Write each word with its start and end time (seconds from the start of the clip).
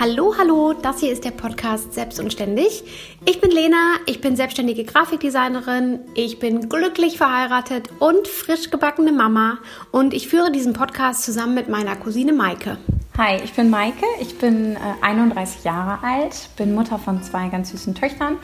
Hallo, 0.00 0.34
hallo, 0.38 0.72
das 0.72 1.00
hier 1.00 1.12
ist 1.12 1.26
der 1.26 1.30
Podcast 1.30 1.92
Selbst 1.92 2.18
und 2.20 2.32
Ständig. 2.32 2.84
Ich 3.26 3.38
bin 3.42 3.50
Lena, 3.50 3.76
ich 4.06 4.22
bin 4.22 4.34
selbstständige 4.34 4.84
Grafikdesignerin, 4.84 5.98
ich 6.14 6.38
bin 6.38 6.70
glücklich 6.70 7.18
verheiratet 7.18 7.90
und 7.98 8.26
frisch 8.26 8.70
gebackene 8.70 9.12
Mama 9.12 9.58
und 9.90 10.14
ich 10.14 10.26
führe 10.28 10.50
diesen 10.50 10.72
Podcast 10.72 11.22
zusammen 11.22 11.54
mit 11.54 11.68
meiner 11.68 11.96
Cousine 11.96 12.32
Maike. 12.32 12.78
Hi, 13.18 13.42
ich 13.44 13.52
bin 13.52 13.68
Maike, 13.68 14.06
ich 14.22 14.38
bin 14.38 14.76
äh, 14.76 14.78
31 15.02 15.64
Jahre 15.64 16.02
alt, 16.02 16.48
bin 16.56 16.74
Mutter 16.74 16.98
von 16.98 17.22
zwei 17.22 17.48
ganz 17.48 17.70
süßen 17.72 17.94
Töchtern, 17.94 18.38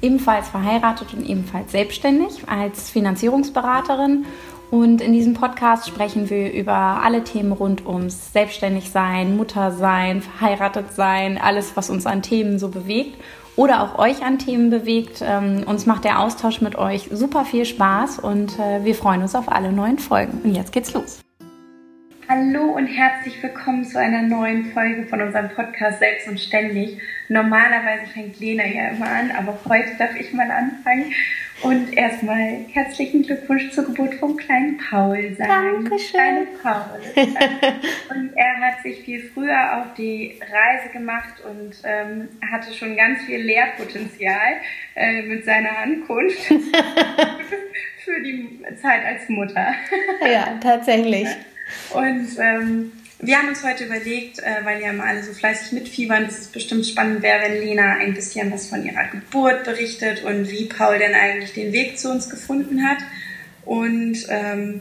ebenfalls 0.00 0.48
verheiratet 0.48 1.12
und 1.12 1.28
ebenfalls 1.28 1.72
selbstständig 1.72 2.48
als 2.48 2.88
Finanzierungsberaterin 2.88 4.24
und 4.72 5.02
in 5.02 5.12
diesem 5.12 5.34
Podcast 5.34 5.86
sprechen 5.86 6.30
wir 6.30 6.50
über 6.50 6.72
alle 6.72 7.22
Themen 7.24 7.52
rund 7.52 7.84
ums 7.86 8.32
Selbstständigsein, 8.32 9.36
Muttersein, 9.36 10.22
verheiratet 10.22 10.94
sein, 10.94 11.36
alles, 11.36 11.76
was 11.76 11.90
uns 11.90 12.06
an 12.06 12.22
Themen 12.22 12.58
so 12.58 12.70
bewegt 12.70 13.22
oder 13.54 13.82
auch 13.82 13.98
euch 13.98 14.24
an 14.24 14.38
Themen 14.38 14.70
bewegt. 14.70 15.22
Ähm, 15.22 15.64
uns 15.66 15.84
macht 15.84 16.04
der 16.04 16.20
Austausch 16.20 16.62
mit 16.62 16.76
euch 16.76 17.10
super 17.12 17.44
viel 17.44 17.66
Spaß 17.66 18.18
und 18.20 18.58
äh, 18.58 18.82
wir 18.82 18.94
freuen 18.94 19.20
uns 19.20 19.34
auf 19.34 19.52
alle 19.52 19.72
neuen 19.72 19.98
Folgen. 19.98 20.40
Und 20.42 20.54
jetzt 20.54 20.72
geht's 20.72 20.94
los. 20.94 21.20
Hallo 22.26 22.62
und 22.62 22.86
herzlich 22.86 23.42
willkommen 23.42 23.84
zu 23.84 23.98
einer 23.98 24.22
neuen 24.22 24.72
Folge 24.72 25.04
von 25.04 25.20
unserem 25.20 25.50
Podcast 25.50 25.98
Selbst 25.98 26.28
und 26.28 26.40
Ständig. 26.40 26.98
Normalerweise 27.28 28.06
fängt 28.14 28.40
Lena 28.40 28.64
ja 28.64 28.88
immer 28.88 29.10
an, 29.10 29.32
aber 29.32 29.58
heute 29.68 29.90
darf 29.98 30.16
ich 30.18 30.32
mal 30.32 30.50
anfangen. 30.50 31.12
Und 31.62 31.96
erstmal 31.96 32.64
herzlichen 32.72 33.22
Glückwunsch 33.22 33.70
zur 33.70 33.84
Geburt 33.84 34.14
vom 34.14 34.36
kleinen 34.36 34.78
Paul 34.78 35.34
sagen. 35.36 35.84
Dankeschön. 35.84 36.10
Kleine 36.10 36.46
Paul. 36.62 37.00
und 38.16 38.36
er 38.36 38.60
hat 38.60 38.82
sich 38.82 39.00
viel 39.02 39.30
früher 39.32 39.78
auf 39.78 39.94
die 39.96 40.40
Reise 40.40 40.92
gemacht 40.92 41.34
und 41.44 41.76
ähm, 41.84 42.28
hatte 42.50 42.72
schon 42.74 42.96
ganz 42.96 43.22
viel 43.22 43.40
Lehrpotenzial 43.40 44.54
äh, 44.96 45.22
mit 45.22 45.44
seiner 45.44 45.78
Ankunft 45.78 46.42
für 48.04 48.20
die 48.24 48.60
Zeit 48.80 49.04
als 49.04 49.28
Mutter. 49.28 49.74
Ja, 50.20 50.58
tatsächlich. 50.60 51.28
Und 51.94 52.28
ähm, 52.38 52.92
wir 53.22 53.38
haben 53.38 53.48
uns 53.48 53.62
heute 53.62 53.84
überlegt, 53.84 54.40
äh, 54.40 54.64
weil 54.64 54.82
ja 54.82 54.90
immer 54.90 55.04
alle 55.04 55.22
so 55.22 55.32
fleißig 55.32 55.72
mitfiebern, 55.72 56.24
dass 56.24 56.40
es 56.40 56.48
bestimmt 56.48 56.84
spannend 56.84 57.22
wäre, 57.22 57.42
wenn 57.42 57.60
Lena 57.60 57.96
ein 57.98 58.14
bisschen 58.14 58.52
was 58.52 58.68
von 58.68 58.84
ihrer 58.84 59.04
Geburt 59.04 59.64
berichtet 59.64 60.24
und 60.24 60.50
wie 60.50 60.64
Paul 60.64 60.98
denn 60.98 61.14
eigentlich 61.14 61.52
den 61.52 61.72
Weg 61.72 61.98
zu 61.98 62.10
uns 62.10 62.28
gefunden 62.28 62.84
hat. 62.86 62.98
Und 63.64 64.26
ähm, 64.28 64.80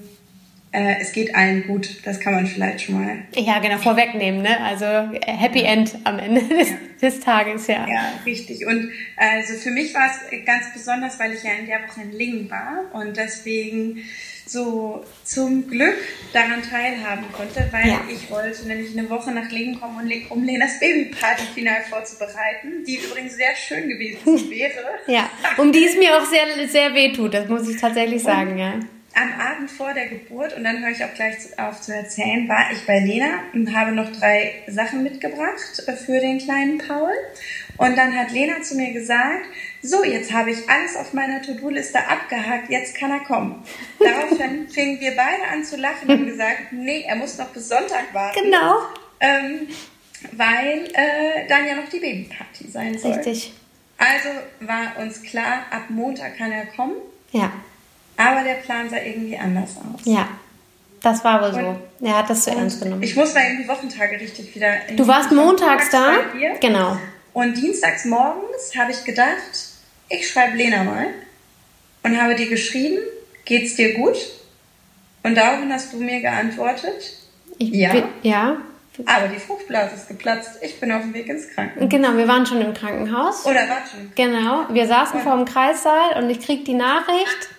äh, 0.71 0.95
es 0.99 1.11
geht 1.11 1.35
allen 1.35 1.67
gut, 1.67 1.97
das 2.03 2.19
kann 2.19 2.33
man 2.33 2.47
vielleicht 2.47 2.81
schon 2.81 2.95
mal. 2.95 3.17
Ja, 3.35 3.59
genau, 3.59 3.77
vorwegnehmen, 3.77 4.41
ne? 4.41 4.59
Also 4.61 4.85
äh, 4.85 5.19
Happy 5.21 5.61
End 5.61 5.95
am 6.05 6.17
Ende 6.17 6.41
des, 6.41 6.69
ja. 6.69 6.75
des 6.99 7.19
Tages, 7.19 7.67
ja. 7.67 7.87
Ja, 7.87 8.13
richtig. 8.25 8.65
Und 8.65 8.89
also 9.17 9.53
für 9.53 9.69
mich 9.69 9.93
war 9.93 10.07
es 10.07 10.45
ganz 10.45 10.73
besonders, 10.73 11.19
weil 11.19 11.33
ich 11.33 11.43
ja 11.43 11.51
in 11.59 11.67
der 11.67 11.79
Woche 11.87 12.01
in 12.01 12.11
Lingen 12.13 12.49
war 12.49 12.85
und 12.93 13.17
deswegen 13.17 14.03
so 14.51 15.03
zum 15.23 15.69
Glück 15.69 15.97
daran 16.33 16.61
teilhaben 16.61 17.25
konnte, 17.31 17.67
weil 17.71 17.87
ja. 17.87 18.01
ich 18.09 18.29
wollte 18.29 18.67
nämlich 18.67 18.97
eine 18.97 19.09
Woche 19.09 19.31
nach 19.31 19.49
Lingen 19.49 19.79
kommen, 19.79 20.11
um 20.29 20.43
Lenas 20.43 20.79
Babyparty-Final 20.79 21.83
vorzubereiten, 21.89 22.83
die 22.85 22.97
übrigens 22.97 23.35
sehr 23.35 23.55
schön 23.55 23.87
gewesen 23.87 24.19
wäre. 24.49 24.99
ja, 25.07 25.29
um 25.57 25.71
die 25.71 25.85
es 25.85 25.95
mir 25.95 26.17
auch 26.17 26.25
sehr, 26.25 26.67
sehr 26.67 26.93
weh 26.93 27.13
tut, 27.13 27.33
das 27.33 27.47
muss 27.47 27.69
ich 27.69 27.79
tatsächlich 27.79 28.21
sagen, 28.21 28.51
und 28.51 28.57
ja. 28.57 28.79
Am 29.13 29.29
Abend 29.41 29.69
vor 29.69 29.93
der 29.93 30.07
Geburt, 30.07 30.55
und 30.55 30.63
dann 30.63 30.81
höre 30.81 30.91
ich 30.91 31.03
auch 31.03 31.13
gleich 31.13 31.35
auf 31.57 31.81
zu 31.81 31.93
erzählen, 31.93 32.47
war 32.47 32.71
ich 32.71 32.85
bei 32.85 32.99
Lena 32.99 33.41
und 33.53 33.75
habe 33.75 33.91
noch 33.91 34.09
drei 34.09 34.53
Sachen 34.67 35.03
mitgebracht 35.03 35.83
für 36.05 36.19
den 36.21 36.37
kleinen 36.37 36.77
Paul. 36.77 37.11
Und 37.81 37.97
dann 37.97 38.15
hat 38.15 38.31
Lena 38.31 38.61
zu 38.61 38.75
mir 38.75 38.93
gesagt, 38.93 39.45
so, 39.81 40.03
jetzt 40.03 40.31
habe 40.31 40.51
ich 40.51 40.69
alles 40.69 40.95
auf 40.95 41.13
meiner 41.13 41.41
To-Do-Liste 41.41 41.97
abgehakt, 42.07 42.69
jetzt 42.69 42.95
kann 42.95 43.09
er 43.09 43.21
kommen. 43.21 43.63
Daraufhin 43.99 44.69
fingen 44.69 44.99
wir 44.99 45.15
beide 45.15 45.47
an 45.51 45.63
zu 45.63 45.77
lachen 45.77 46.07
und 46.07 46.27
gesagt, 46.27 46.71
nee, 46.71 47.05
er 47.07 47.15
muss 47.15 47.39
noch 47.39 47.47
bis 47.47 47.69
Sonntag 47.69 48.13
warten. 48.13 48.39
Genau. 48.43 48.81
Ähm, 49.19 49.67
weil 50.33 50.85
äh, 50.93 51.47
dann 51.49 51.65
ja 51.65 51.73
noch 51.73 51.89
die 51.89 51.99
Babyparty 51.99 52.69
sein 52.69 52.99
soll. 52.99 53.13
Richtig. 53.13 53.53
Also 53.97 54.29
war 54.59 55.03
uns 55.03 55.23
klar, 55.23 55.65
ab 55.71 55.85
Montag 55.89 56.37
kann 56.37 56.51
er 56.51 56.67
kommen. 56.67 56.97
Ja. 57.31 57.51
Aber 58.15 58.43
der 58.43 58.55
Plan 58.55 58.91
sah 58.91 58.97
irgendwie 58.97 59.37
anders 59.37 59.77
aus. 59.77 60.01
Ja. 60.05 60.27
Das 61.01 61.23
war 61.23 61.41
wohl 61.41 61.51
so. 61.51 62.05
Er 62.05 62.17
hat 62.17 62.29
das 62.29 62.43
zu 62.43 62.51
ernst 62.51 62.79
genommen. 62.83 63.01
Ich 63.01 63.15
muss 63.15 63.33
mal 63.33 63.43
irgendwie 63.43 63.67
Wochentage 63.67 64.19
richtig 64.19 64.53
wieder. 64.53 64.71
Du 64.95 65.07
warst 65.07 65.31
montags 65.31 65.89
da? 65.89 66.17
Genau. 66.59 66.95
Und 67.33 67.55
dienstags 67.55 68.05
morgens 68.05 68.75
habe 68.77 68.91
ich 68.91 69.03
gedacht, 69.03 69.69
ich 70.09 70.29
schreibe 70.29 70.57
Lena 70.57 70.83
mal 70.83 71.07
und 72.03 72.21
habe 72.21 72.35
dir 72.35 72.49
geschrieben, 72.49 72.99
geht's 73.45 73.75
dir 73.75 73.93
gut? 73.93 74.17
Und 75.23 75.35
daraufhin 75.35 75.71
hast 75.71 75.93
du 75.93 75.97
mir 75.97 76.19
geantwortet, 76.19 77.17
ich 77.57 77.69
ja. 77.69 77.91
Bin, 77.93 78.03
ja. 78.23 78.57
Aber 79.05 79.27
die 79.27 79.39
Fruchtblase 79.39 79.95
ist 79.95 80.07
geplatzt. 80.07 80.59
Ich 80.61 80.79
bin 80.79 80.91
auf 80.91 81.01
dem 81.01 81.13
Weg 81.13 81.27
ins 81.27 81.49
Krankenhaus. 81.49 81.89
Genau, 81.89 82.17
wir 82.17 82.27
waren 82.27 82.45
schon 82.45 82.61
im 82.61 82.73
Krankenhaus. 82.73 83.45
Oder 83.45 83.61
warte 83.69 83.89
schon. 83.91 84.11
Genau, 84.15 84.65
wir 84.69 84.87
saßen 84.87 85.19
und? 85.19 85.23
vor 85.23 85.35
dem 85.37 85.45
Kreissaal 85.45 86.21
und 86.21 86.29
ich 86.29 86.41
krieg 86.41 86.65
die 86.65 86.73
Nachricht 86.73 87.49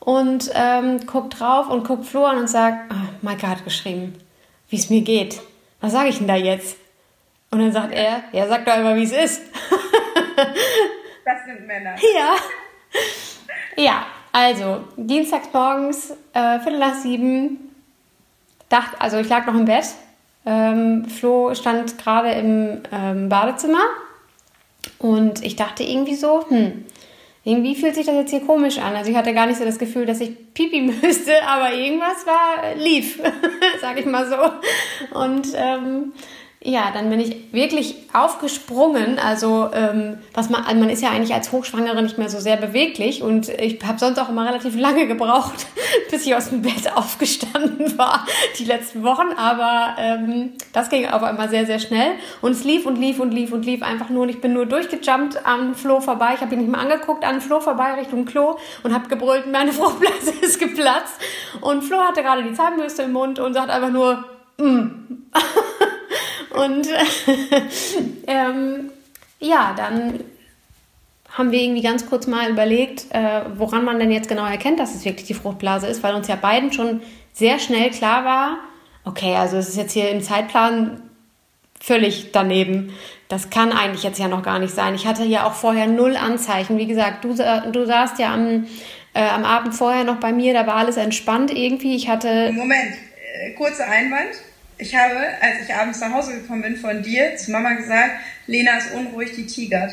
und 0.00 0.50
ähm, 0.54 1.00
guck 1.06 1.30
drauf 1.30 1.68
und 1.70 1.84
guck 1.84 2.04
Flo 2.04 2.24
an 2.24 2.38
und 2.38 2.48
sag, 2.48 2.90
oh, 2.90 3.08
Maike 3.22 3.48
hat 3.48 3.64
geschrieben, 3.64 4.14
wie 4.68 4.76
es 4.76 4.90
mir 4.90 5.02
geht. 5.02 5.40
Was 5.80 5.92
sage 5.92 6.10
ich 6.10 6.18
denn 6.18 6.28
da 6.28 6.36
jetzt? 6.36 6.76
Und 7.52 7.58
dann 7.60 7.70
sagt 7.70 7.92
er, 7.92 8.24
ja, 8.32 8.48
sag 8.48 8.64
doch 8.64 8.76
immer, 8.76 8.96
wie 8.96 9.04
es 9.04 9.12
ist. 9.12 9.42
Das 11.24 11.44
sind 11.46 11.68
Männer. 11.68 11.94
Ja. 12.16 12.34
Ja, 13.76 14.06
also 14.32 14.84
dienstags 14.96 15.48
morgens, 15.52 16.10
äh, 16.32 16.58
Viertel 16.58 16.80
nach 16.80 16.94
sieben, 16.94 17.72
dachte, 18.68 19.00
also 19.00 19.18
ich 19.18 19.28
lag 19.28 19.46
noch 19.46 19.54
im 19.54 19.64
Bett. 19.64 19.84
Ähm, 20.44 21.04
Flo 21.04 21.54
stand 21.54 21.96
gerade 21.96 22.32
im 22.32 22.82
ähm, 22.90 23.28
Badezimmer 23.28 23.84
und 24.98 25.44
ich 25.44 25.54
dachte 25.54 25.84
irgendwie 25.84 26.16
so, 26.16 26.44
hm, 26.48 26.84
irgendwie 27.44 27.76
fühlt 27.76 27.94
sich 27.94 28.06
das 28.06 28.16
jetzt 28.16 28.30
hier 28.30 28.44
komisch 28.44 28.78
an. 28.78 28.96
Also 28.96 29.10
ich 29.10 29.16
hatte 29.16 29.32
gar 29.32 29.46
nicht 29.46 29.58
so 29.58 29.64
das 29.64 29.78
Gefühl, 29.78 30.06
dass 30.06 30.20
ich 30.20 30.54
pipi 30.54 30.80
müsste, 31.02 31.32
aber 31.46 31.72
irgendwas 31.72 32.26
war 32.26 32.74
lief, 32.76 33.20
sag 33.80 33.98
ich 33.98 34.06
mal 34.06 34.28
so. 34.28 35.16
Und 35.18 35.48
ähm, 35.54 36.12
ja, 36.64 36.90
dann 36.92 37.10
bin 37.10 37.18
ich 37.18 37.52
wirklich 37.52 37.96
aufgesprungen. 38.12 39.18
Also, 39.18 39.70
ähm, 39.74 40.18
was 40.32 40.48
man, 40.48 40.62
also 40.64 40.78
man 40.78 40.90
ist 40.90 41.02
ja 41.02 41.10
eigentlich 41.10 41.34
als 41.34 41.50
Hochschwangere 41.50 42.00
nicht 42.02 42.18
mehr 42.18 42.28
so 42.28 42.38
sehr 42.38 42.56
beweglich 42.56 43.22
und 43.22 43.48
ich 43.48 43.84
habe 43.84 43.98
sonst 43.98 44.18
auch 44.18 44.28
immer 44.28 44.46
relativ 44.46 44.78
lange 44.78 45.08
gebraucht, 45.08 45.66
bis 46.10 46.24
ich 46.24 46.36
aus 46.36 46.50
dem 46.50 46.62
Bett 46.62 46.92
aufgestanden 46.94 47.98
war, 47.98 48.26
die 48.58 48.64
letzten 48.64 49.02
Wochen. 49.02 49.32
Aber 49.36 49.96
ähm, 49.98 50.52
das 50.72 50.88
ging 50.88 51.08
auf 51.08 51.22
einmal 51.24 51.48
sehr, 51.48 51.66
sehr 51.66 51.80
schnell 51.80 52.12
und 52.40 52.52
es 52.52 52.62
lief 52.62 52.86
und 52.86 52.96
lief 52.96 53.18
und 53.18 53.32
lief 53.32 53.52
und 53.52 53.66
lief 53.66 53.82
einfach 53.82 54.08
nur. 54.08 54.22
Und 54.22 54.28
ich 54.28 54.40
bin 54.40 54.52
nur 54.52 54.66
durchgejumpt 54.66 55.44
am 55.44 55.74
Flo 55.74 56.00
vorbei. 56.00 56.34
Ich 56.34 56.42
habe 56.42 56.54
ihn 56.54 56.60
nicht 56.60 56.70
mehr 56.70 56.80
angeguckt, 56.80 57.24
an 57.24 57.40
Flo 57.40 57.58
vorbei 57.60 57.94
Richtung 57.94 58.24
Klo 58.24 58.56
und 58.84 58.94
habe 58.94 59.08
gebrüllt, 59.08 59.50
meine 59.50 59.72
Fruchtblase 59.72 60.32
ist 60.40 60.60
geplatzt. 60.60 61.14
Und 61.60 61.82
Flo 61.82 61.98
hatte 61.98 62.22
gerade 62.22 62.44
die 62.44 62.54
Zahnbürste 62.54 63.02
im 63.02 63.12
Mund 63.12 63.40
und 63.40 63.54
sagt 63.54 63.70
einfach 63.70 63.90
nur, 63.90 64.24
mm. 64.58 64.90
Und 66.54 66.88
ähm, 68.26 68.90
ja, 69.40 69.74
dann 69.76 70.20
haben 71.30 71.50
wir 71.50 71.60
irgendwie 71.60 71.82
ganz 71.82 72.06
kurz 72.06 72.26
mal 72.26 72.50
überlegt, 72.50 73.06
äh, 73.10 73.42
woran 73.56 73.84
man 73.84 73.98
denn 73.98 74.10
jetzt 74.10 74.28
genau 74.28 74.44
erkennt, 74.44 74.78
dass 74.78 74.94
es 74.94 75.04
wirklich 75.04 75.26
die 75.26 75.34
Fruchtblase 75.34 75.86
ist, 75.86 76.02
weil 76.02 76.14
uns 76.14 76.28
ja 76.28 76.36
beiden 76.36 76.72
schon 76.72 77.00
sehr 77.32 77.58
schnell 77.58 77.90
klar 77.90 78.24
war, 78.24 78.58
okay, 79.04 79.34
also 79.36 79.56
es 79.56 79.68
ist 79.68 79.76
jetzt 79.76 79.92
hier 79.92 80.10
im 80.10 80.20
Zeitplan 80.20 81.00
völlig 81.80 82.32
daneben. 82.32 82.92
Das 83.28 83.50
kann 83.50 83.72
eigentlich 83.72 84.02
jetzt 84.02 84.18
ja 84.18 84.28
noch 84.28 84.42
gar 84.42 84.58
nicht 84.58 84.74
sein. 84.74 84.94
Ich 84.94 85.06
hatte 85.06 85.24
ja 85.24 85.46
auch 85.46 85.54
vorher 85.54 85.86
null 85.86 86.16
Anzeichen. 86.16 86.76
Wie 86.78 86.86
gesagt, 86.86 87.24
du, 87.24 87.34
du 87.34 87.86
saßt 87.86 88.18
ja 88.18 88.34
am, 88.34 88.66
äh, 89.14 89.26
am 89.26 89.44
Abend 89.44 89.74
vorher 89.74 90.04
noch 90.04 90.16
bei 90.16 90.32
mir, 90.32 90.52
da 90.52 90.66
war 90.66 90.76
alles 90.76 90.98
entspannt 90.98 91.50
irgendwie. 91.50 91.96
Ich 91.96 92.08
hatte. 92.08 92.52
Moment, 92.52 92.94
äh, 93.40 93.52
kurzer 93.52 93.86
Einwand. 93.88 94.34
Ich 94.82 94.96
habe, 94.96 95.16
als 95.40 95.62
ich 95.64 95.72
abends 95.72 96.00
nach 96.00 96.12
Hause 96.12 96.32
gekommen 96.40 96.62
bin, 96.62 96.76
von 96.76 97.04
dir 97.04 97.36
zu 97.36 97.52
Mama 97.52 97.74
gesagt, 97.74 98.16
Lena 98.48 98.78
ist 98.78 98.92
unruhig, 98.92 99.30
die 99.36 99.46
tigert. 99.46 99.92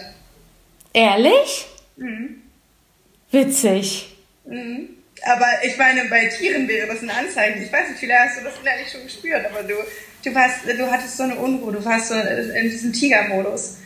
Ehrlich? 0.93 1.67
Mhm. 1.95 2.41
Witzig. 3.29 4.15
Mhm. 4.45 4.89
Aber 5.21 5.45
ich 5.63 5.77
meine, 5.77 6.05
bei 6.05 6.25
Tieren 6.25 6.67
wäre 6.67 6.87
das 6.87 7.03
ein 7.03 7.11
Anzeichen. 7.11 7.61
Ich 7.61 7.71
weiß 7.71 7.89
nicht, 7.89 7.99
vielleicht 7.99 8.29
hast 8.31 8.39
du 8.39 8.45
das 8.45 8.53
innerlich 8.59 8.91
schon 8.91 9.03
gespürt, 9.03 9.45
aber 9.45 9.61
du, 9.61 9.75
du, 10.25 10.33
warst, 10.33 10.65
du 10.65 10.91
hattest 10.91 11.17
so 11.17 11.23
eine 11.23 11.35
Unruhe, 11.35 11.73
du 11.73 11.85
warst 11.85 12.07
so 12.07 12.15
in 12.15 12.69
diesem 12.71 12.91
Tigermodus. 12.91 13.77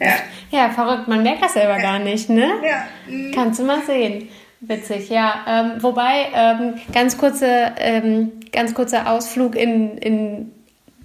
Ja. 0.00 0.14
ja, 0.50 0.70
verrückt, 0.70 1.06
man 1.06 1.22
merkt 1.22 1.42
das 1.42 1.52
selber 1.52 1.76
ja. 1.76 1.82
gar 1.82 1.98
nicht, 1.98 2.30
ne? 2.30 2.62
Ja. 2.64 2.88
Mhm. 3.06 3.32
Kannst 3.34 3.60
du 3.60 3.64
mal 3.64 3.82
sehen. 3.82 4.30
Witzig, 4.66 5.10
ja. 5.10 5.44
Ähm, 5.46 5.82
wobei, 5.82 6.28
ähm, 6.34 6.74
ganz, 6.92 7.18
kurze, 7.18 7.72
ähm, 7.78 8.32
ganz 8.52 8.74
kurzer 8.74 9.10
Ausflug 9.10 9.54
in, 9.54 9.96
in 9.98 10.52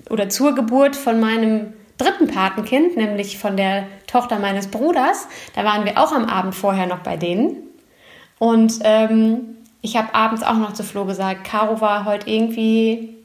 oder 0.09 0.29
zur 0.29 0.55
Geburt 0.55 0.95
von 0.95 1.19
meinem 1.19 1.73
dritten 1.97 2.27
Patenkind, 2.27 2.97
nämlich 2.97 3.37
von 3.37 3.55
der 3.55 3.87
Tochter 4.07 4.39
meines 4.39 4.67
Bruders. 4.67 5.27
Da 5.55 5.63
waren 5.63 5.85
wir 5.85 5.97
auch 5.97 6.11
am 6.11 6.25
Abend 6.25 6.55
vorher 6.55 6.87
noch 6.87 6.99
bei 6.99 7.17
denen. 7.17 7.57
Und 8.39 8.79
ähm, 8.83 9.57
ich 9.81 9.95
habe 9.95 10.15
abends 10.15 10.41
auch 10.41 10.57
noch 10.57 10.73
zu 10.73 10.83
Flo 10.83 11.05
gesagt, 11.05 11.43
Caro 11.43 11.79
war 11.81 12.05
heute 12.05 12.29
irgendwie 12.29 13.20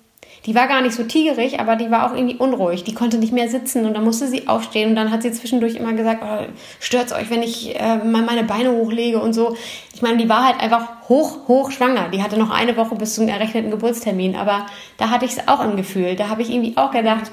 die 0.46 0.54
war 0.54 0.68
gar 0.68 0.80
nicht 0.80 0.94
so 0.94 1.02
tigerig, 1.02 1.58
aber 1.58 1.74
die 1.74 1.90
war 1.90 2.08
auch 2.08 2.16
irgendwie 2.16 2.36
unruhig. 2.36 2.84
Die 2.84 2.94
konnte 2.94 3.18
nicht 3.18 3.32
mehr 3.32 3.48
sitzen 3.48 3.84
und 3.84 3.94
dann 3.94 4.04
musste 4.04 4.28
sie 4.28 4.46
aufstehen 4.46 4.90
und 4.90 4.96
dann 4.96 5.10
hat 5.10 5.22
sie 5.22 5.32
zwischendurch 5.32 5.74
immer 5.74 5.92
gesagt, 5.92 6.22
oh, 6.22 6.46
stört's 6.78 7.12
euch, 7.12 7.30
wenn 7.30 7.42
ich 7.42 7.74
äh, 7.78 7.96
mal 7.96 8.22
meine 8.22 8.44
Beine 8.44 8.70
hochlege 8.70 9.20
und 9.20 9.32
so. 9.32 9.56
Ich 9.92 10.02
meine, 10.02 10.18
die 10.18 10.28
war 10.28 10.46
halt 10.46 10.60
einfach 10.60 11.08
hoch, 11.08 11.48
hoch 11.48 11.72
schwanger. 11.72 12.10
Die 12.10 12.22
hatte 12.22 12.38
noch 12.38 12.50
eine 12.50 12.76
Woche 12.76 12.94
bis 12.94 13.16
zum 13.16 13.26
errechneten 13.26 13.72
Geburtstermin, 13.72 14.36
aber 14.36 14.66
da 14.98 15.10
hatte 15.10 15.24
ich 15.24 15.32
es 15.32 15.48
auch 15.48 15.64
im 15.64 15.76
Gefühl. 15.76 16.14
Da 16.14 16.28
habe 16.28 16.42
ich 16.42 16.50
irgendwie 16.50 16.76
auch 16.76 16.92
gedacht, 16.92 17.32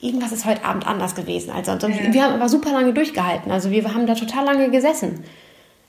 irgendwas 0.00 0.32
ist 0.32 0.46
heute 0.46 0.64
Abend 0.64 0.86
anders 0.86 1.14
gewesen 1.14 1.50
als 1.50 1.66
sonst. 1.66 1.84
Und 1.84 2.14
wir 2.14 2.24
haben 2.24 2.32
aber 2.32 2.48
super 2.48 2.72
lange 2.72 2.94
durchgehalten. 2.94 3.52
Also 3.52 3.70
wir 3.70 3.84
haben 3.92 4.06
da 4.06 4.14
total 4.14 4.46
lange 4.46 4.70
gesessen. 4.70 5.22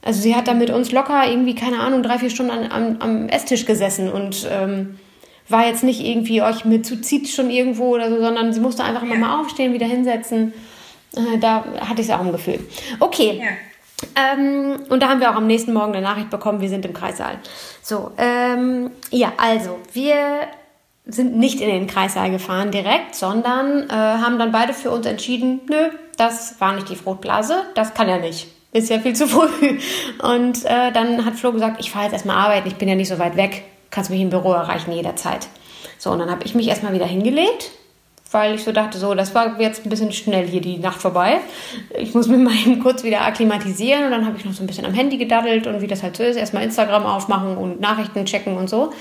Also 0.02 0.22
sie 0.22 0.36
hat 0.36 0.50
da 0.50 0.54
mit 0.54 0.70
uns 0.72 0.92
locker 0.92 1.28
irgendwie, 1.30 1.56
keine 1.56 1.80
Ahnung, 1.80 2.04
drei, 2.04 2.20
vier 2.20 2.30
Stunden 2.30 2.52
am, 2.70 2.98
am 3.00 3.30
Esstisch 3.30 3.66
gesessen 3.66 4.12
und 4.12 4.48
ähm, 4.52 5.00
war 5.48 5.66
jetzt 5.68 5.84
nicht 5.84 6.02
irgendwie, 6.02 6.42
euch 6.42 6.66
mit 6.66 6.86
zu 6.86 7.02
zieht 7.02 7.30
schon 7.30 7.50
irgendwo 7.50 7.94
oder 7.94 8.10
so, 8.10 8.20
sondern 8.20 8.54
sie 8.54 8.60
musste 8.60 8.84
einfach 8.84 9.04
immer 9.04 9.16
mal 9.16 9.42
aufstehen, 9.42 9.74
wieder 9.74 9.86
hinsetzen. 9.86 10.54
Äh, 11.16 11.38
da 11.40 11.64
hatte 11.82 12.02
ich 12.02 12.08
es 12.08 12.14
auch 12.14 12.22
im 12.22 12.32
Gefühl. 12.32 12.60
Okay. 13.00 13.42
Ja. 13.44 13.52
Ähm, 14.16 14.80
und 14.90 15.02
da 15.02 15.10
haben 15.10 15.20
wir 15.20 15.32
auch 15.32 15.36
am 15.36 15.48
nächsten 15.48 15.74
Morgen 15.74 15.94
eine 15.94 16.02
Nachricht 16.02 16.30
bekommen, 16.30 16.62
wir 16.62 16.70
sind 16.70 16.86
im 16.86 16.94
Kreissaal. 16.94 17.40
So, 17.82 18.12
ähm, 18.18 18.92
ja, 19.10 19.34
also, 19.38 19.78
wir 19.94 20.48
sind 21.06 21.38
nicht 21.38 21.62
in 21.62 21.70
den 21.70 21.88
Kreissaal 21.88 22.32
gefahren 22.32 22.72
direkt, 22.72 23.16
sondern 23.16 23.90
äh, 23.90 23.94
haben 23.94 24.40
dann 24.40 24.52
beide 24.52 24.74
für 24.74 24.92
uns 24.92 25.06
entschieden, 25.06 25.62
nö, 25.70 25.90
das 26.18 26.60
war 26.60 26.74
nicht 26.74 26.90
die 26.90 26.96
Fruchtblase, 26.96 27.64
das 27.76 27.94
kann 27.94 28.10
er 28.10 28.20
nicht. 28.20 28.48
Ist 28.74 28.90
ja 28.90 29.00
viel 29.00 29.16
zu 29.16 29.28
früh. 29.28 29.80
Und 30.22 30.66
äh, 30.66 30.92
dann 30.92 31.24
hat 31.24 31.36
Flo 31.36 31.54
gesagt, 31.54 31.80
ich 31.80 31.92
fahre 31.92 32.06
jetzt 32.06 32.14
erstmal 32.14 32.36
arbeiten, 32.36 32.68
ich 32.68 32.76
bin 32.76 32.90
ja 32.90 32.96
nicht 32.96 33.08
so 33.08 33.20
weit 33.20 33.38
weg 33.38 33.64
kannst 33.96 34.10
mich 34.12 34.20
im 34.20 34.30
Büro 34.30 34.52
erreichen 34.52 34.92
jederzeit. 34.92 35.48
So, 35.98 36.12
und 36.12 36.20
dann 36.20 36.30
habe 36.30 36.44
ich 36.44 36.54
mich 36.54 36.68
erstmal 36.68 36.92
wieder 36.92 37.06
hingelegt, 37.06 37.72
weil 38.30 38.56
ich 38.56 38.64
so 38.66 38.74
dachte, 38.74 38.98
so, 38.98 39.16
das 39.16 39.34
war 39.34 39.60
jetzt 39.62 39.86
ein 39.86 39.90
bisschen 39.90 40.12
schnell 40.12 40.46
hier 40.46 40.60
die 40.60 40.78
Nacht 40.78 41.02
vorbei. 41.02 41.38
Ich 41.98 42.14
muss 42.14 42.28
mich 42.28 42.38
mal 42.38 42.54
eben 42.66 42.82
kurz 42.82 43.04
wieder 43.04 43.22
akklimatisieren 43.22 44.04
und 44.04 44.12
dann 44.12 44.26
habe 44.26 44.38
ich 44.38 44.44
noch 44.44 44.54
so 44.54 44.62
ein 44.62 44.68
bisschen 44.68 44.86
am 44.86 44.94
Handy 44.94 45.18
gedaddelt 45.18 45.66
und 45.66 45.82
wie 45.82 45.88
das 45.88 46.04
halt 46.04 46.18
so 46.18 46.24
ist, 46.24 46.36
erstmal 46.36 46.64
Instagram 46.64 47.06
aufmachen 47.06 47.56
und 47.56 47.80
Nachrichten 47.80 48.26
checken 48.26 48.58
und 48.58 48.70
so. 48.70 48.92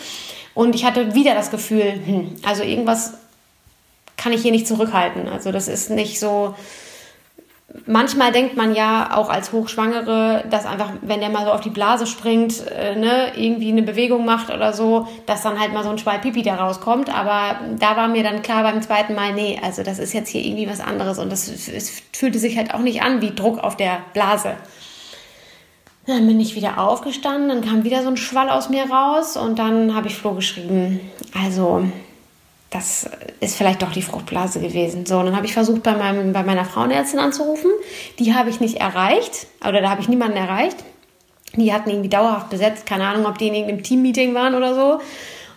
Und 0.55 0.77
ich 0.77 0.85
hatte 0.85 1.17
wieder 1.17 1.35
das 1.35 1.51
Gefühl, 1.51 1.93
hm, 2.07 2.37
also 2.47 2.63
irgendwas 2.63 3.15
kann 4.17 4.33
ich 4.33 4.43
hier 4.43 4.53
nicht 4.53 4.69
zurückhalten. 4.69 5.29
Also 5.29 5.51
das 5.51 5.67
ist 5.67 5.91
nicht 5.91 6.21
so, 6.21 6.55
manchmal 7.87 8.33
denkt 8.33 8.57
man 8.57 8.75
ja 8.75 9.17
auch 9.17 9.29
als 9.29 9.53
Hochschwangere, 9.53 10.45
dass 10.49 10.65
einfach, 10.65 10.93
wenn 11.03 11.21
der 11.21 11.31
mal 11.31 11.45
so 11.45 11.53
auf 11.53 11.61
die 11.61 11.71
Blase 11.71 12.07
springt, 12.07 12.67
äh, 12.71 12.95
ne, 12.95 13.33
irgendwie 13.37 13.71
eine 13.71 13.83
Bewegung 13.83 14.25
macht 14.25 14.51
oder 14.51 14.73
so, 14.73 15.09
dass 15.27 15.43
dann 15.43 15.59
halt 15.59 15.73
mal 15.73 15.83
so 15.83 15.91
ein 15.91 15.99
Schwall 15.99 16.21
Pipi 16.21 16.43
da 16.43 16.55
rauskommt. 16.55 17.15
Aber 17.15 17.59
da 17.79 17.97
war 17.97 18.09
mir 18.09 18.23
dann 18.23 18.43
klar 18.43 18.63
beim 18.63 18.81
zweiten 18.81 19.15
Mal, 19.15 19.33
nee, 19.35 19.61
also 19.63 19.83
das 19.83 19.99
ist 19.99 20.13
jetzt 20.13 20.29
hier 20.29 20.45
irgendwie 20.45 20.69
was 20.69 20.81
anderes 20.81 21.19
und 21.19 21.31
das, 21.31 21.49
es 21.49 22.03
fühlte 22.13 22.39
sich 22.39 22.57
halt 22.57 22.73
auch 22.73 22.81
nicht 22.81 23.03
an 23.03 23.21
wie 23.21 23.35
Druck 23.35 23.59
auf 23.59 23.77
der 23.77 23.99
Blase. 24.13 24.55
Dann 26.07 26.27
bin 26.27 26.39
ich 26.39 26.55
wieder 26.55 26.79
aufgestanden, 26.79 27.49
dann 27.49 27.63
kam 27.63 27.83
wieder 27.83 28.03
so 28.03 28.09
ein 28.09 28.19
Schwall 28.19 28.51
aus 28.51 28.69
mir 28.69 28.91
raus 28.91 29.37
und 29.37 29.59
dann 29.59 29.95
habe 29.95 30.09
ich 30.09 30.15
Flo 30.15 30.35
geschrieben, 30.35 31.01
also 31.43 31.85
das 32.75 33.09
ist 33.39 33.57
vielleicht 33.57 33.83
doch 33.83 33.93
die 33.93 34.03
Fruchtblase 34.03 34.59
gewesen. 34.59 35.07
So, 35.07 35.19
und 35.19 35.27
dann 35.27 35.37
habe 35.37 35.47
ich 35.47 35.55
versucht, 35.55 35.85
bei, 35.85 35.93
meinem, 35.93 36.33
bei 36.33 36.43
meiner 36.43 36.65
Frauenärztin 36.65 37.21
anzurufen. 37.21 37.71
Die 38.19 38.35
habe 38.35 38.51
ich 38.51 38.59
nicht 38.59 38.81
erreicht, 38.81 39.47
oder 39.61 39.81
da 39.81 39.91
habe 39.91 40.01
ich 40.01 40.09
niemanden 40.09 40.37
erreicht. 40.37 40.79
Die 41.55 41.73
hatten 41.73 41.89
irgendwie 41.89 42.09
dauerhaft 42.09 42.51
besetzt, 42.51 42.85
keine 42.85 43.07
Ahnung, 43.07 43.27
ob 43.27 43.39
die 43.39 43.47
in 43.47 43.55
irgendeinem 43.55 43.85
Teammeeting 43.85 44.35
waren 44.35 44.57
oder 44.57 44.75
so. 44.75 45.01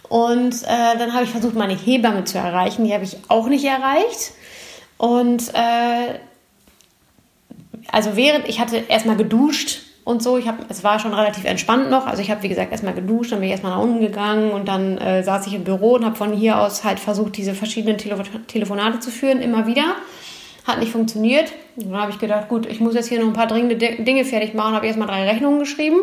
Und 0.09 0.61
äh, 0.63 0.97
dann 0.99 1.13
habe 1.13 1.23
ich 1.23 1.31
versucht, 1.31 1.55
meine 1.55 1.75
Hebamme 1.75 2.23
zu 2.23 2.37
erreichen. 2.37 2.85
Die 2.85 2.93
habe 2.93 3.03
ich 3.03 3.17
auch 3.29 3.47
nicht 3.47 3.65
erreicht. 3.65 4.33
Und 4.99 5.51
äh, 5.55 6.19
also 7.91 8.15
während 8.15 8.47
ich 8.47 8.59
hatte 8.59 8.77
erstmal 8.77 9.17
geduscht 9.17 9.86
und 10.07 10.23
so. 10.23 10.37
Ich 10.37 10.47
habe, 10.47 10.59
es 10.69 10.85
war 10.85 10.99
schon 10.99 11.13
relativ 11.13 11.43
entspannt 11.43 11.89
noch. 11.89 12.07
Also 12.07 12.21
ich 12.21 12.31
habe, 12.31 12.41
wie 12.41 12.47
gesagt, 12.47 12.71
erstmal 12.71 12.93
geduscht, 12.93 13.33
dann 13.33 13.39
bin 13.39 13.47
ich 13.47 13.51
erstmal 13.51 13.73
nach 13.73 13.81
unten 13.81 13.99
gegangen 13.99 14.51
und 14.51 14.69
dann 14.69 14.97
äh, 14.97 15.21
saß 15.21 15.45
ich 15.47 15.53
im 15.53 15.65
Büro 15.65 15.95
und 15.95 16.05
habe 16.05 16.15
von 16.15 16.31
hier 16.31 16.61
aus 16.61 16.85
halt 16.85 16.97
versucht, 16.99 17.35
diese 17.35 17.53
verschiedenen 17.53 17.97
Tele 17.97 18.15
Telefonate 18.47 19.01
zu 19.01 19.11
führen, 19.11 19.41
immer 19.41 19.67
wieder. 19.67 19.83
Hat 20.65 20.79
nicht 20.79 20.93
funktioniert. 20.93 21.51
Und 21.75 21.91
dann 21.91 22.01
habe 22.01 22.11
ich 22.11 22.19
gedacht, 22.19 22.47
gut, 22.47 22.65
ich 22.65 22.79
muss 22.79 22.95
jetzt 22.95 23.09
hier 23.09 23.19
noch 23.19 23.27
ein 23.27 23.33
paar 23.33 23.47
dringende 23.47 23.75
Dinge 23.75 24.23
fertig 24.23 24.53
machen. 24.53 24.75
Habe 24.75 24.87
erstmal 24.87 25.09
drei 25.09 25.29
Rechnungen 25.29 25.59
geschrieben. 25.59 25.97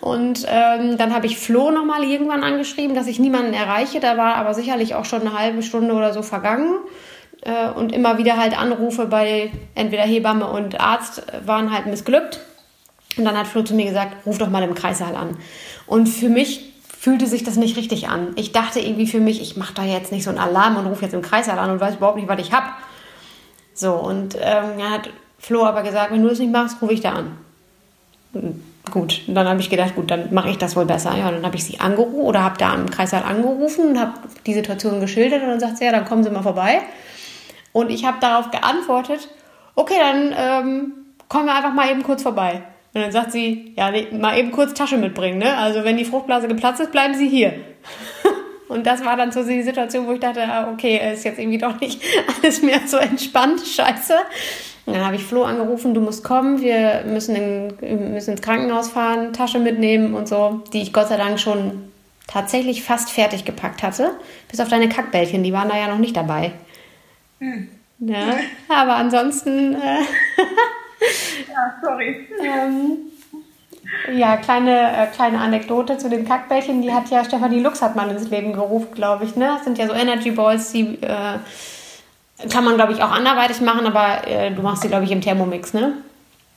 Und 0.00 0.46
ähm, 0.48 0.96
dann 0.96 1.12
habe 1.12 1.26
ich 1.26 1.36
Flo 1.36 1.72
nochmal 1.72 2.04
irgendwann 2.04 2.44
angeschrieben, 2.44 2.94
dass 2.94 3.08
ich 3.08 3.18
niemanden 3.18 3.54
erreiche. 3.54 3.98
Da 3.98 4.16
war 4.16 4.36
aber 4.36 4.54
sicherlich 4.54 4.94
auch 4.94 5.04
schon 5.04 5.22
eine 5.22 5.36
halbe 5.36 5.64
Stunde 5.64 5.94
oder 5.94 6.12
so 6.12 6.22
vergangen. 6.22 6.78
Äh, 7.42 7.70
und 7.70 7.92
immer 7.92 8.18
wieder 8.18 8.36
halt 8.36 8.56
Anrufe 8.56 9.06
bei 9.06 9.50
entweder 9.74 10.04
Hebamme 10.04 10.46
und 10.46 10.80
Arzt 10.80 11.24
waren 11.44 11.72
halt 11.72 11.86
missglückt. 11.86 12.40
Und 13.16 13.24
dann 13.24 13.36
hat 13.36 13.46
Flo 13.46 13.62
zu 13.62 13.74
mir 13.74 13.86
gesagt, 13.86 14.26
ruf 14.26 14.38
doch 14.38 14.50
mal 14.50 14.62
im 14.62 14.74
Kreissaal 14.74 15.16
an. 15.16 15.36
Und 15.86 16.08
für 16.08 16.28
mich 16.28 16.72
fühlte 16.98 17.26
sich 17.26 17.42
das 17.42 17.56
nicht 17.56 17.76
richtig 17.76 18.08
an. 18.08 18.28
Ich 18.36 18.52
dachte 18.52 18.78
irgendwie 18.78 19.06
für 19.06 19.20
mich, 19.20 19.40
ich 19.40 19.56
mache 19.56 19.74
da 19.74 19.84
jetzt 19.84 20.12
nicht 20.12 20.24
so 20.24 20.30
einen 20.30 20.38
Alarm 20.38 20.76
und 20.76 20.86
rufe 20.86 21.02
jetzt 21.02 21.14
im 21.14 21.22
Kreissaal 21.22 21.58
an 21.58 21.70
und 21.70 21.80
weiß 21.80 21.96
überhaupt 21.96 22.18
nicht, 22.18 22.28
was 22.28 22.40
ich 22.40 22.52
habe. 22.52 22.66
So, 23.74 23.94
und 23.94 24.36
ähm, 24.36 24.78
dann 24.78 24.90
hat 24.90 25.10
Flo 25.38 25.64
aber 25.64 25.82
gesagt, 25.82 26.12
wenn 26.12 26.22
du 26.22 26.28
das 26.28 26.38
nicht 26.38 26.52
machst, 26.52 26.80
rufe 26.82 26.92
ich 26.92 27.00
da 27.00 27.12
an. 27.14 27.38
Gut, 28.90 29.22
und 29.26 29.34
dann 29.34 29.48
habe 29.48 29.60
ich 29.60 29.70
gedacht, 29.70 29.94
gut, 29.94 30.10
dann 30.10 30.32
mache 30.32 30.50
ich 30.50 30.58
das 30.58 30.76
wohl 30.76 30.84
besser. 30.84 31.16
Ja, 31.16 31.30
dann 31.30 31.44
habe 31.44 31.56
ich 31.56 31.64
sie 31.64 31.80
angerufen 31.80 32.20
oder 32.20 32.42
habe 32.42 32.58
da 32.58 32.74
im 32.74 32.90
Kreissaal 32.90 33.22
angerufen 33.22 33.88
und 33.88 34.00
habe 34.00 34.12
die 34.46 34.54
Situation 34.54 35.00
geschildert 35.00 35.42
und 35.42 35.48
dann 35.48 35.60
sagt 35.60 35.78
sie, 35.78 35.84
ja, 35.84 35.92
dann 35.92 36.04
kommen 36.04 36.22
Sie 36.22 36.30
mal 36.30 36.42
vorbei. 36.42 36.82
Und 37.72 37.90
ich 37.90 38.04
habe 38.04 38.18
darauf 38.20 38.50
geantwortet, 38.50 39.28
okay, 39.74 39.94
dann 39.98 40.34
ähm, 40.36 40.92
kommen 41.28 41.46
wir 41.46 41.54
einfach 41.54 41.72
mal 41.72 41.90
eben 41.90 42.02
kurz 42.02 42.22
vorbei. 42.22 42.62
Und 42.92 43.02
dann 43.02 43.12
sagt 43.12 43.32
sie, 43.32 43.72
ja, 43.76 43.90
nee, 43.90 44.08
mal 44.10 44.36
eben 44.38 44.50
kurz 44.50 44.74
Tasche 44.74 44.96
mitbringen, 44.96 45.38
ne? 45.38 45.56
Also 45.56 45.84
wenn 45.84 45.96
die 45.96 46.04
Fruchtblase 46.04 46.48
geplatzt 46.48 46.80
ist, 46.80 46.90
bleiben 46.90 47.14
Sie 47.14 47.28
hier. 47.28 47.54
Und 48.68 48.86
das 48.86 49.04
war 49.04 49.16
dann 49.16 49.32
so 49.32 49.42
die 49.42 49.62
Situation, 49.62 50.06
wo 50.06 50.12
ich 50.12 50.20
dachte, 50.20 50.42
ah, 50.44 50.70
okay, 50.72 51.12
ist 51.12 51.24
jetzt 51.24 51.38
irgendwie 51.38 51.58
doch 51.58 51.80
nicht 51.80 52.00
alles 52.42 52.62
mehr 52.62 52.80
so 52.86 52.98
entspannt, 52.98 53.60
scheiße. 53.60 54.14
Und 54.86 54.94
dann 54.94 55.04
habe 55.04 55.16
ich 55.16 55.24
Flo 55.24 55.44
angerufen, 55.44 55.94
du 55.94 56.00
musst 56.00 56.24
kommen, 56.24 56.60
wir 56.60 57.04
müssen, 57.06 57.36
in, 57.36 58.12
müssen 58.12 58.32
ins 58.32 58.42
Krankenhaus 58.42 58.88
fahren, 58.90 59.32
Tasche 59.32 59.58
mitnehmen 59.58 60.14
und 60.14 60.28
so, 60.28 60.62
die 60.72 60.82
ich 60.82 60.92
Gott 60.92 61.08
sei 61.08 61.16
Dank 61.16 61.38
schon 61.38 61.90
tatsächlich 62.26 62.82
fast 62.82 63.10
fertig 63.10 63.44
gepackt 63.44 63.82
hatte. 63.82 64.12
Bis 64.48 64.60
auf 64.60 64.68
deine 64.68 64.88
Kackbällchen, 64.88 65.42
die 65.42 65.52
waren 65.52 65.68
da 65.68 65.76
ja 65.76 65.88
noch 65.88 65.98
nicht 65.98 66.16
dabei. 66.16 66.52
Hm. 67.40 67.68
Ja, 67.98 68.36
aber 68.68 68.94
ansonsten 68.94 69.74
äh, 69.74 69.98
Ja, 71.48 71.74
sorry. 71.82 72.26
Ähm, 72.42 72.98
ja, 74.12 74.36
kleine, 74.36 74.96
äh, 74.96 75.06
kleine 75.06 75.38
Anekdote 75.38 75.98
zu 75.98 76.08
den 76.08 76.26
Kackbällchen. 76.26 76.82
Die 76.82 76.92
hat 76.92 77.10
ja 77.10 77.24
Stefanie 77.24 77.60
Lux 77.60 77.82
hat 77.82 77.96
man 77.96 78.10
ins 78.10 78.30
Leben 78.30 78.52
gerufen, 78.52 78.94
glaube 78.94 79.24
ich. 79.24 79.36
Ne? 79.36 79.46
Das 79.54 79.64
sind 79.64 79.78
ja 79.78 79.86
so 79.86 79.94
Energy 79.94 80.30
Balls, 80.30 80.72
die 80.72 80.98
äh, 81.02 81.38
kann 82.48 82.64
man, 82.64 82.76
glaube 82.76 82.92
ich, 82.92 83.02
auch 83.02 83.10
anderweitig 83.10 83.60
machen, 83.60 83.86
aber 83.86 84.26
äh, 84.26 84.50
du 84.50 84.62
machst 84.62 84.82
sie, 84.82 84.88
glaube 84.88 85.04
ich, 85.04 85.10
im 85.10 85.20
Thermomix, 85.20 85.74
ne? 85.74 85.94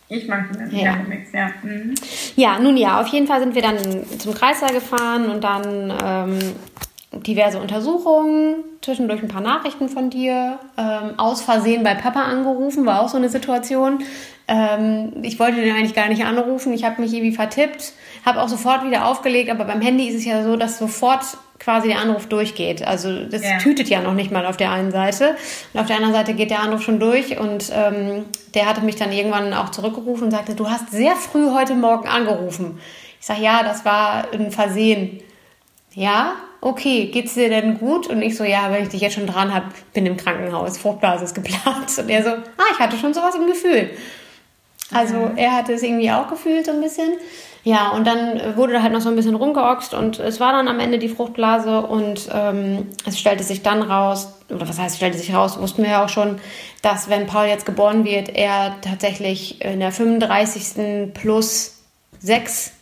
Ich 0.09 0.27
mag 0.27 0.51
den 0.51 0.69
ja. 0.71 0.93
Thermomix, 0.93 1.31
ja. 1.31 1.50
Mhm. 1.63 1.95
Ja, 2.35 2.59
nun 2.59 2.77
ja, 2.77 3.01
auf 3.01 3.07
jeden 3.07 3.27
Fall 3.27 3.39
sind 3.39 3.55
wir 3.55 3.62
dann 3.62 3.77
zum 4.19 4.33
Kreissaal 4.33 4.73
gefahren 4.73 5.29
und 5.29 5.43
dann 5.43 5.93
ähm, 6.03 6.39
diverse 7.22 7.60
Untersuchungen, 7.60 8.55
zwischendurch 8.82 9.22
ein 9.22 9.27
paar 9.27 9.41
Nachrichten 9.41 9.89
von 9.89 10.10
dir, 10.10 10.60
ähm, 10.77 11.17
aus 11.17 11.41
Versehen 11.41 11.84
bei 11.84 11.96
Papa 11.96 12.24
angerufen, 12.24 12.86
war 12.86 13.01
auch 13.01 13.10
so 13.10 13.17
eine 13.17 13.29
Situation. 13.29 14.03
Ähm, 14.48 15.13
ich 15.22 15.39
wollte 15.39 15.62
den 15.62 15.75
eigentlich 15.75 15.96
gar 15.96 16.10
nicht 16.10 16.25
anrufen, 16.25 16.74
ich 16.74 16.84
habe 16.84 17.01
mich 17.01 17.13
irgendwie 17.13 17.36
vertippt, 17.36 17.93
habe 18.25 18.41
auch 18.41 18.50
sofort 18.50 18.86
wieder 18.86 19.05
aufgelegt, 19.08 19.50
aber 19.50 19.65
beim 19.65 19.82
Handy 19.82 20.08
ist 20.08 20.15
es 20.15 20.25
ja 20.25 20.43
so, 20.43 20.55
dass 20.58 20.77
sofort 20.77 21.24
quasi 21.60 21.88
der 21.88 22.00
Anruf 22.00 22.27
durchgeht. 22.27 22.86
Also 22.86 23.24
das 23.25 23.43
ja. 23.43 23.58
tütet 23.58 23.88
ja 23.88 24.01
noch 24.01 24.13
nicht 24.13 24.32
mal 24.32 24.46
auf 24.46 24.58
der 24.58 24.72
einen 24.72 24.91
Seite. 24.91 25.36
Und 25.74 25.79
auf 25.79 25.88
der 25.88 25.96
anderen 25.96 26.13
Seite 26.13 26.34
geht 26.34 26.50
der 26.50 26.60
Anruf 26.60 26.82
schon 26.82 27.00
durch 27.00 27.39
und 27.39 27.72
ähm, 27.74 28.25
der 28.53 28.67
hatte 28.67 28.82
mich 28.82 28.98
dann 28.98 29.12
irgendwann 29.12 29.53
auch 29.53 29.70
zurückgerufen 29.70 30.25
und 30.25 30.32
sagte, 30.32 30.55
du 30.55 30.70
hast 30.70 30.91
sehr 30.91 31.15
früh 31.15 31.51
heute 31.51 31.75
Morgen 31.75 32.08
angerufen. 32.08 32.79
Ich 33.20 33.25
sage, 33.25 33.41
ja, 33.41 33.63
das 33.63 33.86
war 33.86 34.25
ein 34.34 34.51
Versehen. 34.51 35.22
Ja, 35.93 36.34
okay, 36.63 37.08
geht's 37.08 37.34
dir 37.34 37.50
denn 37.50 37.77
gut? 37.77 38.08
Und 38.08 38.22
ich 38.22 38.38
so, 38.38 38.43
ja, 38.43 38.72
wenn 38.72 38.84
ich 38.84 38.89
dich 38.89 39.01
jetzt 39.01 39.13
schon 39.13 39.27
dran 39.27 39.53
habe, 39.53 39.65
bin 39.93 40.05
im 40.05 40.17
Krankenhaus, 40.17 40.77
Fruchtblase 40.77 41.25
ist 41.25 41.36
geplatzt. 41.36 42.00
Und 42.00 42.10
er 42.10 42.24
so, 42.24 42.29
ah, 42.29 42.72
ich 42.72 42.79
hatte 42.79 42.98
schon 42.98 43.13
sowas 43.13 43.36
im 43.36 43.48
Gefühl. 43.48 43.89
Also 44.91 45.32
er 45.36 45.55
hatte 45.55 45.74
es 45.74 45.84
irgendwie 45.84 46.12
auch 46.12 46.27
gefühlt 46.27 46.65
so 46.65 46.72
ein 46.72 46.82
bisschen. 46.82 47.13
Ja, 47.65 47.91
und 47.91 48.05
dann 48.05 48.58
wurde 48.58 48.84
halt 48.84 48.91
noch 48.91 49.00
so 49.00 49.10
ein 49.10 49.15
bisschen 49.15 49.36
rumgeoxt 49.36 49.93
und 49.93 50.20
es 50.20 50.41
war 50.41 50.51
dann 50.51 50.67
am 50.67 50.82
Ende 50.82 51.00
die 51.00 51.08
Fruchtblase 51.08 51.82
und 51.82 52.29
ähm, 52.34 52.89
es 53.05 53.17
stellte 53.17 53.43
sich 53.43 53.63
dann 53.63 53.82
raus, 53.82 54.34
oder 54.50 54.67
was 54.67 54.77
heißt, 54.77 54.98
stellte 54.98 55.17
sich 55.17 55.34
raus, 55.34 55.58
wussten 55.62 55.84
wir 55.84 55.91
ja 55.91 56.03
auch 56.03 56.10
schon, 56.10 56.39
dass 56.82 57.10
wenn 57.10 57.25
Paul 57.25 57.46
jetzt 57.46 57.65
geboren 57.65 58.03
wird, 58.03 58.36
er 58.36 58.75
tatsächlich 58.82 59.63
in 59.63 59.79
der 59.79 59.93
35. 59.93 61.13
plus 61.13 61.84
6 62.20 62.74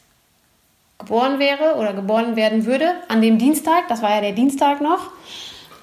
geboren 1.02 1.40
wäre 1.40 1.76
oder 1.76 1.94
geboren 1.94 2.36
werden 2.36 2.66
würde 2.66 2.92
an 3.08 3.22
dem 3.22 3.38
Dienstag. 3.38 3.88
Das 3.90 4.02
war 4.02 4.10
ja 4.10 4.22
der 4.22 4.32
Dienstag 4.32 4.82
noch, 4.82 5.10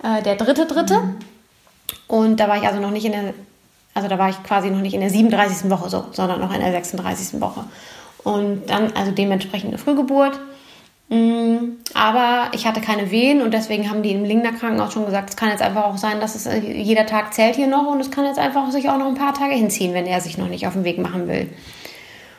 äh, 0.03 0.23
der 0.23 0.37
dritte, 0.37 0.67
dritte. 0.67 1.01
Mhm. 1.01 1.17
Und 2.07 2.41
da 2.41 2.49
war 2.49 2.57
ich 2.57 2.67
also 2.67 2.81
noch 2.81 2.91
nicht 2.91 3.05
in 3.05 3.13
der, 3.13 3.35
also 3.95 4.09
da 4.09 4.19
war 4.19 4.31
ich 4.31 4.43
quasi 4.43 4.71
noch 4.71 4.81
nicht 4.81 4.95
in 4.95 5.01
der 5.01 5.11
37. 5.11 5.71
Woche 5.71 5.91
so, 5.91 6.07
sondern 6.13 6.41
noch 6.41 6.55
in 6.55 6.61
der 6.61 6.73
36. 6.73 7.41
Woche. 7.41 7.65
Und 8.25 8.69
dann, 8.69 8.93
also 8.95 9.13
dementsprechend 9.13 9.69
eine 9.69 9.79
Frühgeburt. 9.79 10.39
Mm, 11.11 11.79
aber 11.95 12.51
ich 12.53 12.67
hatte 12.67 12.81
keine 12.81 13.11
Wehen 13.11 13.41
und 13.41 13.55
deswegen 13.55 13.91
haben 13.91 14.03
die 14.03 14.13
im 14.13 14.25
Lingner 14.25 14.53
Krankenhaus 14.53 14.93
schon 14.93 15.07
gesagt, 15.07 15.31
es 15.31 15.37
kann 15.37 15.49
jetzt 15.49 15.63
einfach 15.63 15.85
auch 15.85 15.97
sein, 15.97 16.21
dass 16.21 16.35
es 16.35 16.47
äh, 16.47 16.59
jeder 16.59 17.07
Tag 17.07 17.33
zählt 17.33 17.57
hier 17.57 17.67
noch 17.67 17.87
und 17.87 18.01
es 18.01 18.11
kann 18.11 18.27
jetzt 18.27 18.39
einfach 18.39 18.71
sich 18.71 18.91
auch 18.91 18.99
noch 18.99 19.07
ein 19.07 19.15
paar 19.15 19.33
Tage 19.33 19.55
hinziehen, 19.55 19.95
wenn 19.95 20.07
er 20.07 20.21
sich 20.21 20.37
noch 20.37 20.49
nicht 20.49 20.67
auf 20.67 20.75
den 20.75 20.85
Weg 20.85 20.99
machen 20.99 21.27
will. 21.27 21.49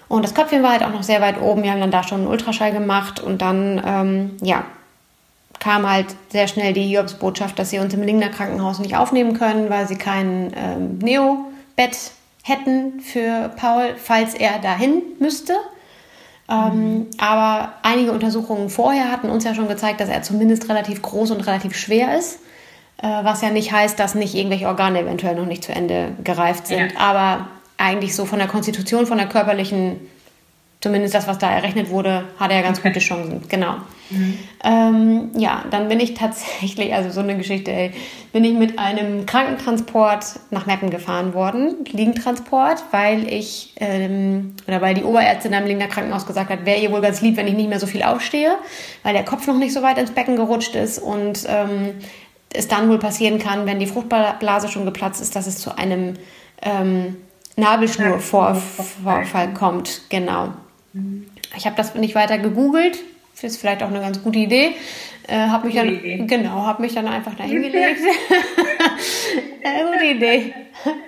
Und 0.10 0.24
das 0.24 0.34
Köpfchen 0.34 0.63
war 0.63 0.72
halt 0.72 0.84
auch 0.84 0.92
noch 0.92 1.04
sehr 1.04 1.22
weit 1.22 1.39
oben. 1.39 1.63
Wir 1.63 1.72
haben 1.72 1.80
dann 1.80 1.92
da 1.92 2.04
schon 2.04 2.22
einen 2.22 2.28
Ultraschall 2.28 2.72
gemacht 2.74 3.22
und 3.22 3.42
dann, 3.42 3.82
ähm, 3.86 4.38
ja, 4.42 4.66
kam 5.60 5.89
halt 5.89 6.08
sehr 6.30 6.48
schnell 6.48 6.74
die 6.74 6.84
Hiobsbotschaft, 6.84 7.60
dass 7.60 7.70
sie 7.70 7.80
uns 7.80 7.94
im 7.94 8.01
Lingner 8.01 8.30
Krankenhaus 8.30 8.80
nicht 8.80 8.96
aufnehmen 8.96 9.38
können, 9.38 9.70
weil 9.70 9.88
sie 9.88 9.98
kein 9.98 10.51
ähm, 10.56 10.98
Neo-Bett 11.00 12.12
hätten 12.44 13.01
für 13.01 13.51
Paul, 13.56 13.96
falls 13.98 14.34
er 14.34 14.60
dahin 14.60 15.01
müsste. 15.20 15.54
Ähm, 16.50 17.08
aber 17.20 17.74
einige 17.84 18.12
Untersuchungen 18.12 18.70
vorher 18.70 19.12
hatten 19.12 19.30
uns 19.30 19.44
ja 19.44 19.54
schon 19.54 19.68
gezeigt, 19.68 20.01
dass 20.01 20.10
er 20.10 20.24
zumindest 20.24 20.68
relativ 20.70 21.01
groß 21.01 21.32
und 21.32 21.42
relativ 21.42 21.75
schwer 21.75 22.18
ist. 22.18 22.39
Äh, 23.01 23.08
was 23.24 23.42
ja 23.42 23.50
nicht 23.50 23.72
heißt, 23.72 24.00
dass 24.00 24.16
nicht 24.16 24.34
irgendwelche 24.34 24.68
Organe 24.68 25.01
eventuell 25.01 25.36
noch 25.36 25.46
nicht 25.46 25.63
zu 25.63 25.74
Ende 25.74 26.13
gereift 26.24 26.68
sind. 26.68 26.94
Ja. 26.94 27.00
Aber 27.00 27.48
eigentlich 27.79 28.15
so 28.15 28.25
von 28.25 28.38
der 28.39 28.48
Konstitution, 28.48 29.07
von 29.07 29.17
der 29.17 29.27
körperlichen 29.27 29.98
zumindest 30.81 31.13
das, 31.13 31.27
was 31.27 31.38
da 31.38 31.51
errechnet 31.51 31.89
wurde, 31.89 32.24
hatte 32.39 32.53
er 32.53 32.62
ganz 32.62 32.81
gute 32.81 33.00
Chancen. 33.00 33.41
Genau. 33.50 33.75
Mhm. 34.09 34.39
Ähm, 34.63 35.29
ja, 35.36 35.65
dann 35.69 35.89
bin 35.89 36.00
ich 36.00 36.13
tatsächlich, 36.13 36.93
also 36.93 37.09
so 37.09 37.19
eine 37.19 37.36
Geschichte, 37.38 37.71
ey, 37.71 37.91
bin 38.31 38.45
ich 38.45 38.53
mit 38.53 38.79
einem 38.79 39.25
Krankentransport 39.25 40.39
nach 40.51 40.67
Meppen 40.67 40.89
gefahren 40.89 41.33
worden, 41.33 41.75
Liegentransport, 41.86 42.83
weil 42.91 43.31
ich, 43.31 43.74
ähm, 43.77 44.55
oder 44.67 44.81
weil 44.81 44.93
die 44.93 45.03
Oberärztin 45.03 45.53
am 45.53 45.65
Liegener 45.65 45.88
Krankenhaus 45.88 46.25
gesagt 46.25 46.50
hat, 46.50 46.65
wäre 46.65 46.79
ihr 46.79 46.91
wohl 46.91 47.01
ganz 47.01 47.21
lieb, 47.21 47.36
wenn 47.36 47.48
ich 47.48 47.55
nicht 47.55 47.69
mehr 47.69 47.79
so 47.79 47.88
viel 47.88 48.03
aufstehe, 48.03 48.53
weil 49.03 49.13
der 49.13 49.25
Kopf 49.25 49.48
noch 49.48 49.57
nicht 49.57 49.74
so 49.74 49.81
weit 49.81 49.98
ins 49.98 50.12
Becken 50.12 50.38
gerutscht 50.38 50.75
ist 50.75 50.98
und 50.98 51.45
ähm, 51.48 51.95
es 52.53 52.69
dann 52.69 52.89
wohl 52.89 53.00
passieren 53.00 53.38
kann, 53.38 53.65
wenn 53.65 53.79
die 53.79 53.86
Fruchtblase 53.86 54.69
schon 54.69 54.86
geplatzt 54.86 55.21
ist, 55.21 55.36
dass 55.36 55.45
es 55.45 55.57
zu 55.57 55.77
einem 55.77 56.15
ähm, 56.62 57.17
Nabelschnurvorfall 57.60 59.54
kommt. 59.54 60.01
Genau. 60.10 60.54
Ich 61.56 61.66
habe 61.66 61.75
das 61.75 61.96
nicht 61.96 62.16
weiter 62.16 62.38
gegoogelt. 62.38 63.00
Ist 63.42 63.58
vielleicht 63.58 63.84
auch 63.84 63.88
eine 63.88 64.01
ganz 64.01 64.22
gute 64.22 64.39
Idee. 64.39 64.75
Äh, 65.28 65.48
habe 65.48 65.68
mich 65.68 65.75
dann 65.75 65.88
Idee. 65.88 66.25
genau, 66.25 66.66
habe 66.66 66.82
mich 66.82 66.94
dann 66.94 67.08
einfach 67.08 67.36
dahin 67.36 67.62
gelegt. 67.62 68.01
äh, 69.62 69.86
gute 69.94 70.06
Idee. 70.06 70.54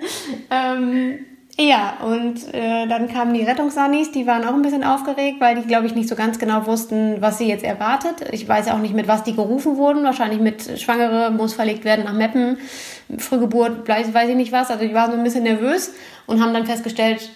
ähm, 0.50 1.26
ja, 1.58 1.98
und 2.02 2.54
äh, 2.54 2.86
dann 2.86 3.08
kamen 3.08 3.34
die 3.34 3.42
Rettungssannis, 3.42 4.10
die 4.10 4.26
waren 4.26 4.44
auch 4.44 4.54
ein 4.54 4.62
bisschen 4.62 4.84
aufgeregt, 4.84 5.38
weil 5.38 5.56
die, 5.56 5.66
glaube 5.68 5.86
ich, 5.86 5.94
nicht 5.94 6.08
so 6.08 6.16
ganz 6.16 6.38
genau 6.38 6.66
wussten, 6.66 7.20
was 7.20 7.38
sie 7.38 7.46
jetzt 7.46 7.62
erwartet. 7.62 8.24
Ich 8.32 8.48
weiß 8.48 8.68
auch 8.68 8.78
nicht, 8.78 8.94
mit 8.94 9.06
was 9.06 9.22
die 9.22 9.36
gerufen 9.36 9.76
wurden. 9.76 10.02
Wahrscheinlich 10.02 10.40
mit 10.40 10.80
Schwangere 10.80 11.30
muss 11.30 11.52
verlegt 11.52 11.84
werden 11.84 12.04
nach 12.06 12.14
Meppen, 12.14 12.56
Frühgeburt, 13.18 13.86
weiß 13.86 14.28
ich 14.28 14.36
nicht 14.36 14.52
was. 14.52 14.70
Also 14.70 14.86
die 14.86 14.94
waren 14.94 15.10
so 15.10 15.18
ein 15.18 15.24
bisschen 15.24 15.42
nervös 15.42 15.92
und 16.26 16.42
haben 16.42 16.54
dann 16.54 16.64
festgestellt, 16.64 17.30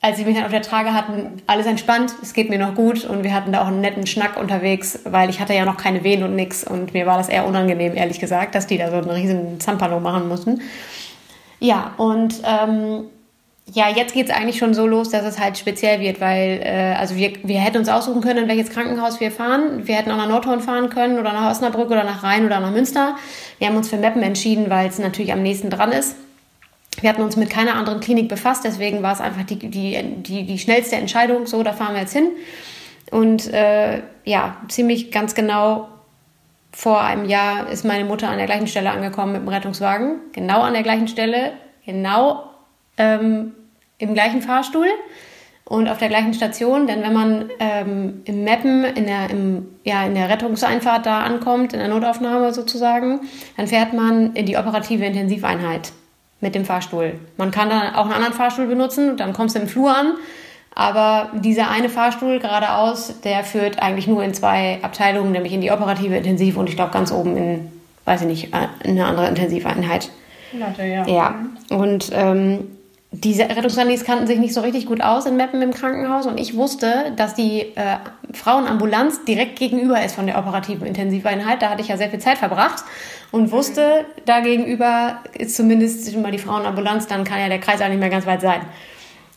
als 0.00 0.16
sie 0.16 0.24
mich 0.24 0.34
dann 0.34 0.44
auf 0.44 0.50
der 0.50 0.62
Trage 0.62 0.94
hatten, 0.94 1.42
alles 1.46 1.66
entspannt, 1.66 2.12
es 2.22 2.32
geht 2.32 2.50
mir 2.50 2.58
noch 2.58 2.74
gut 2.74 3.04
und 3.04 3.22
wir 3.22 3.32
hatten 3.32 3.52
da 3.52 3.62
auch 3.62 3.68
einen 3.68 3.80
netten 3.80 4.06
Schnack 4.06 4.36
unterwegs, 4.36 4.98
weil 5.04 5.30
ich 5.30 5.40
hatte 5.40 5.54
ja 5.54 5.64
noch 5.64 5.76
keine 5.76 6.02
Wehen 6.02 6.24
und 6.24 6.34
nix 6.34 6.64
und 6.64 6.92
mir 6.92 7.06
war 7.06 7.18
das 7.18 7.28
eher 7.28 7.46
unangenehm, 7.46 7.96
ehrlich 7.96 8.18
gesagt, 8.18 8.56
dass 8.56 8.66
die 8.66 8.78
da 8.78 8.90
so 8.90 8.96
einen 8.96 9.10
riesen 9.10 9.60
Zampano 9.60 10.00
machen 10.00 10.26
mussten. 10.26 10.60
Ja, 11.60 11.92
und 11.98 12.42
ähm, 12.44 13.04
ja, 13.66 13.88
jetzt 13.88 14.12
geht 14.12 14.28
es 14.28 14.34
eigentlich 14.34 14.58
schon 14.58 14.74
so 14.74 14.86
los, 14.86 15.10
dass 15.10 15.24
es 15.24 15.38
halt 15.38 15.56
speziell 15.56 16.00
wird, 16.00 16.20
weil 16.20 16.60
äh, 16.62 16.94
also 16.98 17.16
wir, 17.16 17.32
wir 17.44 17.60
hätten 17.60 17.78
uns 17.78 17.88
aussuchen 17.88 18.20
können, 18.20 18.44
in 18.44 18.48
welches 18.48 18.70
Krankenhaus 18.70 19.20
wir 19.20 19.30
fahren. 19.30 19.86
Wir 19.86 19.94
hätten 19.96 20.10
auch 20.10 20.16
nach 20.16 20.28
Nordhorn 20.28 20.60
fahren 20.60 20.90
können 20.90 21.18
oder 21.18 21.32
nach 21.32 21.50
Osnabrück 21.50 21.90
oder 21.90 22.04
nach 22.04 22.22
Rhein 22.22 22.44
oder 22.44 22.60
nach 22.60 22.72
Münster. 22.72 23.16
Wir 23.58 23.68
haben 23.68 23.76
uns 23.76 23.88
für 23.88 23.96
Meppen 23.96 24.22
entschieden, 24.22 24.68
weil 24.68 24.88
es 24.88 24.98
natürlich 24.98 25.32
am 25.32 25.42
nächsten 25.42 25.70
dran 25.70 25.92
ist. 25.92 26.16
Wir 27.00 27.08
hatten 27.08 27.22
uns 27.22 27.36
mit 27.36 27.48
keiner 27.50 27.76
anderen 27.76 28.00
Klinik 28.00 28.28
befasst, 28.28 28.64
deswegen 28.64 29.02
war 29.02 29.14
es 29.14 29.20
einfach 29.20 29.44
die, 29.44 29.56
die, 29.58 29.98
die, 30.18 30.44
die 30.44 30.58
schnellste 30.58 30.96
Entscheidung, 30.96 31.46
so, 31.46 31.62
da 31.62 31.72
fahren 31.72 31.94
wir 31.94 32.02
jetzt 32.02 32.12
hin. 32.12 32.28
Und 33.10 33.52
äh, 33.52 34.02
ja, 34.24 34.56
ziemlich 34.68 35.10
ganz 35.10 35.34
genau 35.34 35.88
vor 36.72 37.00
einem 37.00 37.28
Jahr 37.28 37.68
ist 37.68 37.84
meine 37.84 38.04
Mutter 38.04 38.28
an 38.28 38.38
der 38.38 38.46
gleichen 38.46 38.66
Stelle 38.66 38.90
angekommen 38.90 39.32
mit 39.32 39.42
dem 39.42 39.48
Rettungswagen. 39.48 40.16
Genau 40.32 40.60
an 40.60 40.74
der 40.74 40.82
gleichen 40.82 41.08
Stelle, 41.08 41.52
genau 41.86 42.51
ähm, 42.96 43.52
im 43.98 44.14
gleichen 44.14 44.42
Fahrstuhl 44.42 44.88
und 45.64 45.88
auf 45.88 45.98
der 45.98 46.08
gleichen 46.08 46.34
Station. 46.34 46.86
Denn 46.86 47.02
wenn 47.02 47.12
man 47.12 47.50
ähm, 47.58 48.22
im 48.24 48.44
Mappen, 48.44 48.84
in 48.84 49.06
der, 49.06 49.30
im, 49.30 49.66
ja, 49.84 50.04
in 50.04 50.14
der 50.14 50.28
Rettungseinfahrt 50.28 51.06
da 51.06 51.20
ankommt, 51.20 51.72
in 51.72 51.78
der 51.78 51.88
Notaufnahme 51.88 52.52
sozusagen, 52.52 53.20
dann 53.56 53.66
fährt 53.66 53.92
man 53.92 54.34
in 54.34 54.46
die 54.46 54.56
operative 54.56 55.04
Intensiveinheit 55.04 55.92
mit 56.40 56.54
dem 56.54 56.64
Fahrstuhl. 56.64 57.14
Man 57.36 57.50
kann 57.52 57.70
dann 57.70 57.94
auch 57.94 58.04
einen 58.04 58.14
anderen 58.14 58.34
Fahrstuhl 58.34 58.66
benutzen, 58.66 59.16
dann 59.16 59.32
kommst 59.32 59.54
du 59.54 59.60
im 59.60 59.68
Flur 59.68 59.96
an. 59.96 60.14
Aber 60.74 61.30
dieser 61.34 61.70
eine 61.70 61.88
Fahrstuhl 61.90 62.38
geradeaus, 62.38 63.20
der 63.20 63.44
führt 63.44 63.80
eigentlich 63.80 64.06
nur 64.06 64.24
in 64.24 64.32
zwei 64.32 64.78
Abteilungen, 64.82 65.32
nämlich 65.32 65.52
in 65.52 65.60
die 65.60 65.70
operative 65.70 66.16
Intensiv 66.16 66.56
und 66.56 66.68
ich 66.68 66.76
glaube 66.76 66.92
ganz 66.92 67.12
oben 67.12 67.36
in, 67.36 67.72
weiß 68.06 68.22
ich 68.22 68.26
nicht, 68.26 68.54
äh, 68.54 68.88
eine 68.88 69.04
andere 69.04 69.28
Intensiveinheit. 69.28 70.10
Latte, 70.52 70.84
ja. 70.84 71.06
Ja, 71.06 71.34
und 71.70 72.10
ähm, 72.12 72.68
diese 73.14 73.42
Rettungshandys 73.42 74.04
kannten 74.04 74.26
sich 74.26 74.38
nicht 74.38 74.54
so 74.54 74.62
richtig 74.62 74.86
gut 74.86 75.02
aus 75.02 75.26
in 75.26 75.36
Meppen 75.36 75.60
im 75.60 75.72
Krankenhaus 75.72 76.26
und 76.26 76.40
ich 76.40 76.56
wusste, 76.56 77.12
dass 77.14 77.34
die 77.34 77.60
äh, 77.60 77.98
Frauenambulanz 78.32 79.24
direkt 79.24 79.58
gegenüber 79.58 80.02
ist 80.02 80.14
von 80.14 80.26
der 80.26 80.38
operativen 80.38 80.86
Intensiveinheit. 80.86 81.60
Da 81.60 81.68
hatte 81.68 81.82
ich 81.82 81.88
ja 81.88 81.98
sehr 81.98 82.08
viel 82.08 82.20
Zeit 82.20 82.38
verbracht 82.38 82.84
und 83.30 83.52
wusste, 83.52 84.06
da 84.24 84.40
gegenüber 84.40 85.18
ist 85.36 85.54
zumindest 85.56 86.16
mal 86.16 86.32
die 86.32 86.38
Frauenambulanz, 86.38 87.06
dann 87.06 87.24
kann 87.24 87.38
ja 87.38 87.48
der 87.48 87.60
Kreis 87.60 87.82
auch 87.82 87.88
nicht 87.88 88.00
mehr 88.00 88.08
ganz 88.08 88.24
weit 88.24 88.40
sein. 88.40 88.62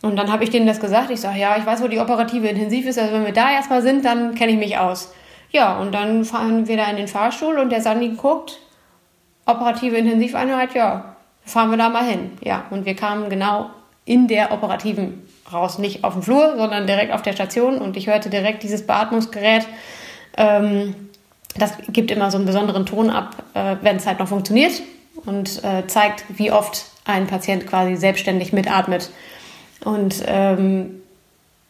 Und 0.01 0.15
dann 0.15 0.31
habe 0.31 0.45
ich 0.45 0.51
denen 0.51 0.67
das 0.67 0.79
gesagt. 0.79 1.09
Ich 1.09 1.19
sage, 1.19 1.39
ja, 1.39 1.57
ich 1.57 1.65
weiß, 1.65 1.81
wo 1.83 1.87
die 1.89 1.99
operative 1.99 2.47
Intensiv 2.47 2.85
ist. 2.85 2.97
Also 2.97 3.13
wenn 3.13 3.25
wir 3.25 3.33
da 3.33 3.51
erstmal 3.51 3.81
sind, 3.81 4.05
dann 4.05 4.35
kenne 4.35 4.53
ich 4.53 4.57
mich 4.57 4.77
aus. 4.77 5.13
Ja, 5.51 5.79
und 5.79 5.93
dann 5.93 6.23
fahren 6.23 6.67
wir 6.67 6.77
da 6.77 6.89
in 6.89 6.97
den 6.97 7.07
Fahrstuhl 7.07 7.57
und 7.57 7.71
der 7.71 7.81
Sandi 7.81 8.09
guckt, 8.09 8.59
operative 9.45 9.97
Intensiveinheit, 9.97 10.75
ja, 10.75 11.14
fahren 11.45 11.69
wir 11.69 11.77
da 11.77 11.89
mal 11.89 12.05
hin. 12.05 12.31
Ja, 12.41 12.65
und 12.69 12.85
wir 12.85 12.95
kamen 12.95 13.29
genau 13.29 13.69
in 14.05 14.27
der 14.27 14.51
operativen 14.51 15.23
raus, 15.51 15.77
nicht 15.77 16.03
auf 16.03 16.13
dem 16.13 16.23
Flur, 16.23 16.55
sondern 16.57 16.87
direkt 16.87 17.11
auf 17.11 17.21
der 17.21 17.33
Station 17.33 17.77
und 17.77 17.97
ich 17.97 18.07
hörte 18.07 18.29
direkt 18.29 18.63
dieses 18.63 18.85
Beatmungsgerät. 18.85 19.67
Ähm, 20.37 20.95
das 21.57 21.73
gibt 21.89 22.11
immer 22.11 22.31
so 22.31 22.37
einen 22.37 22.45
besonderen 22.45 22.85
Ton 22.85 23.09
ab, 23.09 23.35
äh, 23.53 23.77
wenn 23.81 23.95
es 23.97 24.05
halt 24.05 24.19
noch 24.19 24.27
funktioniert 24.27 24.81
und 25.25 25.63
äh, 25.63 25.87
zeigt, 25.87 26.25
wie 26.29 26.51
oft 26.51 26.85
ein 27.05 27.27
Patient 27.27 27.65
quasi 27.67 27.95
selbstständig 27.95 28.51
mitatmet. 28.53 29.09
Und 29.83 30.23
ähm, 30.27 31.01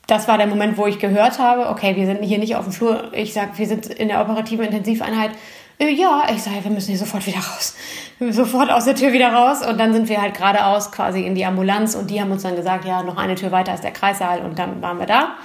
das 0.07 0.27
war 0.27 0.37
der 0.37 0.47
Moment, 0.47 0.77
wo 0.77 0.87
ich 0.87 0.99
gehört 0.99 1.39
habe, 1.39 1.69
okay, 1.69 1.95
wir 1.95 2.05
sind 2.05 2.23
hier 2.23 2.37
nicht 2.37 2.55
auf 2.55 2.65
dem 2.65 2.73
Flur. 2.73 3.11
Ich 3.13 3.33
sage, 3.33 3.51
wir 3.55 3.67
sind 3.67 3.87
in 3.87 4.07
der 4.07 4.21
operativen 4.21 4.65
Intensiveinheit. 4.65 5.31
Äh, 5.77 5.91
ja, 5.91 6.23
ich 6.33 6.41
sage, 6.41 6.63
wir 6.63 6.71
müssen 6.71 6.89
hier 6.89 6.97
sofort 6.97 7.25
wieder 7.25 7.37
raus. 7.37 7.75
Sofort 8.19 8.71
aus 8.71 8.85
der 8.85 8.95
Tür 8.95 9.11
wieder 9.11 9.33
raus. 9.33 9.65
Und 9.65 9.79
dann 9.79 9.93
sind 9.93 10.07
wir 10.09 10.21
halt 10.21 10.35
geradeaus 10.35 10.91
quasi 10.91 11.21
in 11.21 11.35
die 11.35 11.45
Ambulanz 11.45 11.95
und 11.95 12.09
die 12.09 12.21
haben 12.21 12.31
uns 12.31 12.43
dann 12.43 12.55
gesagt, 12.55 12.85
ja, 12.85 13.03
noch 13.03 13.17
eine 13.17 13.35
Tür 13.35 13.51
weiter 13.51 13.73
ist 13.73 13.83
der 13.83 13.91
Kreissaal 13.91 14.39
und 14.39 14.57
dann 14.57 14.81
waren 14.81 14.99
wir 14.99 15.05
da. 15.05 15.35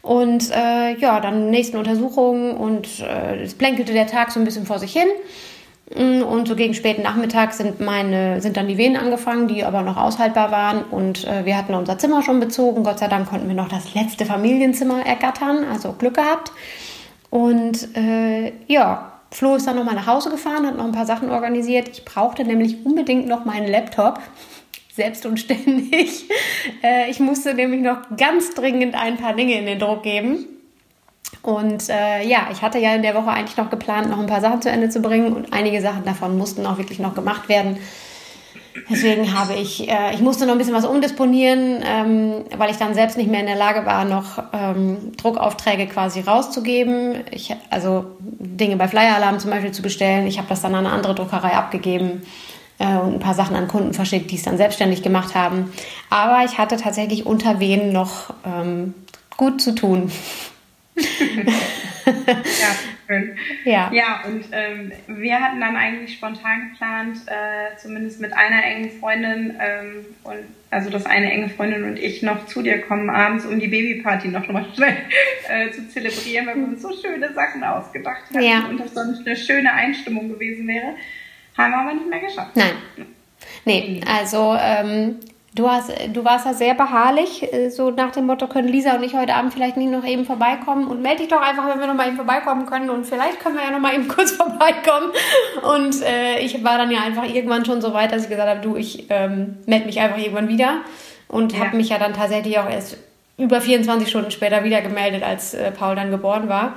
Und 0.00 0.50
äh, 0.50 0.96
ja, 0.96 1.20
dann 1.20 1.50
nächsten 1.50 1.76
Untersuchungen 1.76 2.56
und 2.56 3.00
äh, 3.00 3.42
es 3.42 3.54
plänkelte 3.54 3.92
der 3.92 4.06
Tag 4.06 4.30
so 4.30 4.40
ein 4.40 4.44
bisschen 4.44 4.64
vor 4.64 4.78
sich 4.78 4.92
hin. 4.92 5.08
Mm, 5.94 6.22
und 6.22 6.48
so 6.48 6.56
gegen 6.56 6.72
späten 6.72 7.02
Nachmittag 7.02 7.52
sind 7.52 7.80
meine, 7.80 8.40
sind 8.40 8.56
dann 8.56 8.68
die 8.68 8.78
Venen 8.78 8.96
angefangen, 8.96 9.48
die 9.48 9.64
aber 9.64 9.82
noch 9.82 9.98
aushaltbar 9.98 10.50
waren. 10.50 10.82
Und 10.84 11.26
äh, 11.26 11.44
wir 11.44 11.58
hatten 11.58 11.74
unser 11.74 11.98
Zimmer 11.98 12.22
schon 12.22 12.40
bezogen. 12.40 12.84
Gott 12.84 13.00
sei 13.00 13.08
Dank 13.08 13.28
konnten 13.28 13.48
wir 13.48 13.54
noch 13.54 13.68
das 13.68 13.94
letzte 13.94 14.24
Familienzimmer 14.24 15.04
ergattern, 15.04 15.66
also 15.70 15.92
Glück 15.92 16.14
gehabt. 16.14 16.52
Und 17.30 17.94
äh, 17.96 18.52
ja, 18.66 19.17
Flo 19.30 19.56
ist 19.56 19.66
dann 19.66 19.76
nochmal 19.76 19.94
nach 19.94 20.06
Hause 20.06 20.30
gefahren, 20.30 20.66
hat 20.66 20.76
noch 20.76 20.84
ein 20.84 20.92
paar 20.92 21.06
Sachen 21.06 21.30
organisiert. 21.30 21.88
Ich 21.88 22.04
brauchte 22.04 22.44
nämlich 22.44 22.84
unbedingt 22.84 23.26
noch 23.26 23.44
meinen 23.44 23.68
Laptop. 23.68 24.20
selbst 24.94 25.26
und 25.26 25.38
ständig. 25.38 26.28
Äh, 26.82 27.10
ich 27.10 27.18
musste 27.18 27.54
nämlich 27.54 27.80
noch 27.80 27.98
ganz 28.16 28.54
dringend 28.54 28.94
ein 28.94 29.16
paar 29.16 29.34
Dinge 29.34 29.58
in 29.58 29.64
den 29.64 29.78
Druck 29.78 30.02
geben. 30.02 30.44
Und 31.42 31.88
äh, 31.88 32.22
ja, 32.24 32.48
ich 32.52 32.62
hatte 32.62 32.78
ja 32.78 32.94
in 32.94 33.02
der 33.02 33.14
Woche 33.14 33.30
eigentlich 33.30 33.56
noch 33.56 33.70
geplant, 33.70 34.10
noch 34.10 34.18
ein 34.18 34.26
paar 34.26 34.40
Sachen 34.40 34.60
zu 34.60 34.70
Ende 34.70 34.88
zu 34.90 35.00
bringen 35.00 35.32
und 35.32 35.52
einige 35.52 35.80
Sachen 35.80 36.04
davon 36.04 36.36
mussten 36.36 36.66
auch 36.66 36.78
wirklich 36.78 36.98
noch 36.98 37.14
gemacht 37.14 37.48
werden. 37.48 37.78
Deswegen 38.90 39.38
habe 39.38 39.54
ich, 39.54 39.88
äh, 39.88 40.14
ich 40.14 40.20
musste 40.20 40.46
noch 40.46 40.52
ein 40.52 40.58
bisschen 40.58 40.74
was 40.74 40.84
umdisponieren, 40.84 41.82
ähm, 41.84 42.44
weil 42.56 42.70
ich 42.70 42.76
dann 42.76 42.94
selbst 42.94 43.16
nicht 43.16 43.30
mehr 43.30 43.40
in 43.40 43.46
der 43.46 43.56
Lage 43.56 43.86
war, 43.86 44.04
noch 44.04 44.42
ähm, 44.52 45.12
Druckaufträge 45.16 45.86
quasi 45.86 46.20
rauszugeben. 46.20 47.24
Ich, 47.30 47.54
also 47.70 48.06
Dinge 48.20 48.76
bei 48.76 48.88
Flyer 48.88 49.16
Alarm 49.16 49.38
zum 49.38 49.50
Beispiel 49.50 49.72
zu 49.72 49.82
bestellen. 49.82 50.26
Ich 50.26 50.38
habe 50.38 50.48
das 50.48 50.60
dann 50.60 50.74
an 50.74 50.86
eine 50.86 50.94
andere 50.94 51.14
Druckerei 51.14 51.52
abgegeben 51.54 52.22
äh, 52.78 52.96
und 52.96 53.14
ein 53.14 53.20
paar 53.20 53.34
Sachen 53.34 53.56
an 53.56 53.68
Kunden 53.68 53.92
verschickt, 53.92 54.30
die 54.30 54.36
es 54.36 54.42
dann 54.42 54.56
selbstständig 54.56 55.02
gemacht 55.02 55.34
haben. 55.34 55.72
Aber 56.10 56.44
ich 56.44 56.58
hatte 56.58 56.76
tatsächlich 56.76 57.26
unter 57.26 57.60
wen 57.60 57.92
noch 57.92 58.34
ähm, 58.44 58.94
gut 59.36 59.60
zu 59.60 59.74
tun. 59.74 60.10
ja, 60.96 61.04
schön. 63.08 63.36
Ja, 63.64 63.90
ja 63.92 64.22
und 64.26 64.44
ähm, 64.52 64.92
wir 65.06 65.40
hatten 65.40 65.60
dann 65.60 65.76
eigentlich 65.76 66.16
spontan 66.16 66.70
geplant, 66.70 67.18
äh, 67.26 67.76
zumindest 67.76 68.20
mit 68.20 68.32
einer 68.32 68.62
engen 68.64 68.90
Freundin, 69.00 69.56
ähm, 69.60 70.04
und, 70.22 70.38
also 70.70 70.90
dass 70.90 71.06
eine 71.06 71.32
enge 71.32 71.48
Freundin 71.48 71.84
und 71.84 71.98
ich 71.98 72.22
noch 72.22 72.46
zu 72.46 72.62
dir 72.62 72.80
kommen 72.82 73.10
abends, 73.10 73.46
um 73.46 73.58
die 73.58 73.68
Babyparty 73.68 74.28
noch 74.28 74.46
mal 74.48 74.66
schnell 74.74 74.96
äh, 75.48 75.70
zu 75.70 75.88
zelebrieren, 75.88 76.46
weil 76.46 76.56
wir 76.56 76.64
uns 76.64 76.82
so 76.82 76.90
schöne 76.92 77.32
Sachen 77.32 77.64
ausgedacht 77.64 78.24
hatten 78.30 78.42
ja. 78.42 78.66
und 78.68 78.78
das 78.78 78.94
sonst 78.94 79.26
eine 79.26 79.36
schöne 79.36 79.72
Einstimmung 79.72 80.28
gewesen 80.28 80.68
wäre. 80.68 80.94
Haben 81.56 81.72
wir 81.72 81.78
aber 81.78 81.94
nicht 81.94 82.08
mehr 82.08 82.20
geschafft. 82.20 82.54
Nein. 82.54 82.72
Nee, 83.64 84.00
also 84.06 84.56
ähm, 84.60 85.16
Du, 85.58 85.68
hast, 85.68 85.90
du 86.12 86.24
warst 86.24 86.46
ja 86.46 86.54
sehr 86.54 86.74
beharrlich, 86.74 87.52
äh, 87.52 87.68
so 87.70 87.90
nach 87.90 88.12
dem 88.12 88.26
Motto, 88.26 88.46
können 88.46 88.68
Lisa 88.68 88.94
und 88.94 89.02
ich 89.02 89.14
heute 89.14 89.34
Abend 89.34 89.52
vielleicht 89.52 89.76
nicht 89.76 89.90
noch 89.90 90.04
eben 90.04 90.24
vorbeikommen 90.24 90.86
und 90.86 91.02
melde 91.02 91.22
dich 91.22 91.28
doch 91.28 91.40
einfach, 91.40 91.68
wenn 91.68 91.80
wir 91.80 91.88
noch 91.88 91.96
mal 91.96 92.06
eben 92.06 92.14
vorbeikommen 92.14 92.64
können 92.64 92.90
und 92.90 93.04
vielleicht 93.04 93.40
können 93.40 93.56
wir 93.56 93.64
ja 93.64 93.72
noch 93.72 93.80
mal 93.80 93.92
eben 93.92 94.06
kurz 94.08 94.30
vorbeikommen. 94.30 95.10
Und 95.62 96.00
äh, 96.02 96.38
ich 96.38 96.62
war 96.62 96.78
dann 96.78 96.92
ja 96.92 97.00
einfach 97.00 97.24
irgendwann 97.24 97.64
schon 97.64 97.82
so 97.82 97.92
weit, 97.92 98.12
dass 98.12 98.22
ich 98.22 98.28
gesagt 98.28 98.48
habe, 98.48 98.60
du, 98.60 98.76
ich 98.76 99.06
ähm, 99.10 99.56
melde 99.66 99.86
mich 99.86 99.98
einfach 99.98 100.18
irgendwann 100.18 100.48
wieder 100.48 100.82
und 101.26 101.52
ja. 101.52 101.64
habe 101.64 101.76
mich 101.76 101.88
ja 101.88 101.98
dann 101.98 102.14
tatsächlich 102.14 102.56
auch 102.60 102.70
erst 102.70 102.96
über 103.36 103.60
24 103.60 104.08
Stunden 104.08 104.30
später 104.30 104.62
wieder 104.62 104.80
gemeldet, 104.80 105.24
als 105.24 105.54
äh, 105.54 105.72
Paul 105.72 105.96
dann 105.96 106.12
geboren 106.12 106.48
war. 106.48 106.76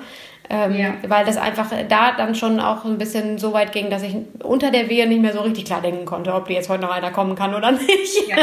Ähm, 0.54 0.76
ja. 0.76 0.94
Weil 1.08 1.24
das 1.24 1.38
einfach 1.38 1.72
da 1.88 2.12
dann 2.12 2.36
schon 2.36 2.60
auch 2.60 2.84
ein 2.84 2.98
bisschen 2.98 3.38
so 3.38 3.54
weit 3.54 3.72
ging, 3.72 3.90
dass 3.90 4.04
ich 4.04 4.18
unter 4.44 4.70
der 4.70 4.90
Wehe 4.90 5.08
nicht 5.08 5.22
mehr 5.22 5.32
so 5.32 5.40
richtig 5.40 5.64
klar 5.64 5.82
denken 5.82 6.04
konnte, 6.04 6.34
ob 6.34 6.50
die 6.50 6.54
jetzt 6.54 6.68
heute 6.68 6.82
noch 6.82 6.92
einer 6.92 7.10
kommen 7.12 7.36
kann 7.36 7.56
oder 7.56 7.72
nicht. 7.72 8.28
Ja. 8.28 8.36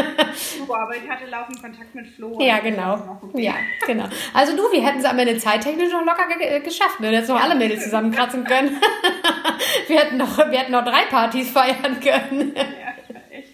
Oh, 0.67 0.73
aber 0.73 0.95
ich 0.95 1.07
hatte 1.07 1.29
laufend 1.29 1.61
Kontakt 1.61 1.93
mit 1.93 2.07
Flo. 2.07 2.35
Ja, 2.41 2.57
genau. 2.61 3.19
Ja, 3.35 3.53
genau. 3.85 4.05
Also 4.33 4.57
du, 4.57 4.63
wir 4.71 4.83
hätten 4.83 4.97
es 4.97 5.05
am 5.05 5.19
Ende 5.19 5.37
zeittechnisch 5.37 5.91
noch 5.91 6.03
locker 6.03 6.27
ge 6.35 6.61
geschafft. 6.61 6.99
Ne? 6.99 7.11
Jetzt 7.11 7.29
noch 7.29 7.37
ja. 7.37 7.43
alle 7.43 7.53
Mädels 7.53 7.83
zusammenkratzen 7.83 8.43
können. 8.43 8.71
wir, 9.87 9.99
hätten 9.99 10.17
noch, 10.17 10.35
wir 10.35 10.57
hätten 10.57 10.71
noch 10.71 10.83
drei 10.83 11.05
Partys 11.11 11.51
feiern 11.51 11.99
können. 12.01 12.53
ja, 12.55 13.37
echt. 13.37 13.49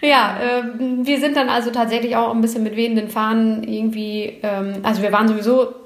Ja, 0.00 0.36
äh, 0.40 0.62
wir 0.78 1.20
sind 1.20 1.36
dann 1.36 1.48
also 1.48 1.70
tatsächlich 1.70 2.16
auch 2.16 2.34
ein 2.34 2.40
bisschen 2.40 2.64
mit 2.64 2.74
wehenden 2.74 3.08
Fahnen 3.08 3.62
irgendwie, 3.62 4.40
ähm, 4.42 4.80
also 4.82 5.00
wir 5.00 5.12
waren 5.12 5.28
sowieso 5.28 5.85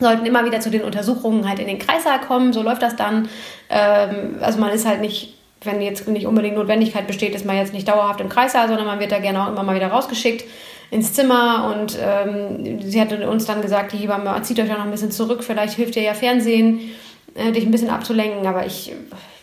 sollten 0.00 0.26
immer 0.26 0.44
wieder 0.44 0.60
zu 0.60 0.70
den 0.70 0.82
Untersuchungen 0.82 1.48
halt 1.48 1.58
in 1.58 1.66
den 1.66 1.78
Kreissaal 1.78 2.20
kommen. 2.20 2.52
So 2.52 2.62
läuft 2.62 2.82
das 2.82 2.96
dann. 2.96 3.28
Ähm, 3.68 4.36
also 4.40 4.58
man 4.58 4.70
ist 4.72 4.86
halt 4.86 5.00
nicht, 5.00 5.34
wenn 5.62 5.80
jetzt 5.80 6.08
nicht 6.08 6.26
unbedingt 6.26 6.56
Notwendigkeit 6.56 7.06
besteht, 7.06 7.34
ist 7.34 7.44
man 7.44 7.56
jetzt 7.56 7.72
nicht 7.72 7.88
dauerhaft 7.88 8.20
im 8.20 8.28
Kreissaal, 8.28 8.68
sondern 8.68 8.86
man 8.86 9.00
wird 9.00 9.12
da 9.12 9.18
gerne 9.18 9.44
auch 9.44 9.48
immer 9.48 9.62
mal 9.62 9.76
wieder 9.76 9.88
rausgeschickt 9.88 10.44
ins 10.90 11.12
Zimmer 11.12 11.72
und 11.72 11.96
ähm, 12.02 12.80
sie 12.82 13.00
hatte 13.00 13.28
uns 13.28 13.46
dann 13.46 13.62
gesagt, 13.62 13.92
die 13.92 13.98
Hebamme, 13.98 14.42
zieht 14.42 14.58
euch 14.58 14.68
ja 14.68 14.76
noch 14.76 14.84
ein 14.84 14.90
bisschen 14.90 15.12
zurück, 15.12 15.44
vielleicht 15.44 15.74
hilft 15.74 15.94
dir 15.94 16.02
ja 16.02 16.14
Fernsehen, 16.14 16.80
äh, 17.34 17.52
dich 17.52 17.64
ein 17.64 17.70
bisschen 17.70 17.90
abzulenken, 17.90 18.46
aber 18.46 18.66
ich, 18.66 18.92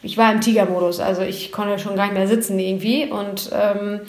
ich 0.03 0.17
war 0.17 0.31
im 0.33 0.41
Tigermodus, 0.41 0.99
also 0.99 1.21
ich 1.21 1.53
konnte 1.53 1.79
schon 1.79 1.95
gar 1.95 2.05
nicht 2.05 2.15
mehr 2.17 2.27
sitzen 2.27 2.59
irgendwie 2.59 3.05
und 3.05 3.49
ähm, 3.53 4.01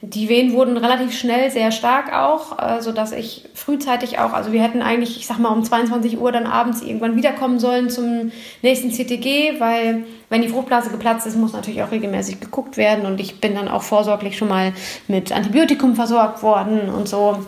die 0.00 0.28
Wehen 0.28 0.52
wurden 0.52 0.76
relativ 0.76 1.18
schnell 1.18 1.50
sehr 1.50 1.72
stark 1.72 2.12
auch, 2.14 2.58
äh, 2.58 2.80
sodass 2.80 3.10
ich 3.10 3.46
frühzeitig 3.54 4.20
auch, 4.20 4.32
also 4.32 4.52
wir 4.52 4.62
hätten 4.62 4.80
eigentlich, 4.80 5.16
ich 5.16 5.26
sag 5.26 5.38
mal, 5.40 5.48
um 5.48 5.64
22 5.64 6.20
Uhr 6.20 6.30
dann 6.30 6.46
abends 6.46 6.82
irgendwann 6.82 7.16
wiederkommen 7.16 7.58
sollen 7.58 7.90
zum 7.90 8.30
nächsten 8.62 8.92
CTG, 8.92 9.58
weil 9.58 10.04
wenn 10.28 10.42
die 10.42 10.48
Fruchtblase 10.48 10.90
geplatzt 10.90 11.26
ist, 11.26 11.36
muss 11.36 11.52
natürlich 11.52 11.82
auch 11.82 11.90
regelmäßig 11.90 12.38
geguckt 12.38 12.76
werden 12.76 13.06
und 13.06 13.18
ich 13.18 13.40
bin 13.40 13.56
dann 13.56 13.66
auch 13.66 13.82
vorsorglich 13.82 14.38
schon 14.38 14.48
mal 14.48 14.72
mit 15.08 15.32
Antibiotikum 15.32 15.96
versorgt 15.96 16.44
worden 16.44 16.88
und 16.90 17.08
so 17.08 17.44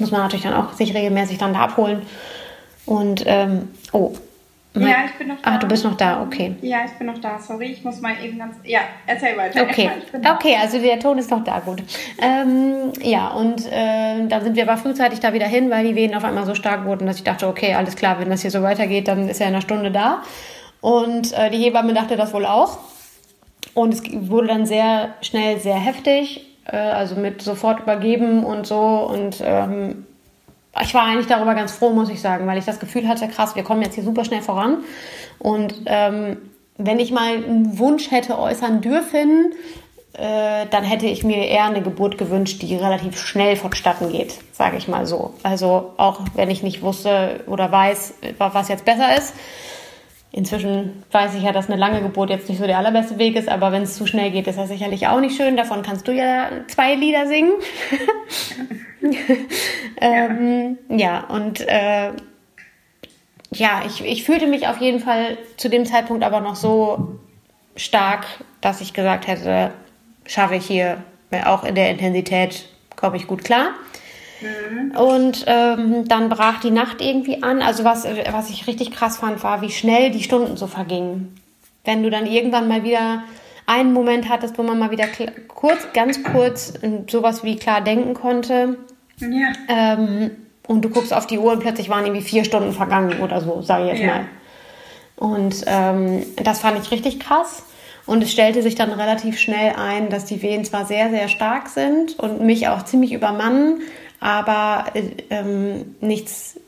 muss 0.00 0.10
man 0.10 0.22
natürlich 0.22 0.44
dann 0.44 0.54
auch 0.54 0.72
sich 0.72 0.92
regelmäßig 0.92 1.38
dann 1.38 1.52
da 1.52 1.60
abholen. 1.60 2.02
Und 2.84 3.22
ähm, 3.26 3.68
oh, 3.92 4.12
ja, 4.80 5.04
ich 5.06 5.12
bin 5.12 5.28
noch 5.28 5.40
da. 5.40 5.50
Ah, 5.50 5.58
du 5.58 5.66
bist 5.66 5.84
noch 5.84 5.96
da, 5.96 6.22
okay. 6.22 6.54
Ja, 6.60 6.78
ich 6.84 6.92
bin 6.92 7.06
noch 7.06 7.18
da. 7.18 7.38
Sorry, 7.38 7.72
ich 7.72 7.84
muss 7.84 8.00
mal 8.00 8.14
eben 8.22 8.38
ganz. 8.38 8.56
Ja, 8.64 8.80
erzähl 9.06 9.36
weiter. 9.36 9.62
Okay, 9.62 9.90
okay 10.30 10.56
also 10.60 10.78
der 10.78 10.98
Ton 10.98 11.18
ist 11.18 11.30
noch 11.30 11.44
da, 11.44 11.60
gut. 11.60 11.82
Ähm, 12.20 12.92
ja, 13.02 13.28
und 13.28 13.66
äh, 13.66 14.26
dann 14.28 14.42
sind 14.42 14.56
wir 14.56 14.64
aber 14.68 14.76
frühzeitig 14.76 15.20
da 15.20 15.32
wieder 15.32 15.46
hin, 15.46 15.70
weil 15.70 15.86
die 15.86 15.94
Wehen 15.94 16.14
auf 16.14 16.24
einmal 16.24 16.46
so 16.46 16.54
stark 16.54 16.84
wurden, 16.84 17.06
dass 17.06 17.16
ich 17.16 17.24
dachte, 17.24 17.46
okay, 17.46 17.74
alles 17.74 17.96
klar, 17.96 18.18
wenn 18.18 18.30
das 18.30 18.42
hier 18.42 18.50
so 18.50 18.62
weitergeht, 18.62 19.08
dann 19.08 19.28
ist 19.28 19.40
er 19.40 19.48
in 19.48 19.54
einer 19.54 19.62
Stunde 19.62 19.90
da. 19.90 20.22
Und 20.80 21.32
äh, 21.32 21.50
die 21.50 21.58
Hebamme 21.58 21.94
dachte 21.94 22.16
das 22.16 22.32
wohl 22.32 22.46
auch. 22.46 22.78
Und 23.74 23.92
es 23.92 24.02
wurde 24.30 24.48
dann 24.48 24.66
sehr 24.66 25.14
schnell 25.20 25.58
sehr 25.58 25.76
heftig, 25.76 26.46
äh, 26.64 26.76
also 26.76 27.14
mit 27.16 27.42
sofort 27.42 27.80
übergeben 27.80 28.44
und 28.44 28.66
so. 28.66 28.80
Und 28.80 29.42
ähm, 29.44 30.06
ich 30.82 30.94
war 30.94 31.04
eigentlich 31.04 31.26
darüber 31.26 31.54
ganz 31.54 31.72
froh, 31.72 31.90
muss 31.90 32.10
ich 32.10 32.20
sagen, 32.20 32.46
weil 32.46 32.58
ich 32.58 32.64
das 32.64 32.80
Gefühl 32.80 33.08
hatte, 33.08 33.28
krass, 33.28 33.56
wir 33.56 33.62
kommen 33.62 33.82
jetzt 33.82 33.94
hier 33.94 34.04
super 34.04 34.24
schnell 34.24 34.42
voran. 34.42 34.78
Und 35.38 35.74
ähm, 35.86 36.38
wenn 36.78 36.98
ich 36.98 37.10
mal 37.10 37.34
einen 37.34 37.78
Wunsch 37.78 38.10
hätte 38.10 38.38
äußern 38.38 38.80
dürfen, 38.80 39.52
äh, 40.12 40.66
dann 40.70 40.84
hätte 40.84 41.06
ich 41.06 41.24
mir 41.24 41.46
eher 41.46 41.64
eine 41.64 41.82
Geburt 41.82 42.18
gewünscht, 42.18 42.62
die 42.62 42.76
relativ 42.76 43.18
schnell 43.18 43.56
vonstatten 43.56 44.10
geht, 44.10 44.38
sage 44.52 44.76
ich 44.76 44.88
mal 44.88 45.06
so. 45.06 45.34
Also 45.42 45.92
auch 45.98 46.20
wenn 46.34 46.50
ich 46.50 46.62
nicht 46.62 46.82
wusste 46.82 47.44
oder 47.46 47.70
weiß, 47.70 48.14
was 48.38 48.68
jetzt 48.68 48.84
besser 48.84 49.16
ist. 49.16 49.34
Inzwischen 50.32 51.02
weiß 51.12 51.34
ich 51.34 51.44
ja, 51.44 51.52
dass 51.52 51.70
eine 51.70 51.78
lange 51.78 52.02
Geburt 52.02 52.30
jetzt 52.30 52.48
nicht 52.48 52.58
so 52.58 52.66
der 52.66 52.76
allerbeste 52.78 53.18
Weg 53.18 53.36
ist, 53.36 53.48
aber 53.48 53.72
wenn 53.72 53.82
es 53.82 53.96
zu 53.96 54.06
schnell 54.06 54.30
geht, 54.30 54.46
ist 54.46 54.58
das 54.58 54.68
sicherlich 54.68 55.06
auch 55.06 55.20
nicht 55.20 55.36
schön. 55.36 55.56
Davon 55.56 55.82
kannst 55.82 56.08
du 56.08 56.12
ja 56.12 56.48
zwei 56.68 56.94
Lieder 56.94 57.26
singen. 57.26 57.52
ähm, 60.00 60.78
ja. 60.88 60.96
ja, 60.96 61.20
und 61.28 61.60
äh, 61.60 62.12
ja, 63.52 63.82
ich, 63.86 64.04
ich 64.04 64.24
fühlte 64.24 64.46
mich 64.46 64.68
auf 64.68 64.80
jeden 64.80 65.00
Fall 65.00 65.38
zu 65.56 65.68
dem 65.68 65.86
Zeitpunkt 65.86 66.24
aber 66.24 66.40
noch 66.40 66.56
so 66.56 67.18
stark, 67.76 68.26
dass 68.60 68.80
ich 68.80 68.92
gesagt 68.92 69.26
hätte, 69.26 69.72
schaffe 70.26 70.56
ich 70.56 70.66
hier 70.66 71.02
auch 71.44 71.64
in 71.64 71.74
der 71.74 71.90
Intensität, 71.90 72.68
komme 72.96 73.16
ich 73.16 73.26
gut 73.26 73.44
klar. 73.44 73.70
Mhm. 74.40 74.96
Und 74.96 75.44
ähm, 75.46 76.08
dann 76.08 76.28
brach 76.28 76.60
die 76.60 76.70
Nacht 76.70 77.00
irgendwie 77.00 77.42
an. 77.42 77.62
Also 77.62 77.84
was, 77.84 78.04
was 78.04 78.50
ich 78.50 78.66
richtig 78.66 78.90
krass 78.90 79.18
fand, 79.18 79.42
war, 79.42 79.62
wie 79.62 79.70
schnell 79.70 80.10
die 80.10 80.22
Stunden 80.22 80.56
so 80.56 80.66
vergingen. 80.66 81.40
Wenn 81.84 82.02
du 82.02 82.10
dann 82.10 82.26
irgendwann 82.26 82.68
mal 82.68 82.84
wieder 82.84 83.22
einen 83.66 83.92
Moment 83.92 84.28
hattest, 84.28 84.58
wo 84.58 84.62
man 84.62 84.78
mal 84.78 84.90
wieder 84.90 85.06
kurz, 85.48 85.92
ganz 85.92 86.22
kurz 86.22 86.74
sowas 87.08 87.44
wie 87.44 87.56
klar 87.56 87.80
denken 87.80 88.14
konnte. 88.14 88.78
Ja. 89.20 89.52
Ähm, 89.68 90.30
und 90.66 90.84
du 90.84 90.88
guckst 90.88 91.12
auf 91.12 91.26
die 91.26 91.38
Uhr 91.38 91.52
und 91.52 91.60
plötzlich 91.60 91.88
waren 91.88 92.04
irgendwie 92.04 92.24
vier 92.24 92.44
Stunden 92.44 92.72
vergangen 92.72 93.20
oder 93.20 93.40
so, 93.40 93.62
sage 93.62 93.84
ich 93.84 93.92
jetzt 93.92 94.02
ja. 94.02 94.06
mal. 94.06 94.24
Und 95.16 95.64
ähm, 95.66 96.24
das 96.42 96.60
fand 96.60 96.78
ich 96.78 96.90
richtig 96.90 97.20
krass. 97.20 97.62
Und 98.04 98.22
es 98.22 98.30
stellte 98.30 98.62
sich 98.62 98.76
dann 98.76 98.92
relativ 98.92 99.38
schnell 99.38 99.74
ein, 99.76 100.10
dass 100.10 100.24
die 100.24 100.40
Wehen 100.42 100.64
zwar 100.64 100.86
sehr, 100.86 101.10
sehr 101.10 101.28
stark 101.28 101.68
sind 101.68 102.18
und 102.18 102.40
mich 102.40 102.68
auch 102.68 102.84
ziemlich 102.84 103.12
übermannen, 103.12 103.80
aber 104.20 104.86
äh, 104.94 105.02
ähm, 105.30 105.96
nichts, 106.00 106.60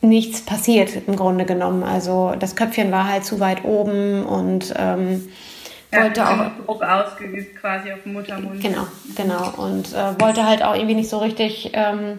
nichts 0.00 0.40
passiert 0.40 0.90
im 1.06 1.14
Grunde 1.14 1.44
genommen. 1.44 1.84
Also 1.84 2.34
das 2.38 2.56
Köpfchen 2.56 2.90
war 2.90 3.08
halt 3.08 3.24
zu 3.24 3.38
weit 3.38 3.64
oben 3.64 4.24
und 4.24 4.74
ähm, 4.76 5.28
wollte 5.92 6.28
auch 6.28 6.64
Druck 6.64 6.82
ausgeübt 6.82 7.60
quasi 7.60 7.92
auf 7.92 8.04
Muttermund. 8.04 8.60
Genau, 8.60 8.86
genau 9.16 9.52
und 9.56 9.92
äh, 9.92 10.20
wollte 10.20 10.46
halt 10.46 10.62
auch 10.62 10.74
irgendwie 10.74 10.94
nicht 10.94 11.10
so 11.10 11.18
richtig 11.18 11.70
ähm, 11.74 12.18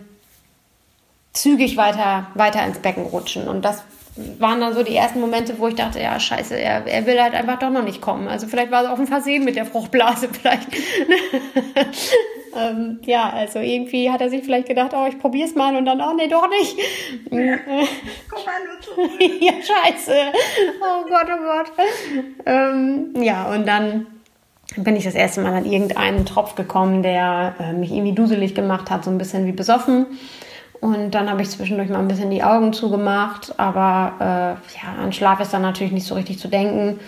zügig 1.34 1.78
weiter 1.78 2.28
weiter 2.36 2.66
ins 2.66 2.80
Becken 2.80 3.06
rutschen 3.06 3.48
und 3.48 3.64
das 3.64 3.84
waren 4.16 4.62
dann 4.62 4.74
so 4.74 4.84
die 4.84 4.96
ersten 4.96 5.20
Momente, 5.20 5.58
wo 5.58 5.68
ich 5.68 5.76
dachte, 5.76 6.00
ja, 6.00 6.20
scheiße, 6.20 6.56
er, 6.56 6.86
er 6.86 7.06
will 7.08 7.20
halt 7.20 7.34
einfach 7.34 7.58
doch 7.58 7.72
noch 7.72 7.84
nicht 7.84 8.02
kommen. 8.02 8.28
Also 8.28 8.48
vielleicht 8.48 8.72
war 8.72 8.84
es 8.84 8.90
auch 8.90 9.00
ein 9.00 9.08
Versehen 9.08 9.44
mit 9.44 9.56
der 9.56 9.66
Fruchtblase, 9.66 10.30
vielleicht. 10.32 10.68
Ähm, 12.56 13.00
ja, 13.04 13.30
also 13.30 13.60
irgendwie 13.60 14.12
hat 14.12 14.22
er 14.22 14.30
sich 14.30 14.44
vielleicht 14.44 14.68
gedacht, 14.68 14.92
oh, 14.94 15.06
ich 15.08 15.20
probier's 15.20 15.56
mal 15.56 15.76
und 15.76 15.86
dann, 15.86 16.02
oh, 16.02 16.14
nee, 16.14 16.28
doch 16.28 16.48
nicht. 16.50 16.78
Ja. 17.32 17.58
Guck 18.30 18.46
mal 18.46 18.64
ja, 19.40 19.54
scheiße. 19.54 20.16
Oh 20.82 21.08
Gott, 21.08 21.28
oh 21.28 21.44
Gott. 21.44 21.88
Ähm, 22.46 23.14
ja, 23.22 23.52
und 23.54 23.68
dann 23.68 24.08
bin 24.78 24.96
ich 24.96 25.04
das 25.04 25.16
erste 25.16 25.42
Mal 25.42 25.54
an 25.54 25.66
irgendeinen 25.66 26.26
Tropf 26.26 26.56
gekommen, 26.56 27.04
der 27.04 27.56
äh, 27.60 27.74
mich 27.74 27.92
irgendwie 27.92 28.14
duselig 28.14 28.56
gemacht 28.56 28.90
hat, 28.90 29.04
so 29.04 29.12
ein 29.12 29.18
bisschen 29.18 29.46
wie 29.46 29.52
besoffen. 29.52 30.08
Und 30.82 31.12
dann 31.12 31.30
habe 31.30 31.42
ich 31.42 31.50
zwischendurch 31.50 31.90
mal 31.90 32.00
ein 32.00 32.08
bisschen 32.08 32.30
die 32.30 32.44
Augen 32.44 32.74
zugemacht, 32.74 33.58
aber 33.58 34.14
äh, 34.20 34.76
ja, 34.78 35.02
an 35.02 35.14
Schlaf 35.14 35.40
ist 35.40 35.54
dann 35.54 35.62
natürlich 35.62 35.94
nicht 35.94 36.06
so 36.06 36.16
richtig 36.16 36.40
zu 36.40 36.50
denken. 36.50 37.00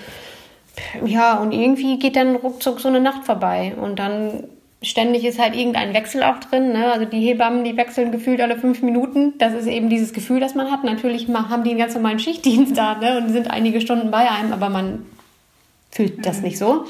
Ja, 1.05 1.39
und 1.39 1.51
irgendwie 1.51 1.99
geht 1.99 2.15
dann 2.15 2.35
ruckzuck 2.35 2.79
so 2.79 2.87
eine 2.87 2.99
Nacht 2.99 3.25
vorbei. 3.25 3.73
Und 3.79 3.99
dann 3.99 4.45
ständig 4.81 5.25
ist 5.25 5.39
halt 5.39 5.55
irgendein 5.55 5.93
Wechsel 5.93 6.23
auch 6.23 6.39
drin. 6.39 6.73
Ne? 6.73 6.91
Also 6.91 7.05
die 7.05 7.19
Hebammen, 7.19 7.63
die 7.63 7.77
wechseln 7.77 8.11
gefühlt 8.11 8.41
alle 8.41 8.57
fünf 8.57 8.81
Minuten. 8.81 9.33
Das 9.37 9.53
ist 9.53 9.67
eben 9.67 9.89
dieses 9.89 10.13
Gefühl, 10.13 10.39
das 10.39 10.55
man 10.55 10.71
hat. 10.71 10.83
Natürlich 10.83 11.27
haben 11.27 11.63
die 11.63 11.71
einen 11.71 11.79
ganz 11.79 11.95
normalen 11.95 12.19
Schichtdienst 12.19 12.77
da 12.77 12.95
ne? 12.95 13.17
und 13.17 13.29
sind 13.29 13.49
einige 13.49 13.81
Stunden 13.81 14.11
bei 14.11 14.29
einem, 14.29 14.53
aber 14.53 14.69
man 14.69 15.05
fühlt 15.91 16.25
das 16.25 16.41
nicht 16.41 16.57
so. 16.57 16.85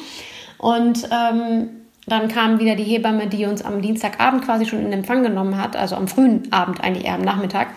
Und 0.58 1.08
ähm, 1.12 1.70
dann 2.08 2.28
kam 2.28 2.60
wieder 2.60 2.76
die 2.76 2.84
Hebamme, 2.84 3.28
die 3.28 3.46
uns 3.46 3.64
am 3.64 3.82
Dienstagabend 3.82 4.44
quasi 4.44 4.66
schon 4.66 4.80
in 4.80 4.92
Empfang 4.92 5.24
genommen 5.24 5.58
hat, 5.58 5.76
also 5.76 5.96
am 5.96 6.08
frühen 6.08 6.52
Abend 6.52 6.84
eigentlich 6.84 7.06
eher 7.06 7.16
am 7.16 7.22
Nachmittag. 7.22 7.68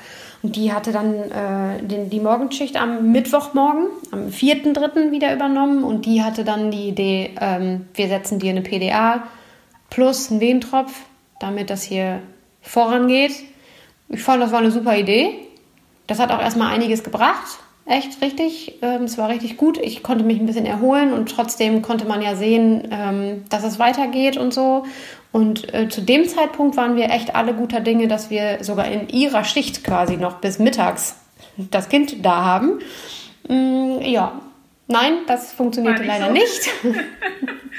Und 0.42 0.54
die 0.54 0.72
hatte 0.72 0.92
dann 0.92 1.14
äh, 1.14 1.82
den, 1.82 2.10
die 2.10 2.20
Morgenschicht 2.20 2.80
am 2.80 3.10
Mittwochmorgen, 3.10 3.86
am 4.12 4.28
4.3. 4.28 5.10
wieder 5.10 5.34
übernommen. 5.34 5.82
Und 5.82 6.06
die 6.06 6.22
hatte 6.22 6.44
dann 6.44 6.70
die 6.70 6.88
Idee, 6.88 7.34
ähm, 7.40 7.86
wir 7.94 8.08
setzen 8.08 8.38
dir 8.38 8.50
eine 8.50 8.62
PDA 8.62 9.24
plus 9.90 10.30
einen 10.30 10.40
Wehentropf, 10.40 10.92
damit 11.40 11.70
das 11.70 11.82
hier 11.82 12.20
vorangeht. 12.62 13.32
Ich 14.08 14.22
fand, 14.22 14.42
das 14.42 14.52
war 14.52 14.60
eine 14.60 14.70
super 14.70 14.96
Idee. 14.96 15.34
Das 16.06 16.18
hat 16.18 16.30
auch 16.30 16.40
erstmal 16.40 16.72
einiges 16.72 17.04
gebracht 17.04 17.58
echt 17.88 18.20
richtig. 18.22 18.78
Ähm, 18.82 19.04
es 19.04 19.18
war 19.18 19.28
richtig 19.28 19.56
gut. 19.56 19.78
Ich 19.78 20.02
konnte 20.02 20.24
mich 20.24 20.38
ein 20.38 20.46
bisschen 20.46 20.66
erholen 20.66 21.12
und 21.12 21.30
trotzdem 21.30 21.82
konnte 21.82 22.04
man 22.04 22.22
ja 22.22 22.36
sehen, 22.36 22.88
ähm, 22.90 23.44
dass 23.48 23.64
es 23.64 23.78
weitergeht 23.78 24.36
und 24.36 24.54
so. 24.54 24.84
Und 25.32 25.72
äh, 25.74 25.88
zu 25.88 26.02
dem 26.02 26.26
Zeitpunkt 26.26 26.76
waren 26.76 26.96
wir 26.96 27.10
echt 27.10 27.34
alle 27.34 27.54
guter 27.54 27.80
Dinge, 27.80 28.08
dass 28.08 28.30
wir 28.30 28.62
sogar 28.62 28.88
in 28.88 29.08
ihrer 29.08 29.44
Schicht 29.44 29.84
quasi 29.84 30.16
noch 30.16 30.36
bis 30.36 30.58
mittags 30.58 31.16
das 31.56 31.88
Kind 31.88 32.24
da 32.24 32.44
haben. 32.44 32.78
Mm, 33.48 34.00
ja, 34.02 34.32
nein, 34.88 35.12
das 35.26 35.52
funktionierte 35.52 36.02
nicht 36.02 36.08
leider 36.08 36.26
so. 36.26 36.32
nicht. 36.32 36.68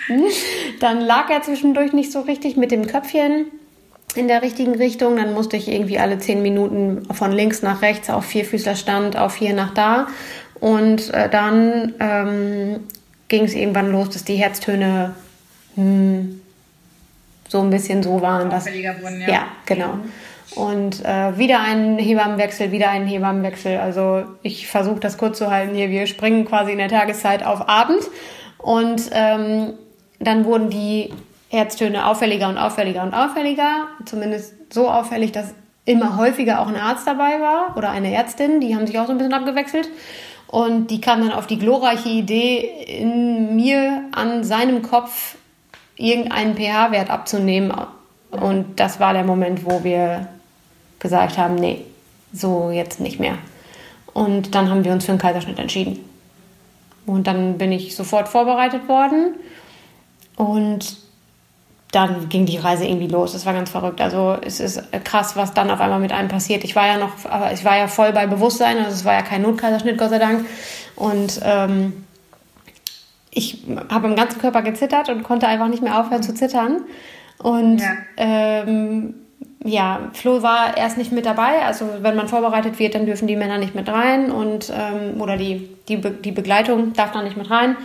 Dann 0.79 1.01
lag 1.01 1.29
er 1.29 1.41
zwischendurch 1.41 1.93
nicht 1.93 2.11
so 2.11 2.21
richtig 2.21 2.55
mit 2.57 2.71
dem 2.71 2.87
Köpfchen 2.87 3.47
in 4.15 4.27
der 4.27 4.41
richtigen 4.41 4.75
Richtung. 4.75 5.17
Dann 5.17 5.33
musste 5.33 5.57
ich 5.57 5.67
irgendwie 5.67 5.99
alle 5.99 6.17
zehn 6.19 6.41
Minuten 6.41 7.05
von 7.13 7.31
links 7.31 7.61
nach 7.61 7.81
rechts 7.81 8.09
auf 8.09 8.25
Vierfüßlerstand, 8.25 9.17
auf 9.17 9.35
hier 9.35 9.53
nach 9.53 9.73
da. 9.73 10.07
Und 10.59 11.13
äh, 11.13 11.29
dann 11.29 11.93
ähm, 11.99 12.81
ging 13.27 13.43
es 13.43 13.53
irgendwann 13.53 13.91
los, 13.91 14.09
dass 14.09 14.23
die 14.23 14.35
Herztöne 14.35 15.15
hm, 15.75 16.41
so 17.47 17.61
ein 17.61 17.69
bisschen 17.69 18.03
so 18.03 18.21
waren. 18.21 18.49
Dass, 18.49 18.65
wurden, 18.65 19.21
ja. 19.21 19.27
ja, 19.27 19.47
genau. 19.65 19.99
Und 20.55 21.05
äh, 21.05 21.37
wieder 21.37 21.59
ein 21.59 21.97
Hebammenwechsel, 21.97 22.71
wieder 22.71 22.89
ein 22.89 23.05
Hebammenwechsel. 23.05 23.77
Also 23.77 24.23
ich 24.41 24.67
versuche 24.67 24.99
das 24.99 25.17
kurz 25.17 25.37
zu 25.37 25.51
halten 25.51 25.75
hier. 25.75 25.89
Wir 25.89 26.07
springen 26.07 26.45
quasi 26.45 26.71
in 26.71 26.79
der 26.79 26.89
Tageszeit 26.89 27.45
auf 27.45 27.69
Abend. 27.69 28.01
Und 28.57 29.09
ähm, 29.11 29.73
dann 30.19 30.45
wurden 30.45 30.69
die 30.69 31.13
Herztöne 31.49 32.05
auffälliger 32.05 32.49
und 32.49 32.57
auffälliger 32.57 33.03
und 33.03 33.13
auffälliger. 33.13 33.87
Zumindest 34.05 34.53
so 34.73 34.89
auffällig, 34.89 35.31
dass 35.31 35.53
immer 35.85 36.17
häufiger 36.17 36.61
auch 36.61 36.67
ein 36.67 36.75
Arzt 36.75 37.07
dabei 37.07 37.39
war 37.39 37.75
oder 37.77 37.89
eine 37.91 38.13
Ärztin. 38.13 38.59
Die 38.59 38.75
haben 38.75 38.87
sich 38.87 38.99
auch 38.99 39.05
so 39.05 39.11
ein 39.11 39.17
bisschen 39.17 39.33
abgewechselt. 39.33 39.89
Und 40.47 40.87
die 40.87 40.99
kam 40.99 41.21
dann 41.21 41.31
auf 41.31 41.45
die 41.45 41.59
glorreiche 41.59 42.09
Idee, 42.09 42.69
in 42.87 43.55
mir 43.55 44.03
an 44.11 44.43
seinem 44.43 44.81
Kopf 44.81 45.35
irgendeinen 45.95 46.55
pH-Wert 46.55 47.11
abzunehmen. 47.11 47.71
Und 48.31 48.79
das 48.79 48.99
war 48.99 49.13
der 49.13 49.23
Moment, 49.23 49.63
wo 49.65 49.83
wir 49.83 50.27
gesagt 50.99 51.37
haben, 51.37 51.55
nee, 51.55 51.85
so 52.33 52.69
jetzt 52.71 52.99
nicht 52.99 53.19
mehr. 53.19 53.37
Und 54.13 54.55
dann 54.55 54.69
haben 54.69 54.83
wir 54.83 54.91
uns 54.91 55.05
für 55.05 55.11
einen 55.11 55.19
Kaiserschnitt 55.19 55.59
entschieden. 55.59 55.99
Und 57.05 57.27
dann 57.27 57.57
bin 57.57 57.71
ich 57.71 57.95
sofort 57.95 58.27
vorbereitet 58.27 58.87
worden. 58.87 59.35
Und 60.35 60.97
dann 61.91 62.29
ging 62.29 62.45
die 62.45 62.57
Reise 62.57 62.85
irgendwie 62.85 63.07
los. 63.07 63.33
Es 63.33 63.45
war 63.45 63.53
ganz 63.53 63.71
verrückt. 63.71 63.99
Also 63.99 64.37
es 64.41 64.59
ist 64.59 64.81
krass, 65.03 65.35
was 65.35 65.53
dann 65.53 65.71
auf 65.71 65.79
einmal 65.79 65.99
mit 65.99 66.11
einem 66.11 66.29
passiert. 66.29 66.63
Ich 66.63 66.75
war 66.75 66.85
ja 66.85 66.97
noch, 66.97 67.25
aber 67.25 67.51
ich 67.51 67.65
war 67.65 67.77
ja 67.77 67.87
voll 67.87 68.11
bei 68.11 68.27
Bewusstsein, 68.27 68.77
also 68.77 68.91
es 68.91 69.05
war 69.05 69.13
ja 69.13 69.21
kein 69.23 69.41
Notkaiserschnitt, 69.41 69.97
Gott 69.97 70.11
sei 70.11 70.19
Dank. 70.19 70.45
Und 70.95 71.39
ähm, 71.43 72.05
ich 73.31 73.63
habe 73.89 74.07
im 74.07 74.15
ganzen 74.15 74.39
Körper 74.39 74.61
gezittert 74.61 75.09
und 75.09 75.23
konnte 75.23 75.47
einfach 75.47 75.67
nicht 75.67 75.81
mehr 75.81 75.99
aufhören 75.99 76.21
zu 76.21 76.33
zittern. 76.33 76.81
Und 77.39 77.79
ja. 77.79 77.93
Ähm, 78.17 79.15
ja, 79.63 80.09
Flo 80.13 80.41
war 80.41 80.77
erst 80.77 80.97
nicht 80.97 81.11
mit 81.11 81.25
dabei. 81.25 81.65
Also 81.65 81.85
wenn 82.01 82.15
man 82.15 82.27
vorbereitet 82.27 82.79
wird, 82.79 82.95
dann 82.95 83.05
dürfen 83.05 83.27
die 83.27 83.35
Männer 83.35 83.57
nicht 83.57 83.75
mit 83.75 83.89
rein 83.89 84.31
und 84.31 84.71
ähm, 84.73 85.21
oder 85.21 85.37
die, 85.37 85.69
die, 85.87 85.97
Be 85.97 86.11
die 86.11 86.31
Begleitung 86.31 86.93
darf 86.93 87.11
dann 87.11 87.25
nicht 87.25 87.37
mit 87.37 87.49
rein. 87.49 87.75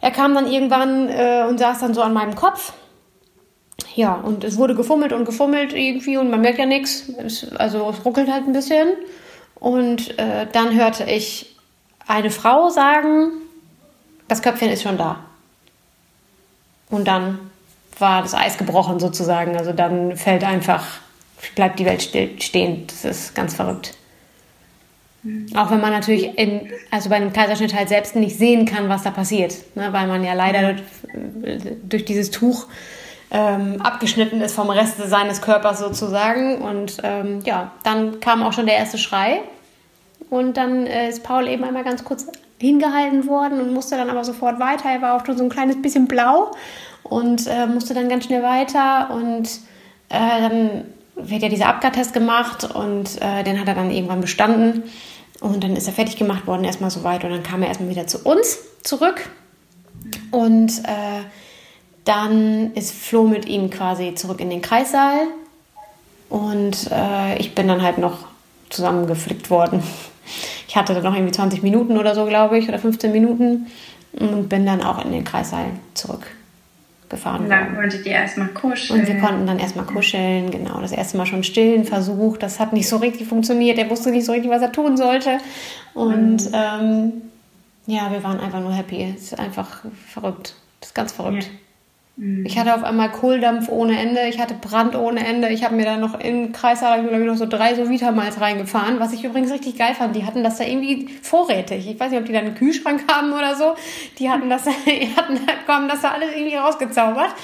Er 0.00 0.10
kam 0.10 0.34
dann 0.34 0.50
irgendwann 0.50 1.08
äh, 1.08 1.44
und 1.48 1.58
saß 1.58 1.80
dann 1.80 1.94
so 1.94 2.02
an 2.02 2.12
meinem 2.12 2.34
Kopf 2.34 2.72
ja, 3.96 4.14
und 4.14 4.44
es 4.44 4.58
wurde 4.58 4.74
gefummelt 4.74 5.14
und 5.14 5.24
gefummelt 5.24 5.72
irgendwie 5.72 6.18
und 6.18 6.30
man 6.30 6.42
merkt 6.42 6.58
ja 6.58 6.66
nichts. 6.66 7.10
Also 7.56 7.88
es 7.88 8.04
ruckelt 8.04 8.30
halt 8.30 8.46
ein 8.46 8.52
bisschen. 8.52 8.88
Und 9.54 10.18
äh, 10.18 10.46
dann 10.52 10.74
hörte 10.74 11.04
ich 11.04 11.56
eine 12.06 12.30
Frau 12.30 12.68
sagen, 12.68 13.32
das 14.28 14.42
Köpfchen 14.42 14.70
ist 14.70 14.82
schon 14.82 14.98
da. 14.98 15.20
Und 16.90 17.08
dann 17.08 17.38
war 17.98 18.22
das 18.22 18.34
Eis 18.34 18.58
gebrochen 18.58 19.00
sozusagen. 19.00 19.56
Also 19.56 19.72
dann 19.72 20.16
fällt 20.16 20.44
einfach, 20.44 20.84
bleibt 21.54 21.78
die 21.78 21.86
Welt 21.86 22.02
still, 22.02 22.40
stehen. 22.40 22.86
Das 22.86 23.04
ist 23.04 23.34
ganz 23.34 23.54
verrückt. 23.54 23.94
Mhm. 25.22 25.46
Auch 25.56 25.70
wenn 25.70 25.80
man 25.80 25.90
natürlich 25.92 26.38
in, 26.38 26.70
also 26.90 27.08
bei 27.08 27.16
einem 27.16 27.32
Kaiserschnitt 27.32 27.74
halt 27.74 27.88
selbst 27.88 28.16
nicht 28.16 28.36
sehen 28.38 28.66
kann, 28.66 28.88
was 28.88 29.02
da 29.02 29.10
passiert. 29.10 29.54
Ne? 29.74 29.92
Weil 29.92 30.06
man 30.06 30.24
ja 30.24 30.34
leider 30.34 30.74
durch, 30.74 31.62
durch 31.88 32.04
dieses 32.04 32.30
Tuch 32.30 32.66
ähm, 33.30 33.80
abgeschnitten 33.82 34.40
ist 34.40 34.54
vom 34.54 34.70
Rest 34.70 34.98
seines 34.98 35.40
Körpers 35.42 35.80
sozusagen. 35.80 36.62
Und 36.62 36.98
ähm, 37.02 37.40
ja, 37.44 37.72
dann 37.82 38.20
kam 38.20 38.42
auch 38.42 38.52
schon 38.52 38.66
der 38.66 38.76
erste 38.76 38.98
Schrei. 38.98 39.40
Und 40.30 40.56
dann 40.56 40.86
äh, 40.86 41.08
ist 41.08 41.22
Paul 41.22 41.48
eben 41.48 41.64
einmal 41.64 41.84
ganz 41.84 42.04
kurz 42.04 42.26
hingehalten 42.58 43.26
worden 43.26 43.60
und 43.60 43.72
musste 43.72 43.96
dann 43.96 44.10
aber 44.10 44.24
sofort 44.24 44.58
weiter. 44.58 44.88
Er 44.88 45.02
war 45.02 45.14
auch 45.14 45.26
schon 45.26 45.36
so 45.36 45.44
ein 45.44 45.50
kleines 45.50 45.80
bisschen 45.80 46.08
blau 46.08 46.52
und 47.08 47.46
äh, 47.46 47.66
musste 47.66 47.94
dann 47.94 48.08
ganz 48.08 48.24
schnell 48.24 48.42
weiter. 48.42 49.10
Und 49.10 49.48
äh, 50.08 50.40
dann 50.40 50.84
wird 51.14 51.42
ja 51.42 51.48
dieser 51.48 51.68
Abgartest 51.68 52.12
gemacht 52.12 52.64
und 52.64 53.20
äh, 53.20 53.42
den 53.42 53.60
hat 53.60 53.68
er 53.68 53.74
dann 53.74 53.90
irgendwann 53.90 54.20
bestanden. 54.20 54.84
Und 55.40 55.62
dann 55.64 55.76
ist 55.76 55.86
er 55.86 55.92
fertig 55.92 56.16
gemacht 56.16 56.46
worden, 56.46 56.64
erstmal 56.64 56.90
so 56.90 57.04
weit. 57.04 57.24
Und 57.24 57.30
dann 57.30 57.42
kam 57.42 57.62
er 57.62 57.68
erstmal 57.68 57.90
wieder 57.90 58.06
zu 58.06 58.18
uns 58.20 58.58
zurück. 58.82 59.28
Und 60.30 60.78
äh, 60.84 61.24
dann 62.04 62.72
ist 62.74 62.94
Flo 62.94 63.24
mit 63.24 63.46
ihm 63.46 63.68
quasi 63.68 64.14
zurück 64.14 64.40
in 64.40 64.48
den 64.48 64.62
Kreissaal 64.62 65.26
und 66.28 66.90
äh, 66.90 67.36
ich 67.38 67.54
bin 67.54 67.68
dann 67.68 67.82
halt 67.82 67.98
noch 67.98 68.18
zusammengeflickt 68.70 69.50
worden. 69.50 69.82
Ich 70.68 70.76
hatte 70.76 70.94
dann 70.94 71.04
noch 71.04 71.14
irgendwie 71.14 71.32
20 71.32 71.62
Minuten 71.62 71.98
oder 71.98 72.14
so, 72.14 72.26
glaube 72.26 72.58
ich, 72.58 72.68
oder 72.68 72.78
15 72.78 73.12
Minuten 73.12 73.66
und 74.12 74.48
bin 74.48 74.66
dann 74.66 74.82
auch 74.82 75.04
in 75.04 75.12
den 75.12 75.24
Kreissaal 75.24 75.66
zurückgefahren. 77.06 77.44
Und 77.44 77.50
dann 77.50 77.74
konntet 77.74 78.06
ihr 78.06 78.12
erstmal 78.12 78.48
kuscheln. 78.48 79.00
Und 79.00 79.08
wir 79.08 79.18
konnten 79.18 79.46
dann 79.46 79.58
erstmal 79.58 79.86
kuscheln, 79.86 80.50
genau. 80.50 80.80
Das 80.80 80.92
erste 80.92 81.16
Mal 81.16 81.26
schon 81.26 81.44
stillen 81.44 81.84
versucht. 81.84 82.42
Das 82.42 82.60
hat 82.60 82.72
nicht 82.72 82.88
so 82.88 82.96
richtig 82.96 83.26
funktioniert. 83.26 83.78
Er 83.78 83.90
wusste 83.90 84.10
nicht 84.10 84.24
so 84.24 84.32
richtig, 84.32 84.50
was 84.50 84.62
er 84.62 84.72
tun 84.72 84.96
sollte. 84.96 85.38
Und 85.94 86.50
mhm. 86.50 86.54
ähm, 86.54 87.12
ja, 87.86 88.10
wir 88.10 88.22
waren 88.24 88.40
einfach 88.40 88.60
nur 88.60 88.72
happy. 88.72 89.14
Es 89.16 89.32
ist 89.32 89.38
einfach 89.38 89.84
verrückt. 90.06 90.54
Das 90.80 90.90
ist 90.90 90.94
ganz 90.94 91.12
verrückt. 91.12 91.44
Ja. 91.44 91.65
Ich 92.46 92.58
hatte 92.58 92.74
auf 92.74 92.82
einmal 92.82 93.10
Kohldampf 93.10 93.68
ohne 93.68 94.00
Ende, 94.00 94.22
ich 94.26 94.40
hatte 94.40 94.54
Brand 94.54 94.96
ohne 94.96 95.26
Ende. 95.26 95.48
Ich 95.50 95.64
habe 95.64 95.74
mir 95.74 95.84
dann 95.84 96.00
noch 96.00 96.18
in 96.18 96.50
glaube 96.52 97.20
ich, 97.20 97.26
noch 97.26 97.36
so 97.36 97.44
drei 97.44 97.74
so 97.74 97.90
Vitamals 97.90 98.40
reingefahren, 98.40 98.98
was 99.00 99.12
ich 99.12 99.22
übrigens 99.22 99.52
richtig 99.52 99.76
geil 99.76 99.94
fand. 99.94 100.16
Die 100.16 100.24
hatten 100.24 100.42
das 100.42 100.56
da 100.56 100.64
irgendwie 100.64 101.08
vorrätig. 101.20 101.86
Ich 101.86 102.00
weiß 102.00 102.10
nicht, 102.10 102.20
ob 102.20 102.26
die 102.26 102.32
da 102.32 102.38
einen 102.38 102.54
Kühlschrank 102.54 103.04
haben 103.12 103.32
oder 103.34 103.54
so. 103.54 103.74
Die 104.18 104.30
hatten 104.30 104.48
das, 104.48 104.64
die 104.86 105.14
hatten, 105.14 105.40
haben 105.68 105.88
das 105.88 106.00
da 106.00 106.12
alles 106.12 106.30
irgendwie 106.34 106.56
rausgezaubert. 106.56 107.34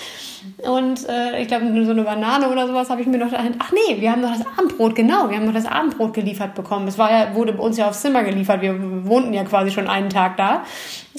Und 0.62 1.08
äh, 1.08 1.40
ich 1.42 1.48
glaube, 1.48 1.66
so 1.84 1.90
eine 1.90 2.02
Banane 2.02 2.48
oder 2.48 2.66
sowas 2.66 2.90
habe 2.90 3.00
ich 3.00 3.06
mir 3.06 3.18
noch 3.18 3.30
dahin. 3.30 3.54
Ach 3.58 3.72
nee, 3.72 4.00
wir 4.00 4.12
haben 4.12 4.20
noch 4.20 4.36
das 4.36 4.46
Abendbrot, 4.46 4.94
genau. 4.94 5.28
Wir 5.28 5.36
haben 5.36 5.46
noch 5.46 5.54
das 5.54 5.66
Abendbrot 5.66 6.14
geliefert 6.14 6.54
bekommen. 6.54 6.86
Es 6.88 6.98
war 6.98 7.10
ja, 7.10 7.34
wurde 7.34 7.52
bei 7.52 7.62
uns 7.62 7.76
ja 7.76 7.88
aufs 7.88 8.00
Zimmer 8.00 8.22
geliefert. 8.22 8.60
Wir 8.60 8.76
wohnten 9.06 9.32
ja 9.32 9.44
quasi 9.44 9.70
schon 9.70 9.88
einen 9.88 10.10
Tag 10.10 10.36
da 10.36 10.62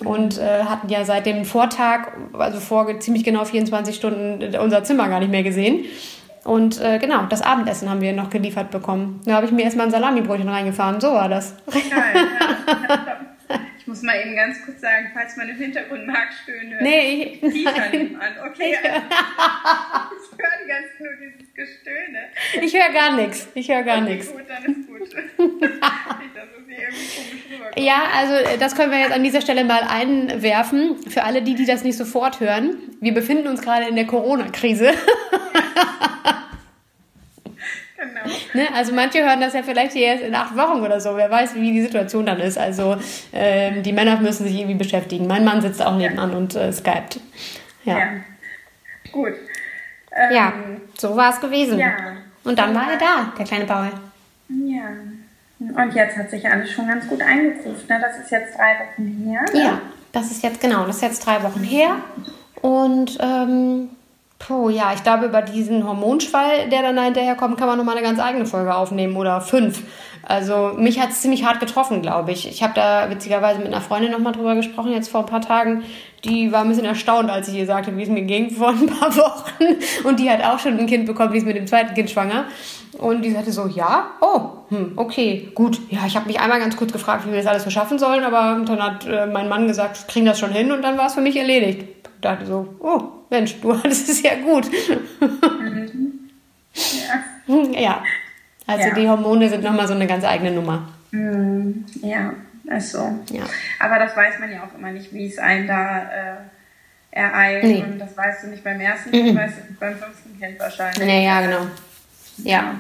und 0.05 0.37
äh, 0.37 0.63
hatten 0.63 0.89
ja 0.89 1.05
seit 1.05 1.25
dem 1.25 1.45
Vortag, 1.45 2.11
also 2.33 2.59
vor 2.59 2.99
ziemlich 2.99 3.23
genau 3.23 3.45
24 3.45 3.95
Stunden, 3.95 4.55
unser 4.57 4.83
Zimmer 4.83 5.07
gar 5.09 5.19
nicht 5.19 5.31
mehr 5.31 5.43
gesehen. 5.43 5.85
Und 6.43 6.81
äh, 6.81 6.99
genau, 6.99 7.23
das 7.29 7.41
Abendessen 7.41 7.89
haben 7.89 8.01
wir 8.01 8.13
noch 8.13 8.29
geliefert 8.29 8.71
bekommen. 8.71 9.21
Da 9.25 9.35
habe 9.35 9.45
ich 9.45 9.51
mir 9.51 9.63
erstmal 9.63 9.87
ein 9.87 9.91
Salamibrötchen 9.91 10.49
reingefahren. 10.49 10.99
So 10.99 11.13
war 11.13 11.29
das. 11.29 11.55
Geil, 11.71 11.81
ja. 12.89 12.97
muss 13.87 14.01
mal 14.01 14.19
eben 14.19 14.35
ganz 14.35 14.63
kurz 14.65 14.81
sagen, 14.81 15.11
falls 15.13 15.35
man 15.37 15.49
im 15.49 15.57
Hintergrund 15.57 16.07
Markstöhne 16.07 16.71
hört. 16.71 16.81
Nee, 16.81 17.39
ich, 17.41 17.53
nebenan. 17.53 18.33
Okay, 18.49 18.75
also, 18.75 18.97
ich 20.21 20.37
höre 20.37 20.63
Zeit 20.83 20.99
nur 20.99 21.13
dieses 21.21 21.53
Gestöhne. 21.53 22.19
ich 22.61 22.73
höre 22.73 22.93
gar 22.93 23.15
nichts. 23.15 23.47
Ich 23.53 23.69
höre 23.69 23.83
gar 23.83 24.01
nichts. 24.01 24.31
Gut, 24.31 24.43
dann 24.47 24.65
ist 24.65 24.87
gut. 24.87 24.99
Nicht, 25.09 26.35
dass 26.35 26.49
es 26.57 26.67
hier 26.67 26.77
irgendwie 26.79 27.07
komisch 27.15 27.43
rüberkommt. 27.51 27.79
Ja, 27.79 28.03
also 28.15 28.33
äh, 28.35 28.57
das 28.57 28.75
können 28.75 28.91
wir 28.91 28.99
jetzt 28.99 29.13
an 29.13 29.23
dieser 29.23 29.41
Stelle 29.41 29.63
mal 29.63 29.83
einwerfen. 29.83 30.97
Für 31.09 31.23
alle 31.23 31.41
die, 31.41 31.55
die 31.55 31.65
das 31.65 31.83
nicht 31.83 31.97
sofort 31.97 32.39
hören. 32.39 32.77
Wir 33.01 33.13
befinden 33.13 33.47
uns 33.47 33.61
gerade 33.61 33.87
in 33.87 33.95
der 33.95 34.05
Corona-Krise. 34.05 34.91
Ne? 38.53 38.67
Also 38.73 38.93
manche 38.93 39.23
hören 39.23 39.41
das 39.41 39.53
ja 39.53 39.63
vielleicht 39.63 39.93
hier 39.93 40.07
erst 40.07 40.23
in 40.23 40.35
acht 40.35 40.55
Wochen 40.55 40.81
oder 40.81 40.99
so. 40.99 41.15
Wer 41.15 41.29
weiß, 41.29 41.55
wie 41.55 41.71
die 41.71 41.81
Situation 41.81 42.25
dann 42.25 42.39
ist. 42.39 42.57
Also 42.57 42.97
ähm, 43.33 43.83
die 43.83 43.93
Männer 43.93 44.19
müssen 44.19 44.45
sich 44.45 44.55
irgendwie 44.55 44.75
beschäftigen. 44.75 45.27
Mein 45.27 45.43
Mann 45.43 45.61
sitzt 45.61 45.83
auch 45.83 45.95
nebenan 45.95 46.33
und 46.33 46.55
äh, 46.55 46.71
skypt. 46.71 47.19
Ja. 47.83 47.93
Ja. 47.93 47.99
ja. 47.99 48.07
Gut. 49.11 49.33
Ähm, 50.15 50.81
so 50.97 51.15
war 51.15 51.31
es 51.31 51.41
gewesen. 51.41 51.79
Ja. 51.79 51.93
Und 52.43 52.59
dann 52.59 52.75
war 52.75 52.91
er 52.91 52.97
da, 52.97 53.33
der 53.37 53.45
kleine 53.45 53.65
Paul. 53.65 53.89
Ja. 54.49 54.89
Und 55.59 55.93
jetzt 55.95 56.17
hat 56.17 56.29
sich 56.29 56.45
alles 56.47 56.71
schon 56.71 56.87
ganz 56.87 57.07
gut 57.07 57.21
eingegruft. 57.21 57.89
Ne? 57.89 57.99
Das 58.01 58.19
ist 58.19 58.31
jetzt 58.31 58.57
drei 58.57 58.75
Wochen 58.79 59.29
her. 59.29 59.45
Ja, 59.53 59.81
das 60.11 60.29
ist 60.31 60.43
jetzt 60.43 60.59
genau, 60.59 60.85
das 60.85 60.97
ist 60.97 61.01
jetzt 61.01 61.25
drei 61.25 61.41
Wochen 61.41 61.63
her. 61.63 61.95
Und 62.61 63.17
ähm, 63.21 63.89
puh, 64.45 64.69
ja, 64.69 64.91
ich 64.93 65.03
glaube, 65.03 65.25
über 65.25 65.41
diesen 65.41 65.87
Hormonschwall, 65.87 66.69
der 66.69 66.81
dann 66.81 67.01
hinterher 67.01 67.35
kommt, 67.35 67.57
kann 67.57 67.67
man 67.67 67.77
nochmal 67.77 67.95
eine 67.95 68.05
ganz 68.05 68.19
eigene 68.19 68.45
Folge 68.45 68.75
aufnehmen 68.75 69.15
oder 69.15 69.41
fünf. 69.41 69.83
Also 70.21 70.73
mich 70.77 70.99
hat 70.99 71.09
es 71.09 71.21
ziemlich 71.21 71.45
hart 71.45 71.59
getroffen, 71.59 72.01
glaube 72.01 72.31
ich. 72.31 72.47
Ich 72.47 72.63
habe 72.63 72.73
da 72.73 73.09
witzigerweise 73.09 73.59
mit 73.59 73.67
einer 73.67 73.81
Freundin 73.81 74.11
nochmal 74.11 74.33
drüber 74.33 74.55
gesprochen, 74.55 74.91
jetzt 74.91 75.09
vor 75.09 75.21
ein 75.21 75.25
paar 75.25 75.41
Tagen. 75.41 75.83
Die 76.23 76.51
war 76.51 76.61
ein 76.61 76.69
bisschen 76.69 76.85
erstaunt, 76.85 77.29
als 77.29 77.49
ich 77.49 77.55
ihr 77.55 77.65
sagte, 77.65 77.95
wie 77.97 78.03
es 78.03 78.09
mir 78.09 78.21
ging 78.21 78.49
vor 78.49 78.69
ein 78.69 78.87
paar 78.87 79.15
Wochen. 79.17 79.75
Und 80.05 80.19
die 80.19 80.29
hat 80.29 80.43
auch 80.43 80.59
schon 80.59 80.77
ein 80.77 80.87
Kind 80.87 81.05
bekommen, 81.05 81.31
die 81.31 81.39
ist 81.39 81.47
mit 81.47 81.57
dem 81.57 81.67
zweiten 81.67 81.93
Kind 81.93 82.09
schwanger. 82.09 82.45
Und 82.99 83.23
die 83.23 83.31
sagte 83.31 83.51
so, 83.51 83.67
ja, 83.67 84.11
oh, 84.21 84.49
hm, 84.69 84.93
okay, 84.95 85.49
gut. 85.55 85.79
Ja, 85.89 86.01
ich 86.05 86.15
habe 86.15 86.27
mich 86.27 86.39
einmal 86.39 86.59
ganz 86.59 86.77
kurz 86.77 86.93
gefragt, 86.93 87.25
wie 87.25 87.31
wir 87.31 87.37
das 87.37 87.47
alles 87.47 87.63
so 87.63 87.69
schaffen 87.69 87.97
sollen, 87.97 88.23
aber 88.23 88.63
dann 88.65 88.81
hat 88.81 89.05
äh, 89.05 89.25
mein 89.25 89.49
Mann 89.49 89.67
gesagt, 89.67 90.07
kriegen 90.07 90.25
das 90.25 90.39
schon 90.39 90.51
hin 90.51 90.71
und 90.71 90.83
dann 90.83 90.97
war 90.97 91.07
es 91.07 91.15
für 91.15 91.21
mich 91.21 91.35
erledigt. 91.35 92.02
Ich 92.23 92.29
dachte 92.29 92.45
so, 92.45 92.73
oh, 92.79 93.01
Mensch, 93.29 93.59
du 93.59 93.77
hattest 93.83 94.07
es 94.07 94.21
ja 94.21 94.35
gut. 94.35 94.65
Ja. 97.45 97.79
ja, 97.81 98.03
also 98.65 98.87
Ja. 98.87 98.93
die 98.95 99.09
Hormone 99.09 99.49
sind 99.49 99.61
nochmal 99.61 99.85
so 99.89 99.93
eine 99.93 100.07
ganz 100.07 100.23
eigene 100.23 100.51
Nummer. 100.51 100.87
Mm, 101.11 101.83
ja, 102.01 102.33
ist 102.77 102.93
so. 102.93 102.99
Ja. 103.29 103.43
Aber 103.81 103.99
das 103.99 104.15
weiß 104.15 104.39
man 104.39 104.53
ja 104.53 104.63
auch 104.63 104.73
immer 104.79 104.91
nicht, 104.91 105.11
wie 105.13 105.27
es 105.27 105.37
einen 105.37 105.67
da 105.67 105.97
äh, 106.03 106.35
ereilt. 107.11 107.65
Nee. 107.65 107.83
Und 107.83 107.99
das 107.99 108.15
weißt 108.15 108.45
du 108.45 108.47
nicht 108.51 108.63
beim 108.63 108.79
ersten 108.79 109.11
Kind, 109.11 109.37
weißt 109.37 109.57
du 109.57 109.73
beim 109.77 109.97
fünften 109.97 110.39
Kind 110.39 110.57
wahrscheinlich. 110.61 111.05
Nee, 111.05 111.25
ja, 111.25 111.41
genau. 111.41 111.67
Ja, 112.37 112.75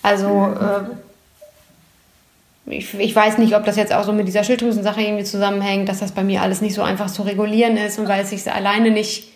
also 0.00 0.54
äh, 0.60 0.96
ich, 2.66 2.94
ich 2.98 3.14
weiß 3.14 3.38
nicht, 3.38 3.54
ob 3.54 3.64
das 3.64 3.76
jetzt 3.76 3.92
auch 3.92 4.04
so 4.04 4.12
mit 4.12 4.26
dieser 4.26 4.44
Schilddrüsensache 4.44 5.00
irgendwie 5.00 5.24
zusammenhängt, 5.24 5.88
dass 5.88 6.00
das 6.00 6.12
bei 6.12 6.24
mir 6.24 6.42
alles 6.42 6.60
nicht 6.60 6.74
so 6.74 6.82
einfach 6.82 7.10
zu 7.10 7.22
regulieren 7.22 7.76
ist 7.76 7.98
und 7.98 8.08
weil 8.08 8.22
es 8.22 8.30
sich 8.30 8.50
alleine 8.50 8.90
nicht. 8.90 9.32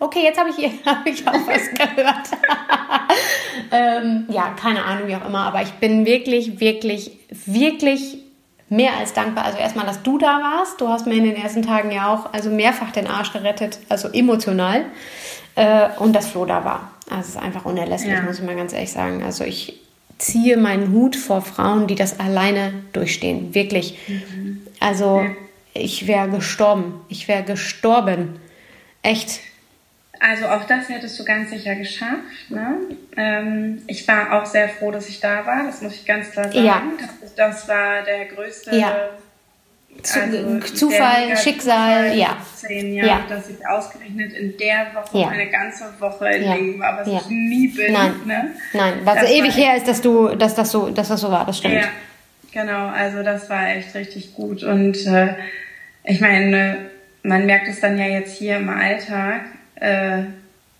Okay, 0.00 0.20
jetzt 0.22 0.38
habe 0.38 0.50
ich, 0.50 0.56
hab 0.86 1.06
ich 1.06 1.26
auch 1.26 1.32
was 1.32 1.68
gehört. 1.74 2.28
ähm, 3.72 4.26
ja, 4.28 4.54
keine 4.60 4.84
Ahnung, 4.84 5.08
wie 5.08 5.16
auch 5.16 5.26
immer, 5.26 5.40
aber 5.40 5.62
ich 5.62 5.72
bin 5.74 6.04
wirklich, 6.06 6.60
wirklich, 6.60 7.12
wirklich 7.46 8.18
mehr 8.68 8.96
als 8.98 9.12
dankbar. 9.12 9.44
Also 9.44 9.58
erstmal, 9.58 9.86
dass 9.86 10.02
du 10.02 10.18
da 10.18 10.40
warst. 10.42 10.80
Du 10.80 10.88
hast 10.88 11.06
mir 11.06 11.14
in 11.14 11.24
den 11.24 11.36
ersten 11.36 11.62
Tagen 11.62 11.90
ja 11.90 12.12
auch 12.12 12.32
also 12.32 12.50
mehrfach 12.50 12.90
den 12.92 13.06
Arsch 13.06 13.32
gerettet, 13.32 13.78
also 13.88 14.08
emotional. 14.08 14.84
Äh, 15.54 15.88
und 15.98 16.14
dass 16.14 16.28
Flo 16.28 16.44
da 16.44 16.64
war. 16.64 16.90
Also 17.10 17.20
es 17.22 17.28
ist 17.30 17.38
einfach 17.38 17.64
unerlässlich, 17.64 18.12
Ja. 18.12 18.22
muss 18.22 18.38
ich 18.38 18.44
mal 18.44 18.54
ganz 18.56 18.72
ehrlich 18.72 18.92
sagen. 18.92 19.22
Also 19.24 19.44
ich 19.44 19.80
ziehe 20.18 20.56
meinen 20.56 20.92
Hut 20.92 21.16
vor 21.16 21.42
Frauen, 21.42 21.86
die 21.86 21.94
das 21.94 22.20
alleine 22.20 22.72
durchstehen. 22.92 23.54
Wirklich. 23.54 23.98
Also 24.80 25.24
ich 25.74 26.06
wäre 26.06 26.28
gestorben. 26.28 27.00
Ich 27.08 27.28
wäre 27.28 27.42
gestorben. 27.44 28.38
Echt. 29.02 29.40
Also 30.20 30.46
auch 30.46 30.64
das 30.64 30.88
hättest 30.88 31.18
du 31.18 31.24
ganz 31.24 31.50
sicher 31.50 31.76
geschafft. 31.76 32.50
Ne? 32.50 32.76
Ähm, 33.16 33.82
ich 33.86 34.06
war 34.08 34.32
auch 34.32 34.46
sehr 34.46 34.68
froh, 34.68 34.90
dass 34.90 35.08
ich 35.08 35.20
da 35.20 35.46
war. 35.46 35.64
Das 35.64 35.80
muss 35.80 35.94
ich 35.94 36.04
ganz 36.04 36.32
klar 36.32 36.50
sagen. 36.52 36.64
Ja. 36.66 36.82
Das, 37.20 37.34
das 37.34 37.68
war 37.68 38.02
der 38.02 38.24
größte 38.26 38.76
Ja. 38.76 39.10
Zu- 40.02 40.20
also 40.22 40.60
Zufall, 40.60 41.36
Schicksal, 41.36 42.04
Zufall 42.10 42.18
ja. 42.18 42.36
Zehn 42.54 42.94
Jahre, 42.94 43.08
Ja. 43.08 43.20
dass 43.28 43.50
ich 43.50 43.66
ausgerechnet 43.66 44.32
in 44.32 44.56
der 44.56 44.86
Woche 44.94 45.18
Ja. 45.18 45.28
eine 45.28 45.48
ganze 45.50 45.84
Woche 45.98 46.28
in 46.30 46.44
Ja. 46.44 46.54
Lingen 46.54 46.78
war, 46.80 46.98
was 46.98 47.08
Ja. 47.08 47.18
ich 47.20 47.26
nie 47.28 47.68
bin. 47.68 47.92
Nein. 47.92 48.12
Ne? 48.24 48.50
Nein, 48.74 48.94
was 49.04 49.14
Das 49.16 49.30
ewig 49.30 49.56
war 49.56 49.64
her 49.64 49.76
ist, 49.76 49.88
dass 49.88 50.00
du, 50.00 50.28
dass 50.36 50.54
das 50.54 50.70
so, 50.70 50.88
dass 50.90 51.08
das 51.08 51.20
so 51.20 51.30
war. 51.30 51.44
Das 51.46 51.58
stimmt. 51.58 51.74
Ja, 51.74 51.88
genau. 52.52 52.86
Also 52.88 53.22
das 53.22 53.50
war 53.50 53.68
echt 53.70 53.94
richtig 53.94 54.34
gut. 54.34 54.62
Und 54.62 55.04
äh, 55.06 55.34
ich 56.04 56.20
meine, 56.20 56.76
man 57.24 57.44
merkt 57.46 57.66
es 57.68 57.80
dann 57.80 57.98
ja 57.98 58.06
jetzt 58.06 58.36
hier 58.36 58.56
im 58.58 58.68
Alltag. 58.68 59.40
Äh, 59.74 60.22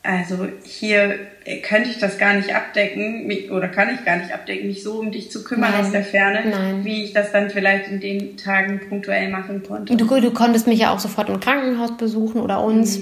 also 0.02 0.46
hier 0.64 1.18
könnte 1.62 1.90
ich 1.90 1.98
das 1.98 2.18
gar 2.18 2.34
nicht 2.34 2.54
abdecken 2.54 3.26
mich- 3.26 3.50
oder 3.50 3.68
kann 3.68 3.88
ich 3.94 4.04
gar 4.04 4.16
nicht 4.16 4.32
abdecken, 4.32 4.66
mich 4.68 4.82
so 4.82 4.94
um 5.00 5.10
dich 5.10 5.30
zu 5.30 5.42
kümmern 5.44 5.70
Nein. 5.72 5.80
aus 5.84 5.90
der 5.92 6.04
Ferne, 6.04 6.42
Nein. 6.50 6.84
wie 6.84 7.04
ich 7.04 7.12
das 7.12 7.32
dann 7.32 7.50
vielleicht 7.50 7.88
in 7.88 8.00
den 8.00 8.36
Tagen 8.36 8.80
punktuell 8.88 9.28
machen 9.30 9.62
konnte. 9.62 9.96
Du, 9.96 10.06
du 10.20 10.30
konntest 10.32 10.66
mich 10.66 10.80
ja 10.80 10.92
auch 10.92 10.98
sofort 10.98 11.28
im 11.28 11.40
Krankenhaus 11.40 11.96
besuchen 11.96 12.40
oder 12.40 12.62
uns. 12.62 13.00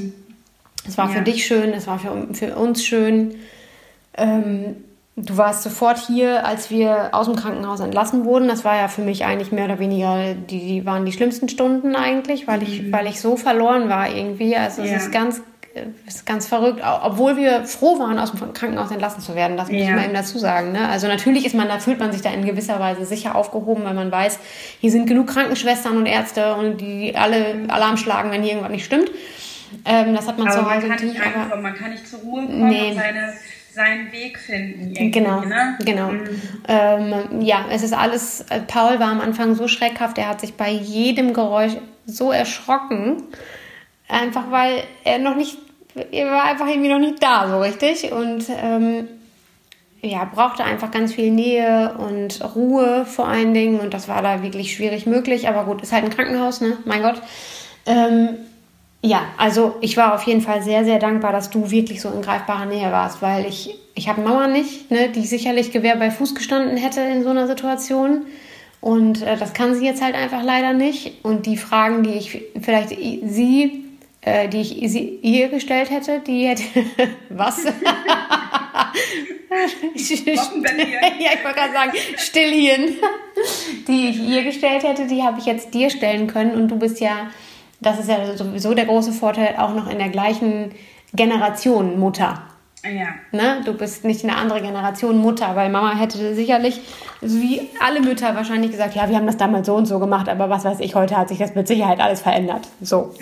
Es 0.86 0.96
war 0.96 1.08
für 1.08 1.18
Ja. 1.18 1.24
dich 1.24 1.44
schön, 1.46 1.72
es 1.72 1.86
war 1.86 1.98
für, 1.98 2.28
für 2.34 2.54
uns 2.56 2.84
schön. 2.84 3.34
Ähm, 4.16 4.76
du 5.16 5.36
warst 5.36 5.62
sofort 5.62 5.98
hier, 5.98 6.46
als 6.46 6.70
wir 6.70 7.08
aus 7.12 7.26
dem 7.26 7.36
Krankenhaus 7.36 7.80
entlassen 7.80 8.24
wurden. 8.24 8.48
Das 8.48 8.64
war 8.64 8.76
ja 8.76 8.88
für 8.88 9.02
mich 9.02 9.24
eigentlich 9.24 9.50
mehr 9.52 9.64
oder 9.64 9.78
weniger, 9.78 10.34
die, 10.34 10.60
die 10.60 10.86
waren 10.86 11.04
die 11.04 11.12
schlimmsten 11.12 11.48
Stunden 11.48 11.96
eigentlich, 11.96 12.46
weil 12.46 12.62
ich, 12.62 12.92
weil 12.92 13.06
ich 13.06 13.20
so 13.20 13.36
verloren 13.36 13.88
war 13.88 14.14
irgendwie. 14.14 14.54
Also 14.56 14.82
es 14.82 14.90
Ja. 14.90 14.96
ist 14.98 15.12
ganz, 15.12 15.38
äh, 15.38 15.40
es 15.40 15.55
ist 16.06 16.26
ganz 16.26 16.46
verrückt, 16.46 16.82
obwohl 17.02 17.36
wir 17.36 17.64
froh 17.64 17.98
waren, 17.98 18.18
aus 18.18 18.32
dem 18.32 18.52
Krankenhaus 18.52 18.90
entlassen 18.90 19.20
zu 19.22 19.34
werden. 19.34 19.56
Das 19.56 19.68
muss 19.70 19.80
ich 19.80 19.86
Ja. 19.88 19.94
mal 19.94 20.04
eben 20.04 20.14
dazu 20.14 20.38
sagen. 20.38 20.72
Ne? 20.72 20.88
Also 20.88 21.06
natürlich 21.06 21.44
ist 21.46 21.54
man, 21.54 21.68
da 21.68 21.78
fühlt 21.78 21.98
man 21.98 22.12
sich 22.12 22.22
da 22.22 22.30
in 22.30 22.44
gewisser 22.44 22.78
Weise 22.80 23.04
sicher 23.04 23.34
aufgehoben, 23.34 23.84
weil 23.84 23.94
man 23.94 24.10
weiß, 24.12 24.38
hier 24.80 24.90
sind 24.90 25.06
genug 25.06 25.28
Krankenschwestern 25.28 25.96
und 25.96 26.06
Ärzte 26.06 26.54
und 26.54 26.80
die 26.80 27.14
alle 27.16 27.64
Alarm 27.68 27.96
schlagen, 27.96 28.30
wenn 28.30 28.42
hier 28.42 28.52
irgendwas 28.52 28.72
nicht 28.72 28.84
stimmt. 28.84 29.10
Ähm, 29.84 30.14
das 30.14 30.26
hat 30.28 30.38
man 30.38 30.48
aber 30.48 30.56
zu 30.56 30.62
man 30.62 30.70
Hause 30.74 30.80
kann 30.82 30.88
natürlich, 30.90 31.14
nicht 31.14 31.26
aber 31.26 31.42
ankommen, 31.42 31.62
man 31.62 31.74
kann 31.74 31.90
nicht 31.90 32.06
zur 32.08 32.20
Ruhe 32.20 32.46
kommen 32.46 32.68
Nee. 32.68 32.90
und 32.90 32.96
seine, 32.96 33.32
seinen 33.72 34.12
Weg 34.12 34.38
finden. 34.38 35.10
Genau, 35.12 35.40
Ne? 35.40 35.76
genau. 35.84 36.10
Ähm, 36.68 37.40
ja, 37.42 37.66
es 37.70 37.82
ist 37.82 37.92
alles, 37.92 38.42
äh, 38.50 38.60
Paul 38.66 39.00
war 39.00 39.08
am 39.08 39.20
Anfang 39.20 39.54
so 39.54 39.68
schreckhaft, 39.68 40.18
er 40.18 40.28
hat 40.28 40.40
sich 40.40 40.54
bei 40.54 40.70
jedem 40.70 41.32
Geräusch 41.34 41.72
so 42.06 42.30
erschrocken, 42.32 43.24
einfach 44.08 44.50
weil 44.50 44.84
er 45.04 45.18
noch 45.18 45.34
nicht, 45.34 45.58
er 46.12 46.30
war 46.30 46.44
einfach 46.44 46.66
irgendwie 46.66 46.88
noch 46.88 46.98
nicht 46.98 47.22
da 47.22 47.48
so 47.48 47.60
richtig 47.60 48.12
und 48.12 48.44
ähm, 48.62 49.08
ja, 50.02 50.24
brauchte 50.24 50.64
einfach 50.64 50.90
ganz 50.90 51.14
viel 51.14 51.30
Nähe 51.30 51.94
und 51.98 52.42
Ruhe 52.54 53.06
vor 53.06 53.28
allen 53.28 53.54
Dingen 53.54 53.80
und 53.80 53.94
das 53.94 54.08
war 54.08 54.22
da 54.22 54.42
wirklich 54.42 54.74
schwierig 54.74 55.06
möglich, 55.06 55.48
aber 55.48 55.64
gut, 55.64 55.82
ist 55.82 55.92
halt 55.92 56.04
ein 56.04 56.10
Krankenhaus, 56.10 56.60
ne, 56.60 56.76
mein 56.84 57.02
Gott. 57.02 57.20
Ähm, 57.86 58.36
ja, 59.02 59.22
also 59.36 59.76
ich 59.80 59.96
war 59.96 60.14
auf 60.14 60.22
jeden 60.22 60.40
Fall 60.40 60.62
sehr, 60.62 60.84
sehr 60.84 60.98
dankbar, 60.98 61.32
dass 61.32 61.50
du 61.50 61.70
wirklich 61.70 62.00
so 62.00 62.10
in 62.10 62.22
greifbarer 62.22 62.66
Nähe 62.66 62.90
warst, 62.90 63.22
weil 63.22 63.46
ich, 63.46 63.76
ich 63.94 64.08
habe 64.08 64.22
Mama 64.22 64.48
nicht, 64.48 64.90
ne, 64.90 65.08
die 65.08 65.24
sicherlich 65.26 65.70
Gewehr 65.70 65.96
bei 65.96 66.10
Fuß 66.10 66.34
gestanden 66.34 66.76
hätte 66.76 67.00
in 67.00 67.22
so 67.22 67.30
einer 67.30 67.46
Situation. 67.46 68.22
Und 68.80 69.22
äh, 69.22 69.36
das 69.36 69.52
kann 69.52 69.74
sie 69.74 69.86
jetzt 69.86 70.02
halt 70.02 70.14
einfach 70.14 70.42
leider 70.42 70.72
nicht. 70.72 71.24
Und 71.24 71.46
die 71.46 71.56
Fragen, 71.56 72.02
die 72.02 72.14
ich 72.14 72.42
vielleicht 72.60 72.90
sie, 72.90 73.85
äh, 74.26 74.48
die 74.48 74.60
ich 74.60 75.24
ihr 75.24 75.48
gestellt 75.48 75.90
hätte, 75.90 76.20
die 76.20 76.48
hätte. 76.48 76.64
Was? 77.30 77.64
Ja, 79.48 81.30
ich 81.34 81.44
wollte 81.44 81.58
gerade 81.58 81.72
sagen, 81.72 81.92
Stillhirn. 82.16 82.96
Die 83.88 84.10
ich 84.10 84.20
ihr 84.20 84.44
gestellt 84.44 84.82
hätte, 84.82 85.06
die 85.06 85.22
habe 85.22 85.38
ich 85.38 85.46
jetzt 85.46 85.72
dir 85.72 85.88
stellen 85.88 86.26
können. 86.26 86.50
Und 86.50 86.68
du 86.68 86.76
bist 86.76 87.00
ja, 87.00 87.30
das 87.80 87.98
ist 87.98 88.08
ja 88.08 88.36
sowieso 88.36 88.74
der 88.74 88.84
große 88.84 89.12
Vorteil, 89.12 89.54
auch 89.56 89.74
noch 89.74 89.88
in 89.88 89.98
der 89.98 90.10
gleichen 90.10 90.72
Generation 91.14 91.98
Mutter. 91.98 92.42
Ja. 92.84 93.08
Ne? 93.32 93.62
Du 93.64 93.72
bist 93.72 94.04
nicht 94.04 94.24
eine 94.24 94.36
andere 94.36 94.60
Generation 94.60 95.18
Mutter, 95.18 95.56
weil 95.56 95.70
Mama 95.70 95.96
hätte 95.96 96.34
sicherlich, 96.34 96.80
wie 97.20 97.62
alle 97.80 98.00
Mütter 98.00 98.34
wahrscheinlich 98.34 98.72
gesagt, 98.72 98.94
ja, 98.94 99.08
wir 99.08 99.16
haben 99.16 99.26
das 99.26 99.38
damals 99.38 99.66
so 99.66 99.74
und 99.74 99.86
so 99.86 99.98
gemacht, 99.98 100.28
aber 100.28 100.50
was 100.50 100.64
weiß 100.64 100.80
ich, 100.80 100.94
heute 100.94 101.16
hat 101.16 101.28
sich 101.28 101.38
das 101.38 101.54
mit 101.54 101.66
Sicherheit 101.66 102.00
alles 102.00 102.20
verändert. 102.20 102.68
So. 102.80 103.14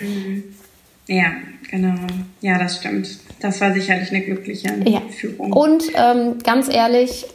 Ja, 1.07 1.31
genau. 1.69 1.95
Ja, 2.41 2.57
das 2.57 2.77
stimmt. 2.77 3.19
Das 3.39 3.61
war 3.61 3.73
sicherlich 3.73 4.09
eine 4.09 4.21
glückliche 4.21 4.67
Ja. 4.85 5.01
Führung. 5.01 5.53
Und 5.53 5.83
ähm, 5.95 6.39
ganz 6.43 6.67
ehrlich, 6.73 7.25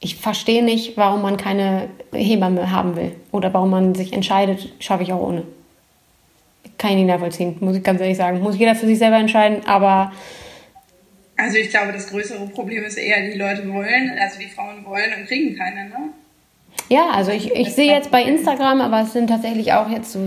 ich 0.00 0.16
verstehe 0.16 0.64
nicht, 0.64 0.96
warum 0.96 1.22
man 1.22 1.36
keine 1.36 1.88
Hebamme 2.12 2.70
haben 2.70 2.96
will 2.96 3.12
oder 3.32 3.52
warum 3.52 3.70
man 3.70 3.94
sich 3.94 4.12
entscheidet, 4.12 4.72
schaffe 4.78 5.02
ich 5.02 5.12
auch 5.12 5.20
ohne. 5.20 5.42
Kann 6.78 6.90
ich 6.90 6.96
nicht 6.96 7.06
nachvollziehen, 7.06 7.56
muss 7.60 7.76
ich 7.76 7.82
ganz 7.82 8.00
ehrlich 8.00 8.16
sagen. 8.16 8.40
Muss 8.40 8.58
jeder 8.58 8.74
für 8.74 8.86
sich 8.86 8.98
selber 8.98 9.16
entscheiden, 9.16 9.66
aber. 9.66 10.12
Also 11.38 11.56
ich 11.58 11.70
glaube, 11.70 11.92
das 11.92 12.08
größere 12.08 12.46
Problem 12.48 12.84
ist 12.84 12.96
eher, 12.96 13.30
die 13.30 13.36
Leute 13.38 13.70
wollen, 13.72 14.12
also 14.18 14.38
die 14.38 14.46
Frauen 14.46 14.84
wollen 14.84 15.12
und 15.18 15.26
kriegen 15.26 15.56
keine, 15.56 15.88
ne? 15.88 15.96
Ja, 16.88 17.10
also 17.10 17.32
ich, 17.32 17.52
ich 17.52 17.74
sehe 17.74 17.92
jetzt 17.92 18.10
bei 18.10 18.22
Instagram, 18.22 18.80
aber 18.80 19.00
es 19.00 19.12
sind 19.12 19.28
tatsächlich 19.28 19.72
auch 19.72 19.88
jetzt 19.88 20.12
so 20.12 20.20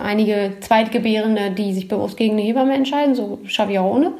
einige 0.00 0.52
Zweitgebärende, 0.60 1.50
die 1.50 1.74
sich 1.74 1.88
bewusst 1.88 2.16
gegen 2.16 2.34
eine 2.34 2.42
Hebamme 2.42 2.74
entscheiden. 2.74 3.14
So 3.14 3.40
schaffe 3.46 3.72
ich 3.72 3.78
auch 3.78 3.94
ohne. 3.96 4.12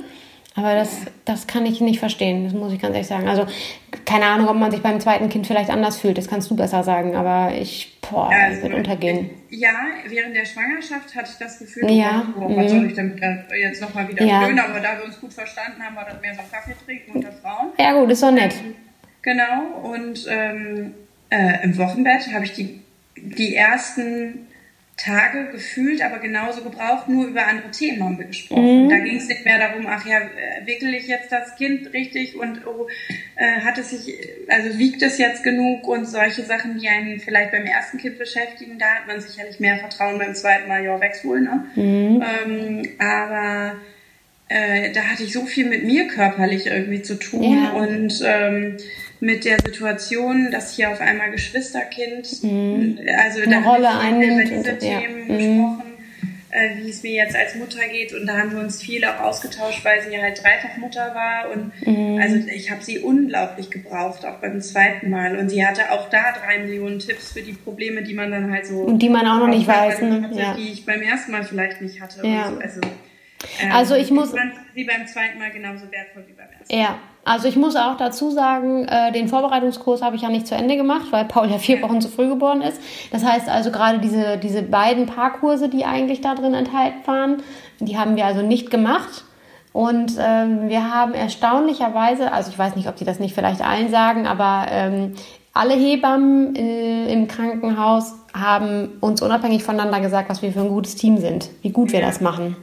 Aber 0.57 0.77
das, 0.77 1.01
das 1.25 1.49
kann 1.49 1.67
ich 1.67 1.81
nicht 1.81 1.99
verstehen, 1.99 2.45
das 2.45 2.53
muss 2.53 2.73
ich 2.73 2.81
ganz 2.81 2.95
ehrlich 2.95 3.09
sagen. 3.09 3.29
Also 3.29 3.47
keine 4.05 4.27
Ahnung, 4.27 4.49
ob 4.49 4.57
man 4.57 4.71
sich 4.71 4.83
beim 4.83 5.01
zweiten 5.01 5.29
Kind 5.29 5.49
vielleicht 5.49 5.69
anders 5.69 5.99
fühlt, 5.99 6.17
das 6.17 6.29
kannst 6.29 6.49
du 6.49 6.55
besser 6.55 6.85
sagen, 6.85 7.17
aber 7.17 7.53
ich, 7.57 7.99
boah, 8.01 8.31
also, 8.31 8.63
wird 8.63 8.75
untergehen. 8.75 9.31
Ja, 9.51 9.75
während 10.07 10.37
der 10.37 10.45
Schwangerschaft 10.45 11.15
hatte 11.17 11.31
ich 11.33 11.39
das 11.39 11.59
Gefühl, 11.59 11.91
ja. 11.91 12.27
oh, 12.39 12.57
was 12.57 12.71
soll 12.71 12.81
mhm. 12.81 12.89
ich 12.89 12.95
denn 12.95 13.21
jetzt 13.61 13.81
nochmal 13.81 14.09
wieder 14.09 14.25
ja. 14.25 14.45
Blöden, 14.45 14.61
aber 14.61 14.79
da 14.79 14.97
wir 14.99 15.07
uns 15.07 15.21
gut 15.21 15.33
verstanden 15.33 15.83
haben, 15.83 15.97
war 15.97 16.05
das 16.05 16.21
mehr 16.21 16.35
so 16.35 16.43
Kaffee 16.49 16.77
trinken 16.85 17.13
unter 17.17 17.33
Frauen. 17.33 17.71
Ja 17.77 17.93
gut, 17.99 18.11
ist 18.11 18.23
doch 18.23 18.31
nett. 18.31 18.55
Genau, 19.23 19.81
und 19.83 20.25
ähm, 20.29 20.95
äh, 21.31 21.65
im 21.65 21.77
Wochenbett 21.79 22.33
habe 22.33 22.45
ich 22.45 22.53
die, 22.53 22.81
die 23.17 23.55
ersten 23.55 24.47
Tage 24.97 25.51
gefühlt, 25.51 26.03
aber 26.03 26.19
genauso 26.19 26.63
gebraucht, 26.63 27.09
nur 27.09 27.27
über 27.27 27.47
andere 27.47 27.71
Themen 27.73 28.03
haben 28.03 28.19
wir 28.19 28.27
gesprochen. 28.27 28.85
Mhm. 28.85 28.91
Da 28.91 28.99
ging 28.99 29.17
es 29.17 29.27
nicht 29.27 29.45
mehr 29.45 29.59
darum, 29.59 29.87
ach 29.89 30.07
ja, 30.07 30.19
wickel 30.65 30.95
ich 30.95 31.09
jetzt 31.09 31.33
das 31.33 31.57
Kind 31.57 31.93
richtig 31.93 32.37
und 32.37 32.65
oh, 32.65 32.87
äh, 33.35 33.61
hat 33.61 33.77
es 33.77 33.91
sich, 33.91 34.17
also 34.49 34.79
wiegt 34.79 35.03
es 35.03 35.19
jetzt 35.19 35.43
genug 35.43 35.89
und 35.89 36.07
solche 36.07 36.43
Sachen, 36.43 36.79
die 36.79 36.89
einen 36.89 37.19
vielleicht 37.19 37.51
beim 37.51 37.65
ersten 37.65 37.99
Kind 37.99 38.19
beschäftigen, 38.19 38.79
da 38.79 38.87
hat 38.87 39.09
man 39.09 39.21
sicherlich 39.21 39.59
mehr 39.59 39.79
Vertrauen 39.79 40.19
beim 40.19 40.35
zweiten 40.35 40.69
Mal, 40.69 40.85
ja, 40.85 41.01
wohl, 41.25 41.41
ne? 41.41 41.67
Mhm. 41.75 42.23
Ähm, 42.23 42.89
aber 42.99 43.77
äh, 44.49 44.93
da 44.93 45.03
hatte 45.03 45.23
ich 45.23 45.33
so 45.33 45.47
viel 45.47 45.67
mit 45.67 45.85
mir 45.85 46.07
körperlich 46.07 46.67
irgendwie 46.67 47.03
zu 47.03 47.19
tun 47.19 47.65
ja. 47.65 47.73
und 47.73 48.23
ähm, 48.25 48.77
mit 49.21 49.45
der 49.45 49.59
Situation, 49.59 50.51
dass 50.53 50.77
hier 50.77 50.91
auf 50.91 51.01
einmal 51.01 51.31
Geschwisterkind, 51.31 52.43
mhm. 52.43 52.99
also 53.17 53.41
Eine 53.41 53.63
da 53.63 53.71
Rolle 53.71 53.89
haben 53.89 54.21
wir 54.21 54.35
über 54.35 54.45
diese 54.45 54.73
und, 54.73 54.79
Themen 54.81 55.31
ja. 55.31 55.37
gesprochen, 55.37 55.95
äh, 56.51 56.77
wie 56.77 56.91
es 56.91 57.03
mir 57.03 57.13
jetzt 57.13 57.35
als 57.35 57.55
Mutter 57.55 57.89
geht 57.91 58.13
und 58.13 58.27
da 58.27 58.37
haben 58.37 58.53
wir 58.53 58.61
uns 58.61 58.83
viel 58.83 59.03
auch 59.07 59.19
ausgetauscht, 59.21 59.83
weil 59.83 60.03
sie 60.03 60.21
halt 60.21 60.43
dreifach 60.43 60.77
Mutter 60.77 61.15
war 61.15 61.51
und 61.51 61.73
mhm. 61.87 62.21
also 62.21 62.37
ich 62.47 62.71
habe 62.71 62.83
sie 62.83 62.99
unglaublich 62.99 63.71
gebraucht, 63.71 64.27
auch 64.27 64.41
beim 64.41 64.61
zweiten 64.61 65.09
Mal 65.09 65.39
und 65.39 65.49
sie 65.49 65.65
hatte 65.65 65.91
auch 65.91 66.11
da 66.11 66.33
drei 66.33 66.59
Millionen 66.59 66.99
Tipps 66.99 67.33
für 67.33 67.41
die 67.41 67.55
Probleme, 67.55 68.03
die 68.03 68.13
man 68.13 68.31
dann 68.31 68.53
halt 68.53 68.67
so 68.67 68.83
und 68.83 68.99
die 68.99 69.09
man 69.09 69.27
auch 69.27 69.39
noch 69.39 69.49
nicht 69.49 69.67
weiß, 69.67 70.03
ne? 70.03 70.31
ja. 70.35 70.55
die 70.55 70.71
ich 70.71 70.85
beim 70.85 71.01
ersten 71.01 71.33
Mal 71.33 71.45
vielleicht 71.45 71.81
nicht 71.81 72.03
hatte. 72.03 72.27
Ja. 72.27 72.51
So. 72.51 72.59
Also, 72.59 72.81
also 73.73 73.95
ich 73.95 74.11
muss 74.11 74.33
sie 74.75 74.85
beim 74.85 75.07
zweiten 75.07 75.39
Mal 75.39 75.51
genauso 75.51 75.91
wertvoll 75.91 76.25
wie 76.27 76.33
beim 76.33 76.49
ersten. 76.59 76.77
Ja, 76.77 76.99
also 77.25 77.49
ich 77.49 77.57
muss 77.57 77.75
auch 77.77 77.97
dazu 77.97 78.31
sagen, 78.31 78.87
äh, 78.87 79.13
den 79.13 79.29
Vorbereitungskurs 79.29 80.03
habe 80.03 80.17
ich 80.17 80.23
ja 80.23 80.29
nicht 80.29 80.47
zu 80.47 80.55
Ende 80.55 80.77
gemacht, 80.77 81.07
weil 81.11 81.25
Paul 81.25 81.51
ja 81.51 81.59
vier 81.59 81.81
Wochen 81.83 82.01
zu 82.01 82.09
früh 82.09 82.29
geboren 82.29 82.61
ist. 82.61 82.81
Das 83.13 83.25
heißt 83.25 83.49
also 83.49 83.71
gerade 83.71 83.99
diese, 83.99 84.37
diese 84.39 84.63
beiden 84.63 85.07
Paarkurse, 85.07 85.69
die 85.69 85.85
eigentlich 85.85 86.21
da 86.21 86.35
drin 86.35 86.55
enthalten 86.55 87.07
waren, 87.07 87.43
die 87.81 87.97
haben 87.99 88.17
wir 88.17 88.27
also 88.27 88.43
nicht 88.43 88.71
gemacht. 88.71 89.25
Und 89.73 90.13
ähm, 90.21 90.69
wir 90.69 90.95
haben 90.95 91.15
erstaunlicherweise, 91.15 92.33
also 92.33 92.51
ich 92.51 92.59
weiß 92.59 92.77
nicht, 92.77 92.89
ob 92.89 92.97
die 92.97 93.05
das 93.05 93.19
nicht 93.19 93.35
vielleicht 93.35 93.61
allen 93.61 93.91
sagen, 93.91 94.27
aber 94.27 94.67
ähm, 94.71 95.15
alle 95.53 95.75
Hebammen 95.75 96.55
äh, 96.57 97.13
im 97.13 97.27
Krankenhaus 97.27 98.15
haben 98.35 98.99
uns 99.01 99.23
unabhängig 99.23 99.65
voneinander 99.65 100.01
gesagt, 100.01 100.29
was 100.29 100.43
wir 100.43 100.53
für 100.53 100.61
ein 100.61 100.69
gutes 100.69 100.97
Team 100.97 101.19
sind, 101.19 101.51
wie 101.63 101.71
gut 101.71 101.93
wir 101.93 102.01
das 102.01 102.21
machen. 102.21 102.57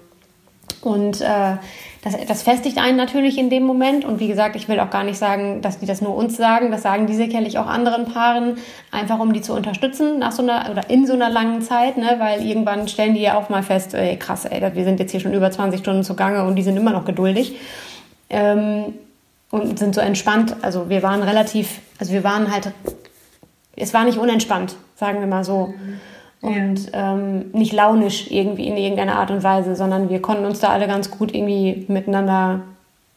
Und 0.81 1.21
äh, 1.21 1.57
das, 2.03 2.15
das 2.27 2.41
festigt 2.41 2.79
einen 2.79 2.97
natürlich 2.97 3.37
in 3.37 3.49
dem 3.49 3.63
Moment. 3.63 4.03
Und 4.03 4.19
wie 4.19 4.27
gesagt, 4.27 4.55
ich 4.55 4.67
will 4.67 4.79
auch 4.79 4.89
gar 4.89 5.03
nicht 5.03 5.17
sagen, 5.17 5.61
dass 5.61 5.79
die 5.79 5.85
das 5.85 6.01
nur 6.01 6.15
uns 6.15 6.35
sagen. 6.37 6.71
Das 6.71 6.81
sagen 6.81 7.05
die 7.05 7.13
sicherlich 7.13 7.59
auch 7.59 7.67
anderen 7.67 8.05
Paaren, 8.05 8.57
einfach 8.91 9.19
um 9.19 9.33
die 9.33 9.41
zu 9.41 9.53
unterstützen 9.53 10.17
nach 10.19 10.31
so 10.31 10.41
einer 10.41 10.69
oder 10.71 10.89
in 10.89 11.05
so 11.05 11.13
einer 11.13 11.29
langen 11.29 11.61
Zeit, 11.61 11.97
ne? 11.97 12.15
weil 12.17 12.43
irgendwann 12.43 12.87
stellen 12.87 13.13
die 13.13 13.21
ja 13.21 13.37
auch 13.37 13.49
mal 13.49 13.61
fest, 13.61 13.93
ey, 13.93 14.17
krass, 14.17 14.45
ey, 14.45 14.61
wir 14.73 14.83
sind 14.83 14.99
jetzt 14.99 15.11
hier 15.11 15.19
schon 15.19 15.33
über 15.33 15.51
20 15.51 15.79
Stunden 15.79 16.03
zugange 16.03 16.43
und 16.43 16.55
die 16.55 16.63
sind 16.63 16.77
immer 16.77 16.91
noch 16.91 17.05
geduldig. 17.05 17.55
Ähm, 18.29 18.93
und 19.51 19.77
sind 19.77 19.93
so 19.93 19.99
entspannt. 19.99 20.55
Also 20.61 20.89
wir 20.89 21.03
waren 21.03 21.21
relativ, 21.23 21.81
also 21.99 22.13
wir 22.13 22.23
waren 22.23 22.51
halt, 22.51 22.71
es 23.75 23.93
war 23.93 24.05
nicht 24.05 24.17
unentspannt, 24.17 24.75
sagen 24.95 25.19
wir 25.19 25.27
mal 25.27 25.43
so. 25.43 25.67
Mhm 25.67 25.99
und 26.41 26.89
ähm, 26.93 27.51
nicht 27.53 27.71
launisch 27.71 28.31
irgendwie 28.31 28.67
in 28.67 28.75
irgendeiner 28.75 29.17
Art 29.17 29.29
und 29.29 29.43
Weise, 29.43 29.75
sondern 29.75 30.09
wir 30.09 30.21
konnten 30.21 30.45
uns 30.45 30.59
da 30.59 30.69
alle 30.69 30.87
ganz 30.87 31.11
gut 31.11 31.35
irgendwie 31.35 31.85
miteinander 31.87 32.61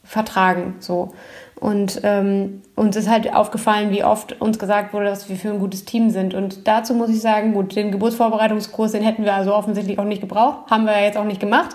vertragen. 0.05 0.75
So. 0.81 1.15
Und 1.59 2.01
ähm, 2.03 2.61
uns 2.77 2.97
ist 2.97 3.09
halt 3.09 3.33
aufgefallen, 3.33 3.91
wie 3.91 4.05
oft 4.05 4.39
uns 4.43 4.59
gesagt 4.59 4.93
wurde, 4.93 5.07
dass 5.07 5.31
wir 5.31 5.37
für 5.37 5.51
ein 5.51 5.59
gutes 5.59 5.87
Team 5.87 6.11
sind. 6.11 6.35
Und 6.35 6.69
dazu 6.69 6.93
muss 6.93 7.09
ich 7.09 7.23
sagen, 7.23 7.55
gut, 7.55 7.75
den 7.75 7.93
Geburtsvorbereitungskurs, 7.93 8.93
den 8.93 9.03
hätten 9.03 9.25
wir 9.25 9.35
also 9.35 9.55
offensichtlich 9.55 9.99
auch 9.99 10.05
nicht 10.05 10.21
gebraucht, 10.21 10.71
haben 10.71 10.85
wir 10.85 10.93
ja 10.93 11.05
jetzt 11.05 11.17
auch 11.17 11.25
nicht 11.25 11.41
gemacht. 11.41 11.75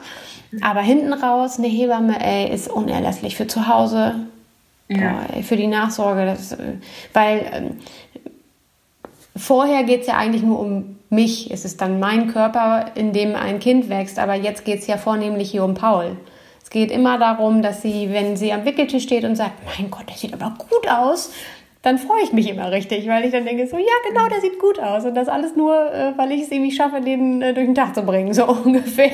Aber 0.62 0.82
hinten 0.82 1.14
raus, 1.14 1.58
eine 1.58 1.68
Hebamme, 1.68 2.24
ey, 2.24 2.54
ist 2.54 2.70
unerlässlich 2.70 3.36
für 3.36 3.48
zu 3.48 3.68
Hause, 3.68 4.16
ja. 4.90 4.98
Boah, 4.98 5.36
ey, 5.36 5.44
für 5.44 5.56
die 5.56 5.68
Nachsorge. 5.68 6.26
Das, 6.26 6.58
weil 7.14 7.46
ähm, 7.54 7.78
vorher 9.39 9.84
geht 9.84 10.02
es 10.02 10.08
ja 10.08 10.17
eigentlich 10.17 10.43
nur 10.43 10.60
um 10.60 10.97
mich. 11.10 11.52
Es 11.52 11.65
ist 11.65 11.82
dann 11.82 11.99
mein 11.99 12.28
Körper, 12.28 12.91
in 12.95 13.13
dem 13.13 13.36
ein 13.36 13.60
Kind 13.60 13.89
wächst. 13.89 14.19
Aber 14.19 14.36
jetzt 14.36 14.65
geht 14.65 14.80
es 14.80 14.88
ja 14.88 14.97
vornehmlich 14.97 15.52
hier 15.52 15.63
um 15.63 15.73
Paul. 15.73 16.17
Es 16.63 16.69
geht 16.69 16.91
immer 16.91 17.17
darum, 17.17 17.62
dass 17.62 17.82
sie, 17.82 18.10
wenn 18.12 18.38
sie 18.38 18.54
am 18.54 18.65
Wickeltisch 18.65 19.04
steht 19.04 19.23
und 19.23 19.36
sagt, 19.36 19.54
mein 19.65 19.89
Gott, 19.89 20.08
der 20.08 20.15
sieht 20.15 20.34
aber 20.34 20.54
gut 20.58 20.88
aus, 20.88 21.32
dann 21.82 21.97
freue 21.97 22.21
ich 22.23 22.34
mich 22.34 22.49
immer 22.49 22.71
richtig, 22.71 23.08
weil 23.08 23.25
ich 23.25 23.32
dann 23.32 23.45
denke, 23.45 23.65
so, 23.65 23.78
ja, 23.78 23.86
genau, 24.08 24.28
der 24.28 24.41
sieht 24.41 24.60
gut 24.60 24.80
aus. 24.80 25.06
Und 25.06 25.15
das 25.15 25.30
alles 25.30 25.56
nur, 25.56 25.73
äh, 25.73 26.17
weil 26.17 26.32
ich 26.32 26.43
es 26.43 26.52
irgendwie 26.52 26.71
schaffe, 26.71 27.02
den 27.02 27.41
äh, 27.41 27.54
durch 27.54 27.65
den 27.65 27.75
Tag 27.75 27.95
zu 27.95 28.04
bringen, 28.04 28.34
so 28.36 28.45
ungefähr. 28.45 29.12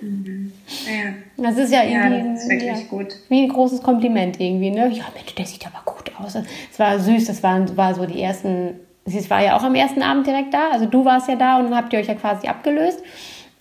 Mhm. 0.00 0.52
Ja. 0.86 1.44
Das 1.44 1.58
ist 1.58 1.72
ja 1.72 1.82
irgendwie 1.82 2.28
ja, 2.28 2.34
ist 2.34 2.48
wirklich 2.48 2.70
ja, 2.70 2.88
gut. 2.88 3.08
wie 3.28 3.42
ein 3.42 3.48
großes 3.48 3.82
Kompliment 3.82 4.40
irgendwie, 4.40 4.70
ne? 4.70 4.88
Ja, 4.88 5.04
Mensch, 5.14 5.34
der 5.36 5.44
sieht 5.44 5.66
aber 5.66 5.82
gut 5.84 6.10
aus. 6.18 6.36
Es 6.70 6.78
war 6.78 6.98
süß, 6.98 7.26
das 7.26 7.42
waren, 7.42 7.76
war 7.76 7.94
so 7.94 8.06
die 8.06 8.22
ersten 8.22 8.76
sie 9.04 9.28
war 9.30 9.42
ja 9.42 9.56
auch 9.56 9.62
am 9.62 9.74
ersten 9.74 10.02
Abend 10.02 10.26
direkt 10.26 10.54
da, 10.54 10.70
also 10.70 10.86
du 10.86 11.04
warst 11.04 11.28
ja 11.28 11.36
da 11.36 11.58
und 11.58 11.64
dann 11.64 11.76
habt 11.76 11.92
ihr 11.92 11.98
euch 11.98 12.08
ja 12.08 12.14
quasi 12.14 12.48
abgelöst. 12.48 13.02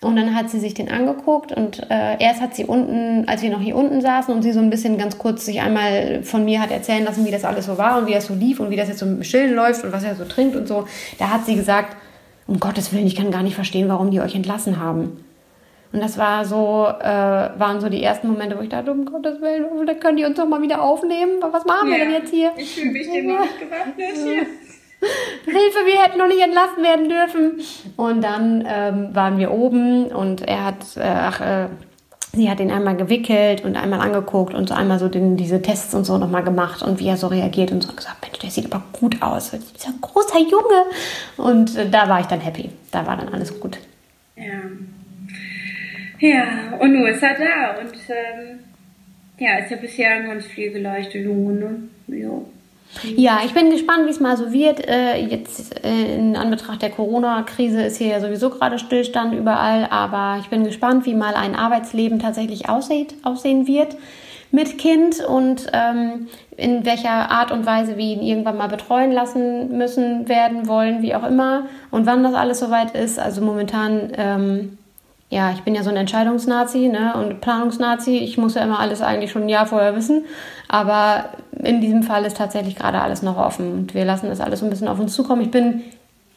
Und 0.03 0.15
dann 0.15 0.33
hat 0.33 0.49
sie 0.49 0.59
sich 0.59 0.73
den 0.73 0.89
angeguckt 0.89 1.51
und 1.51 1.79
äh, 1.91 2.17
erst 2.19 2.41
hat 2.41 2.55
sie 2.55 2.65
unten, 2.65 3.27
als 3.27 3.43
wir 3.43 3.51
noch 3.51 3.61
hier 3.61 3.75
unten 3.75 4.01
saßen 4.01 4.33
und 4.33 4.41
sie 4.41 4.51
so 4.51 4.59
ein 4.59 4.71
bisschen 4.71 4.97
ganz 4.97 5.19
kurz 5.19 5.45
sich 5.45 5.61
einmal 5.61 6.23
von 6.23 6.43
mir 6.43 6.59
hat 6.59 6.71
erzählen 6.71 7.03
lassen, 7.03 7.23
wie 7.23 7.29
das 7.29 7.45
alles 7.45 7.67
so 7.67 7.77
war 7.77 7.99
und 7.99 8.07
wie 8.07 8.13
das 8.13 8.25
so 8.25 8.33
lief 8.33 8.59
und 8.59 8.71
wie 8.71 8.75
das 8.75 8.87
jetzt 8.87 8.97
so 8.97 9.05
mit 9.05 9.17
dem 9.17 9.23
Stillen 9.23 9.53
läuft 9.53 9.83
und 9.83 9.91
was 9.91 10.03
er 10.03 10.15
so 10.15 10.25
trinkt 10.25 10.55
und 10.55 10.67
so, 10.67 10.87
da 11.19 11.29
hat 11.29 11.45
sie 11.45 11.53
gesagt, 11.53 11.95
um 12.47 12.59
Gottes 12.59 12.91
Willen, 12.91 13.05
ich 13.05 13.15
kann 13.15 13.29
gar 13.29 13.43
nicht 13.43 13.53
verstehen, 13.53 13.89
warum 13.89 14.09
die 14.09 14.21
euch 14.21 14.33
entlassen 14.33 14.79
haben. 14.79 15.23
Und 15.93 16.01
das 16.01 16.17
war 16.17 16.45
so, 16.45 16.87
äh, 16.99 17.03
waren 17.03 17.81
so 17.81 17.89
die 17.89 18.01
ersten 18.01 18.27
Momente, 18.27 18.57
wo 18.57 18.61
ich 18.61 18.69
dachte, 18.69 18.91
um 18.91 19.05
Gottes 19.05 19.41
Willen, 19.41 19.85
da 19.85 19.93
können 19.93 20.17
die 20.17 20.25
uns 20.25 20.37
doch 20.37 20.47
mal 20.47 20.61
wieder 20.61 20.81
aufnehmen. 20.81 21.33
Was 21.41 21.65
machen 21.65 21.91
ja, 21.91 21.97
wir 21.97 22.05
denn 22.05 22.13
jetzt 22.13 22.31
hier? 22.31 22.51
Ich 22.57 22.75
fühle 22.75 22.91
mich 22.91 23.11
dem 23.11 23.27
nicht 23.27 23.59
gewappnet 23.59 24.15
hier. 24.15 24.45
Hilfe, 25.45 25.85
wir 25.85 26.03
hätten 26.03 26.17
noch 26.17 26.27
nicht 26.27 26.41
entlassen 26.41 26.83
werden 26.83 27.09
dürfen. 27.09 27.61
Und 27.97 28.23
dann 28.23 28.63
ähm, 28.67 29.15
waren 29.15 29.37
wir 29.37 29.51
oben 29.51 30.07
und 30.07 30.41
er 30.41 30.65
hat, 30.65 30.97
äh, 30.97 31.01
ach, 31.01 31.41
äh, 31.41 31.67
sie 32.33 32.49
hat 32.49 32.59
ihn 32.59 32.71
einmal 32.71 32.95
gewickelt 32.95 33.63
und 33.65 33.75
einmal 33.75 33.99
angeguckt 33.99 34.53
und 34.53 34.69
so 34.69 34.75
einmal 34.75 34.99
so 34.99 35.09
den, 35.09 35.37
diese 35.37 35.61
Tests 35.61 35.93
und 35.93 36.05
so 36.05 36.17
nochmal 36.17 36.43
gemacht 36.43 36.83
und 36.83 36.99
wie 36.99 37.07
er 37.07 37.17
so 37.17 37.27
reagiert 37.27 37.71
und 37.71 37.81
so 37.81 37.93
gesagt, 37.93 38.21
Mensch, 38.21 38.39
der 38.39 38.51
sieht 38.51 38.71
aber 38.71 38.83
gut 38.93 39.21
aus. 39.21 39.53
Ein 39.53 39.61
großer 40.01 40.39
Junge. 40.39 40.85
Und 41.37 41.75
äh, 41.75 41.89
da 41.89 42.07
war 42.07 42.19
ich 42.19 42.27
dann 42.27 42.39
happy. 42.39 42.69
Da 42.91 43.05
war 43.05 43.17
dann 43.17 43.29
alles 43.29 43.59
gut. 43.59 43.77
Ja. 44.35 44.61
Ja, 46.19 46.77
und 46.79 46.93
nun 46.93 47.07
ist 47.07 47.23
er 47.23 47.35
da 47.35 47.81
und 47.81 47.93
ähm, 48.09 48.59
ja, 49.39 49.57
ist 49.57 49.71
ja 49.71 49.77
bisher 49.77 50.21
ganz 50.21 50.45
pflegeleichter 50.45 51.17
Junge, 51.17 51.53
ne? 51.53 51.77
Ja. 52.07 52.29
Ja, 53.15 53.39
ich 53.45 53.53
bin 53.53 53.71
gespannt, 53.71 54.05
wie 54.05 54.11
es 54.11 54.19
mal 54.19 54.37
so 54.37 54.51
wird. 54.51 54.87
Äh, 54.87 55.25
jetzt 55.25 55.83
äh, 55.83 56.15
in 56.15 56.35
Anbetracht 56.35 56.81
der 56.81 56.89
Corona-Krise 56.89 57.81
ist 57.83 57.97
hier 57.97 58.07
ja 58.07 58.19
sowieso 58.19 58.49
gerade 58.49 58.79
Stillstand 58.79 59.33
überall, 59.33 59.87
aber 59.89 60.39
ich 60.39 60.49
bin 60.49 60.63
gespannt, 60.63 61.05
wie 61.05 61.15
mal 61.15 61.33
ein 61.35 61.55
Arbeitsleben 61.55 62.19
tatsächlich 62.19 62.69
aussieht, 62.69 63.15
aussehen 63.23 63.67
wird 63.67 63.95
mit 64.51 64.77
Kind 64.77 65.23
und 65.23 65.67
ähm, 65.71 66.27
in 66.57 66.85
welcher 66.85 67.31
Art 67.31 67.51
und 67.51 67.65
Weise 67.65 67.97
wir 67.97 68.05
ihn 68.05 68.21
irgendwann 68.21 68.57
mal 68.57 68.67
betreuen 68.67 69.11
lassen 69.11 69.77
müssen, 69.77 70.27
werden 70.27 70.67
wollen, 70.67 71.01
wie 71.01 71.15
auch 71.15 71.23
immer 71.23 71.63
und 71.89 72.05
wann 72.05 72.23
das 72.23 72.33
alles 72.33 72.59
soweit 72.59 72.93
ist. 72.93 73.17
Also 73.17 73.41
momentan 73.41 74.11
ähm, 74.17 74.77
ja, 75.31 75.51
ich 75.51 75.61
bin 75.61 75.73
ja 75.73 75.81
so 75.81 75.89
ein 75.89 75.95
Entscheidungsnazi 75.95 76.89
ne, 76.89 77.13
und 77.15 77.39
Planungsnazi. 77.39 78.17
Ich 78.17 78.37
muss 78.37 78.55
ja 78.55 78.63
immer 78.63 78.79
alles 78.79 79.01
eigentlich 79.01 79.31
schon 79.31 79.43
ein 79.43 79.49
Jahr 79.49 79.65
vorher 79.65 79.95
wissen. 79.95 80.25
Aber 80.67 81.29
in 81.63 81.79
diesem 81.79 82.03
Fall 82.03 82.25
ist 82.25 82.35
tatsächlich 82.35 82.75
gerade 82.75 82.99
alles 82.99 83.21
noch 83.21 83.37
offen 83.37 83.71
und 83.71 83.93
wir 83.93 84.03
lassen 84.03 84.27
das 84.27 84.41
alles 84.41 84.59
so 84.59 84.65
ein 84.65 84.69
bisschen 84.69 84.89
auf 84.89 84.99
uns 84.99 85.13
zukommen. 85.13 85.41
Ich 85.41 85.49
bin 85.49 85.83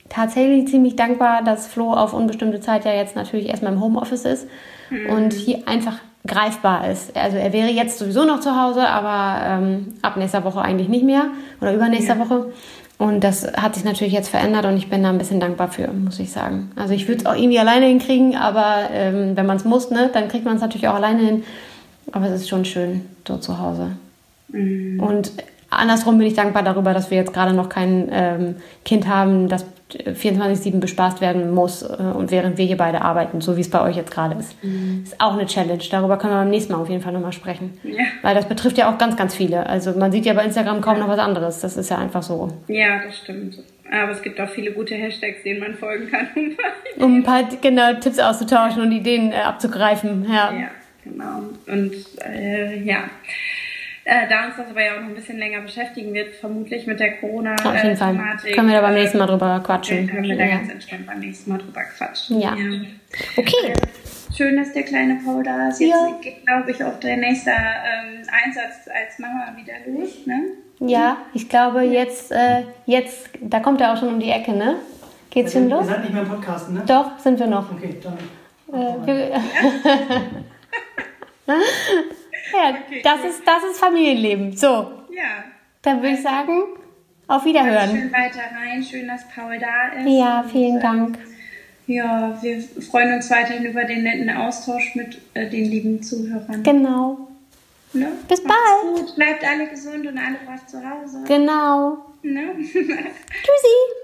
tatsächlich 0.09 0.69
ziemlich 0.69 0.95
dankbar, 0.95 1.43
dass 1.43 1.67
Flo 1.67 1.93
auf 1.93 2.15
unbestimmte 2.15 2.61
Zeit 2.61 2.85
ja 2.85 2.93
jetzt 2.93 3.17
natürlich 3.17 3.49
erstmal 3.49 3.73
im 3.73 3.81
Homeoffice 3.81 4.25
ist 4.25 4.47
mhm. 4.91 5.11
und 5.11 5.33
hier 5.33 5.67
einfach 5.67 5.97
greifbar 6.25 6.89
ist. 6.89 7.17
Also 7.17 7.37
er 7.37 7.53
wäre 7.53 7.71
jetzt 7.71 7.99
sowieso 7.99 8.25
noch 8.25 8.39
zu 8.39 8.57
Hause, 8.57 8.89
aber 8.89 9.45
ähm, 9.45 9.95
ab 10.03 10.17
nächster 10.17 10.45
Woche 10.45 10.63
eigentlich 10.63 10.89
nicht 10.89 11.05
mehr 11.05 11.27
oder 11.61 11.75
übernächster 11.75 12.17
ja. 12.17 12.21
Woche. 12.21 12.53
Und 12.97 13.25
das 13.25 13.53
hat 13.55 13.75
sich 13.75 13.85
natürlich 13.85 14.13
jetzt 14.13 14.29
verändert 14.29 14.67
und 14.67 14.77
ich 14.77 14.89
bin 14.89 15.03
da 15.03 15.11
ein 15.11 15.19
bisschen 15.19 15.41
dankbar 15.41 15.69
für, 15.69 15.89
muss 15.89 16.21
ich 16.21 16.31
sagen. 16.31 16.71
Also 16.77 16.95
ich 16.95 17.09
würde 17.09 17.21
es 17.21 17.27
auch 17.27 17.35
irgendwie 17.35 17.59
alleine 17.59 17.87
hinkriegen, 17.87 18.37
aber 18.37 18.89
ähm, 18.93 19.37
wenn 19.37 19.47
man 19.47 19.57
es 19.57 19.65
muss, 19.65 19.91
ne, 19.91 20.11
dann 20.13 20.29
kriegt 20.29 20.45
man 20.45 20.57
es 20.57 20.63
natürlich 20.63 20.87
auch 20.87 20.95
alleine 20.95 21.23
hin. 21.23 21.45
Aber 22.13 22.27
es 22.27 22.43
ist 22.43 22.49
schon 22.49 22.65
schön, 22.65 23.05
so 23.27 23.37
zu 23.39 23.59
Hause. 23.59 23.97
Mhm. 24.49 25.01
Und 25.01 25.33
andersrum 25.71 26.19
bin 26.19 26.27
ich 26.29 26.35
dankbar 26.35 26.63
darüber, 26.63 26.95
dass 26.95 27.11
wir 27.11 27.19
jetzt 27.19 27.33
gerade 27.33 27.53
noch 27.53 27.69
kein 27.69 28.09
ähm, 28.13 28.57
Kind 28.85 29.09
haben, 29.09 29.49
das 29.49 29.65
24-7 29.99 30.81
bespaßt 30.81 31.21
werden 31.21 31.53
muss 31.53 31.83
äh, 31.83 31.87
und 31.87 32.31
während 32.31 32.59
wir 32.59 32.65
hier 32.65 32.77
beide 32.77 33.03
arbeiten, 33.03 33.41
so 33.41 33.57
wie 33.57 33.61
es 33.61 33.71
bei 33.71 33.81
euch 33.83 33.97
jetzt 33.97 34.11
gerade 34.11 34.37
ist. 34.39 34.63
Mhm. 34.63 35.03
Ist 35.05 35.21
auch 35.21 35.35
eine 35.35 35.47
Challenge. 35.47 35.83
Darüber 35.91 36.19
können 36.19 36.33
wir 36.35 36.39
beim 36.39 36.51
nächsten 36.51 36.73
Mal 36.73 36.81
auf 36.81 36.89
jeden 36.89 37.03
Fall 37.03 37.13
nochmal 37.13 37.33
sprechen. 37.33 37.79
Ja. 37.83 38.05
Weil 38.23 38.35
das 38.35 38.49
betrifft 38.49 38.79
ja 38.79 38.93
auch 38.93 38.99
ganz, 38.99 39.17
ganz 39.17 39.35
viele. 39.35 39.67
Also 39.67 39.93
man 39.93 40.13
sieht 40.13 40.27
ja 40.27 40.35
bei 40.35 40.45
Instagram 40.45 40.81
kaum 40.81 40.97
ja. 40.97 41.01
noch 41.01 41.09
was 41.09 41.19
anderes. 41.19 41.61
Das 41.61 41.77
ist 41.77 41.91
ja 41.91 41.99
einfach 41.99 42.23
so. 42.23 42.49
Ja, 42.69 43.03
das 43.05 43.19
stimmt. 43.19 43.59
Aber 43.91 44.13
es 44.13 44.23
gibt 44.23 44.41
auch 44.41 44.49
viele 44.49 44.73
gute 44.73 44.95
Hashtags, 44.95 45.43
denen 45.43 45.61
man 45.61 45.75
folgen 45.75 46.11
kann. 46.11 46.29
um 46.99 47.17
ein 47.19 47.23
paar 47.23 47.45
genau, 47.61 47.95
Tipps 47.95 48.19
auszutauschen 48.19 48.83
und 48.83 48.93
Ideen 48.93 49.33
äh, 49.33 49.37
abzugreifen. 49.37 50.27
Ja. 50.29 50.53
ja, 50.53 50.71
genau. 51.05 51.43
Und 51.67 51.95
äh, 52.25 52.81
ja. 52.83 53.05
Äh, 54.07 54.29
da 54.29 54.47
uns 54.47 54.57
das 54.57 54.69
aber 54.69 54.85
ja 54.85 54.97
auch 54.97 55.01
noch 55.01 55.09
ein 55.09 55.15
bisschen 55.15 55.39
länger 55.39 55.63
beschäftigen 55.63 56.13
wird, 56.13 56.35
vermutlich 56.35 56.87
mit 56.87 57.01
der 57.01 57.17
Corona-Thematik. 57.17 57.81
Auf 57.81 57.85
jeden 57.85 57.97
Fall. 57.97 58.55
Können 58.55 58.69
wir 58.69 58.75
da 58.77 58.81
beim 58.83 58.95
nächsten 58.95 59.19
Mal 59.19 59.27
drüber 59.27 59.63
quatschen. 59.65 60.07
Können 60.07 60.25
wir 60.25 60.37
da 60.37 60.45
ja. 60.45 60.57
ganz 60.57 60.71
entspannt 60.71 61.07
beim 61.07 61.21
nächsten 61.21 61.51
Mal 61.51 61.59
drüber 61.59 61.83
quatschen. 61.97 62.39
Ja. 62.39 62.55
ja. 62.55 62.81
Okay. 63.37 63.73
Schön, 64.37 64.57
dass 64.57 64.73
der 64.73 64.83
kleine 64.83 65.21
Paul 65.25 65.43
da 65.43 65.69
ist. 65.69 65.81
Jetzt 65.81 65.91
ja. 65.91 66.19
geht, 66.21 66.45
glaube 66.45 66.71
ich, 66.71 66.85
auch 66.85 66.99
der 67.01 67.17
nächste 67.17 67.51
ähm, 67.51 68.23
Einsatz 68.45 68.89
als 68.89 69.19
Mama 69.19 69.55
wieder 69.57 69.75
los, 69.87 70.27
ne? 70.27 70.43
Ja, 70.81 71.17
ich 71.33 71.49
glaube 71.49 71.83
jetzt, 71.83 72.31
äh, 72.31 72.65
jetzt, 72.85 73.31
da 73.41 73.61
kommt 73.61 73.81
er 73.81 73.93
auch 73.93 73.97
schon 73.97 74.09
um 74.09 74.21
die 74.21 74.31
Ecke, 74.31 74.53
ne? 74.53 74.77
Geht's 75.31 75.53
schon 75.53 75.71
los? 75.71 75.87
Ihr 75.87 75.93
seid 75.93 76.03
nicht 76.03 76.13
mehr 76.13 76.25
im 76.25 76.29
Podcast, 76.29 76.71
ne? 76.71 76.83
Doch, 76.87 77.19
sind 77.21 77.39
wir 77.39 77.47
noch. 77.47 77.73
Okay, 77.73 77.97
dann. 78.03 78.19
Äh, 78.69 79.07
wir, 79.07 79.31
Ja, 81.55 81.61
okay, 82.55 83.01
das, 83.03 83.21
cool. 83.21 83.31
ist, 83.31 83.43
das 83.47 83.65
ist 83.65 83.79
Familienleben. 83.79 84.57
So. 84.57 84.69
Ja. 85.11 85.45
Dann 85.83 86.03
würde 86.03 86.15
ich 86.15 86.23
sagen, 86.23 86.63
auf 87.27 87.45
Wiederhören. 87.45 87.91
Schön 87.91 88.13
weiter 88.13 88.41
rein. 88.57 88.83
Schön, 88.83 89.09
dass 89.09 89.29
Paul 89.29 89.59
da 89.59 90.01
ist. 90.01 90.09
Ja, 90.09 90.45
vielen 90.51 90.77
und, 90.77 90.83
Dank. 90.83 91.19
Ja, 91.87 92.39
wir 92.43 92.63
freuen 92.83 93.15
uns 93.15 93.31
weiterhin 93.31 93.65
über 93.65 93.85
den 93.85 94.05
netten 94.05 94.31
Austausch 94.31 94.95
mit 94.95 95.21
äh, 95.35 95.49
den 95.49 95.67
lieben 95.67 96.03
Zuhörern. 96.03 96.63
Genau. 96.63 97.29
Ne? 97.93 98.13
Bis 98.29 98.43
Macht's 98.43 98.59
bald. 98.83 98.97
Gut. 99.07 99.17
Bleibt 99.17 99.45
alle 99.45 99.69
gesund 99.69 100.07
und 100.07 100.19
alle 100.19 100.37
brav 100.45 100.67
zu 100.67 100.79
Hause. 100.79 101.23
Genau. 101.27 101.99
Ne? 102.23 102.55
Tschüssi. 102.65 104.04